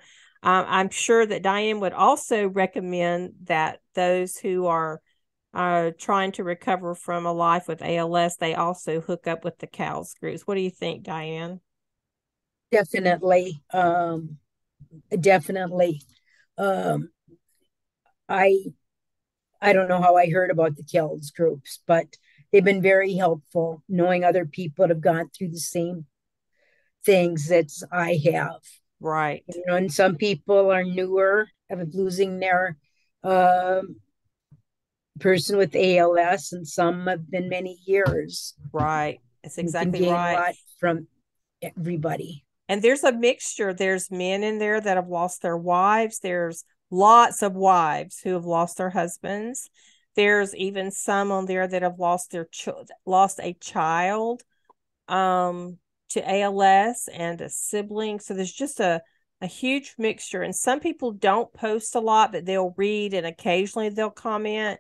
um, 0.42 0.66
I'm 0.68 0.90
sure 0.90 1.24
that 1.24 1.44
Diane 1.44 1.82
would 1.82 1.94
also 1.94 2.48
recommend 2.48 3.34
that 3.44 3.82
those 3.94 4.38
who 4.38 4.66
are 4.66 5.02
are 5.54 5.92
trying 5.92 6.32
to 6.34 6.44
recover 6.44 6.94
from 6.96 7.26
a 7.26 7.34
life 7.34 7.68
with 7.68 7.82
ALS, 7.82 8.38
they 8.38 8.54
also 8.54 9.02
hook 9.02 9.28
up 9.28 9.44
with 9.44 9.58
the 9.60 9.68
CALS 9.68 10.16
groups. 10.20 10.44
What 10.44 10.56
do 10.56 10.62
you 10.62 10.70
think, 10.70 11.04
Diane? 11.04 11.60
Definitely. 12.72 13.62
Um, 13.74 14.38
definitely. 15.20 16.02
Um, 16.58 17.10
I 18.28 18.58
I 19.62 19.74
don't 19.74 19.90
know 19.90 20.02
how 20.02 20.16
I 20.16 20.30
heard 20.30 20.52
about 20.52 20.76
the 20.76 20.84
CALS 20.84 21.32
groups, 21.32 21.80
but 21.86 22.16
they've 22.52 22.64
been 22.64 22.82
very 22.82 23.16
helpful 23.16 23.84
knowing 23.90 24.24
other 24.24 24.46
people 24.46 24.84
that 24.84 24.94
have 24.94 25.02
gone 25.02 25.30
through 25.30 25.50
the 25.50 25.60
same 25.60 26.06
things 27.06 27.48
that 27.48 27.72
I 27.92 28.20
have. 28.32 28.62
Right. 29.00 29.44
You 29.48 29.64
know, 29.68 29.76
and 29.76 29.92
some 29.92 30.16
people 30.16 30.72
are 30.72 30.84
newer 30.84 31.48
of 31.70 31.94
losing 31.94 32.40
their 32.40 32.78
um, 33.24 33.96
person 35.20 35.58
with 35.58 35.76
ALS, 35.76 36.54
and 36.54 36.68
some 36.68 37.08
have 37.08 37.30
been 37.30 37.50
many 37.50 37.78
years. 37.86 38.56
Right. 38.72 39.20
It's 39.44 39.58
exactly 39.58 40.10
right. 40.10 40.56
from 40.80 41.08
everybody. 41.62 42.46
And 42.68 42.82
there's 42.82 43.04
a 43.04 43.12
mixture. 43.12 43.74
There's 43.74 44.12
men 44.12 44.44
in 44.44 44.60
there 44.60 44.80
that 44.80 44.98
have 44.98 45.08
lost 45.08 45.42
their 45.42 45.58
wives. 45.58 46.20
There's 46.20 46.64
lots 46.92 47.42
of 47.42 47.56
wives 47.56 48.20
who 48.20 48.34
have 48.34 48.46
lost 48.46 48.78
their 48.78 48.90
husbands. 48.90 49.70
There's 50.16 50.56
even 50.56 50.92
some 50.92 51.32
on 51.32 51.46
there 51.46 51.68
that 51.68 51.82
have 51.82 52.00
lost 52.00 52.32
their 52.32 52.46
ch- 52.46 52.70
lost 53.06 53.40
a 53.42 53.54
child 53.54 54.44
um, 55.08 55.78
to 56.10 56.30
ALS 56.30 57.10
and 57.12 57.42
a 57.42 57.50
sibling. 57.50 58.20
So 58.20 58.34
there's 58.34 58.52
just 58.52 58.80
a 58.80 59.02
a 59.42 59.48
huge 59.48 59.96
mixture. 59.98 60.42
And 60.42 60.56
some 60.56 60.80
people 60.80 61.12
don't 61.12 61.52
post 61.54 61.96
a 61.96 62.00
lot, 62.00 62.32
but 62.32 62.46
they'll 62.46 62.74
read 62.78 63.14
and 63.14 63.26
occasionally 63.26 63.90
they'll 63.90 64.10
comment 64.10 64.80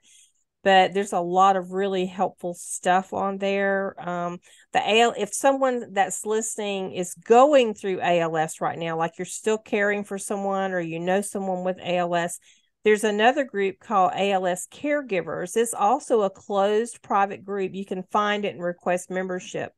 but 0.64 0.93
there's 0.93 1.14
a 1.14 1.20
lot 1.20 1.55
of 1.55 1.72
really 1.72 2.05
helpful 2.05 2.53
stuff 2.53 3.14
on 3.14 3.38
there. 3.38 3.95
Um, 3.97 4.39
the 4.74 4.80
AL, 4.80 5.14
if 5.18 5.34
someone 5.34 5.93
that's 5.93 6.26
listening 6.26 6.91
is 6.91 7.14
going 7.14 7.74
through 7.74 8.01
ALS 8.01 8.60
right 8.60 8.78
now, 8.78 8.97
like 8.97 9.18
you're 9.18 9.26
still 9.26 9.57
caring 9.57 10.03
for 10.03 10.18
someone 10.18 10.72
or 10.72 10.80
you 10.80 10.99
know 10.99 11.22
someone 11.22 11.64
with 11.64 11.78
ALS, 11.82 12.39
there's 12.84 13.03
another 13.03 13.43
group 13.43 13.80
called 13.80 14.12
ALS 14.16 14.68
Caregivers. 14.72 15.55
It's 15.55 15.74
also 15.74 16.22
a 16.22 16.30
closed 16.30 17.01
private 17.01 17.45
group. 17.45 17.74
You 17.74 17.86
can 17.86 18.03
find 18.03 18.45
it 18.45 18.55
and 18.55 18.64
request 18.64 19.10
membership. 19.10 19.74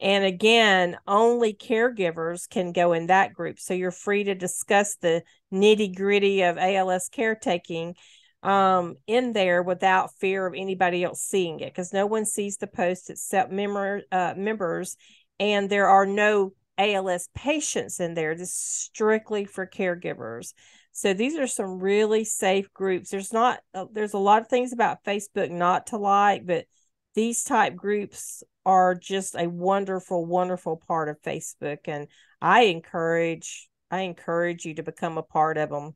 And 0.00 0.24
again, 0.24 0.98
only 1.06 1.54
caregivers 1.54 2.48
can 2.48 2.72
go 2.72 2.92
in 2.92 3.06
that 3.06 3.32
group. 3.32 3.60
So 3.60 3.72
you're 3.72 3.92
free 3.92 4.24
to 4.24 4.34
discuss 4.34 4.96
the 4.96 5.22
nitty 5.52 5.94
gritty 5.94 6.42
of 6.42 6.58
ALS 6.58 7.08
caretaking 7.08 7.94
um 8.42 8.96
in 9.06 9.32
there 9.32 9.62
without 9.62 10.12
fear 10.14 10.46
of 10.46 10.54
anybody 10.56 11.04
else 11.04 11.22
seeing 11.22 11.60
it 11.60 11.66
because 11.66 11.92
no 11.92 12.06
one 12.06 12.24
sees 12.24 12.56
the 12.56 12.66
post 12.66 13.08
except 13.08 13.52
member 13.52 14.02
uh, 14.10 14.34
members 14.36 14.96
and 15.38 15.70
there 15.70 15.88
are 15.88 16.06
no 16.06 16.52
ALS 16.78 17.28
patients 17.34 18.00
in 18.00 18.14
there. 18.14 18.34
This 18.34 18.48
is 18.48 18.54
strictly 18.54 19.44
for 19.44 19.66
caregivers. 19.66 20.54
So 20.92 21.14
these 21.14 21.36
are 21.36 21.46
some 21.46 21.78
really 21.78 22.24
safe 22.24 22.72
groups. 22.72 23.10
There's 23.10 23.32
not 23.32 23.60
uh, 23.74 23.86
there's 23.92 24.14
a 24.14 24.18
lot 24.18 24.42
of 24.42 24.48
things 24.48 24.72
about 24.72 25.04
Facebook 25.04 25.50
not 25.50 25.88
to 25.88 25.96
like 25.98 26.46
but 26.46 26.66
these 27.14 27.44
type 27.44 27.76
groups 27.76 28.42
are 28.64 28.94
just 28.94 29.34
a 29.34 29.48
wonderful 29.48 30.24
wonderful 30.24 30.76
part 30.76 31.08
of 31.08 31.20
Facebook 31.22 31.80
and 31.86 32.08
I 32.40 32.62
encourage 32.64 33.68
I 33.90 34.00
encourage 34.00 34.64
you 34.64 34.74
to 34.74 34.82
become 34.82 35.18
a 35.18 35.22
part 35.22 35.58
of 35.58 35.70
them 35.70 35.94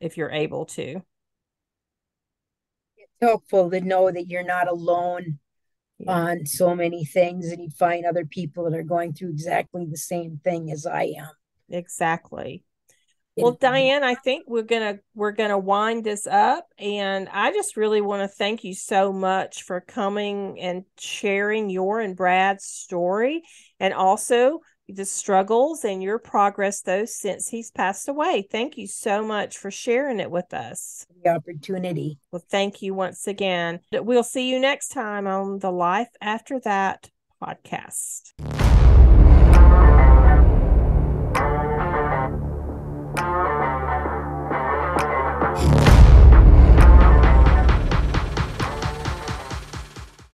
if 0.00 0.16
you're 0.16 0.30
able 0.30 0.66
to 0.66 1.02
helpful 3.20 3.70
to 3.70 3.80
know 3.80 4.10
that 4.10 4.28
you're 4.28 4.42
not 4.42 4.68
alone 4.68 5.38
yeah. 5.98 6.12
on 6.12 6.46
so 6.46 6.74
many 6.74 7.04
things 7.04 7.50
and 7.50 7.62
you 7.62 7.70
find 7.70 8.04
other 8.04 8.24
people 8.24 8.64
that 8.64 8.78
are 8.78 8.82
going 8.82 9.12
through 9.12 9.30
exactly 9.30 9.86
the 9.88 9.96
same 9.96 10.40
thing 10.42 10.70
as 10.70 10.86
I 10.86 11.14
am. 11.18 11.30
exactly 11.70 12.64
well 13.36 13.52
diane 13.52 14.02
i 14.02 14.14
think 14.14 14.44
we're 14.48 14.62
gonna 14.62 14.98
we're 15.14 15.32
gonna 15.32 15.58
wind 15.58 16.04
this 16.04 16.26
up 16.26 16.66
and 16.78 17.28
i 17.32 17.52
just 17.52 17.76
really 17.76 18.00
want 18.00 18.22
to 18.22 18.28
thank 18.28 18.64
you 18.64 18.74
so 18.74 19.12
much 19.12 19.62
for 19.62 19.80
coming 19.80 20.58
and 20.60 20.84
sharing 20.98 21.70
your 21.70 22.00
and 22.00 22.16
brad's 22.16 22.64
story 22.64 23.42
and 23.78 23.94
also 23.94 24.60
the 24.90 25.04
struggles 25.04 25.84
and 25.84 26.02
your 26.02 26.18
progress 26.18 26.82
though 26.82 27.04
since 27.04 27.48
he's 27.48 27.70
passed 27.70 28.08
away. 28.08 28.46
Thank 28.50 28.76
you 28.76 28.86
so 28.86 29.24
much 29.24 29.58
for 29.58 29.70
sharing 29.70 30.20
it 30.20 30.30
with 30.30 30.52
us. 30.52 31.06
The 31.24 31.30
opportunity. 31.30 32.18
Well 32.30 32.44
thank 32.50 32.82
you 32.82 32.94
once 32.94 33.26
again. 33.26 33.80
We'll 33.92 34.22
see 34.22 34.50
you 34.50 34.58
next 34.58 34.88
time 34.88 35.26
on 35.26 35.58
the 35.58 35.72
life 35.72 36.10
after 36.20 36.60
that 36.60 37.10
podcast 37.42 38.59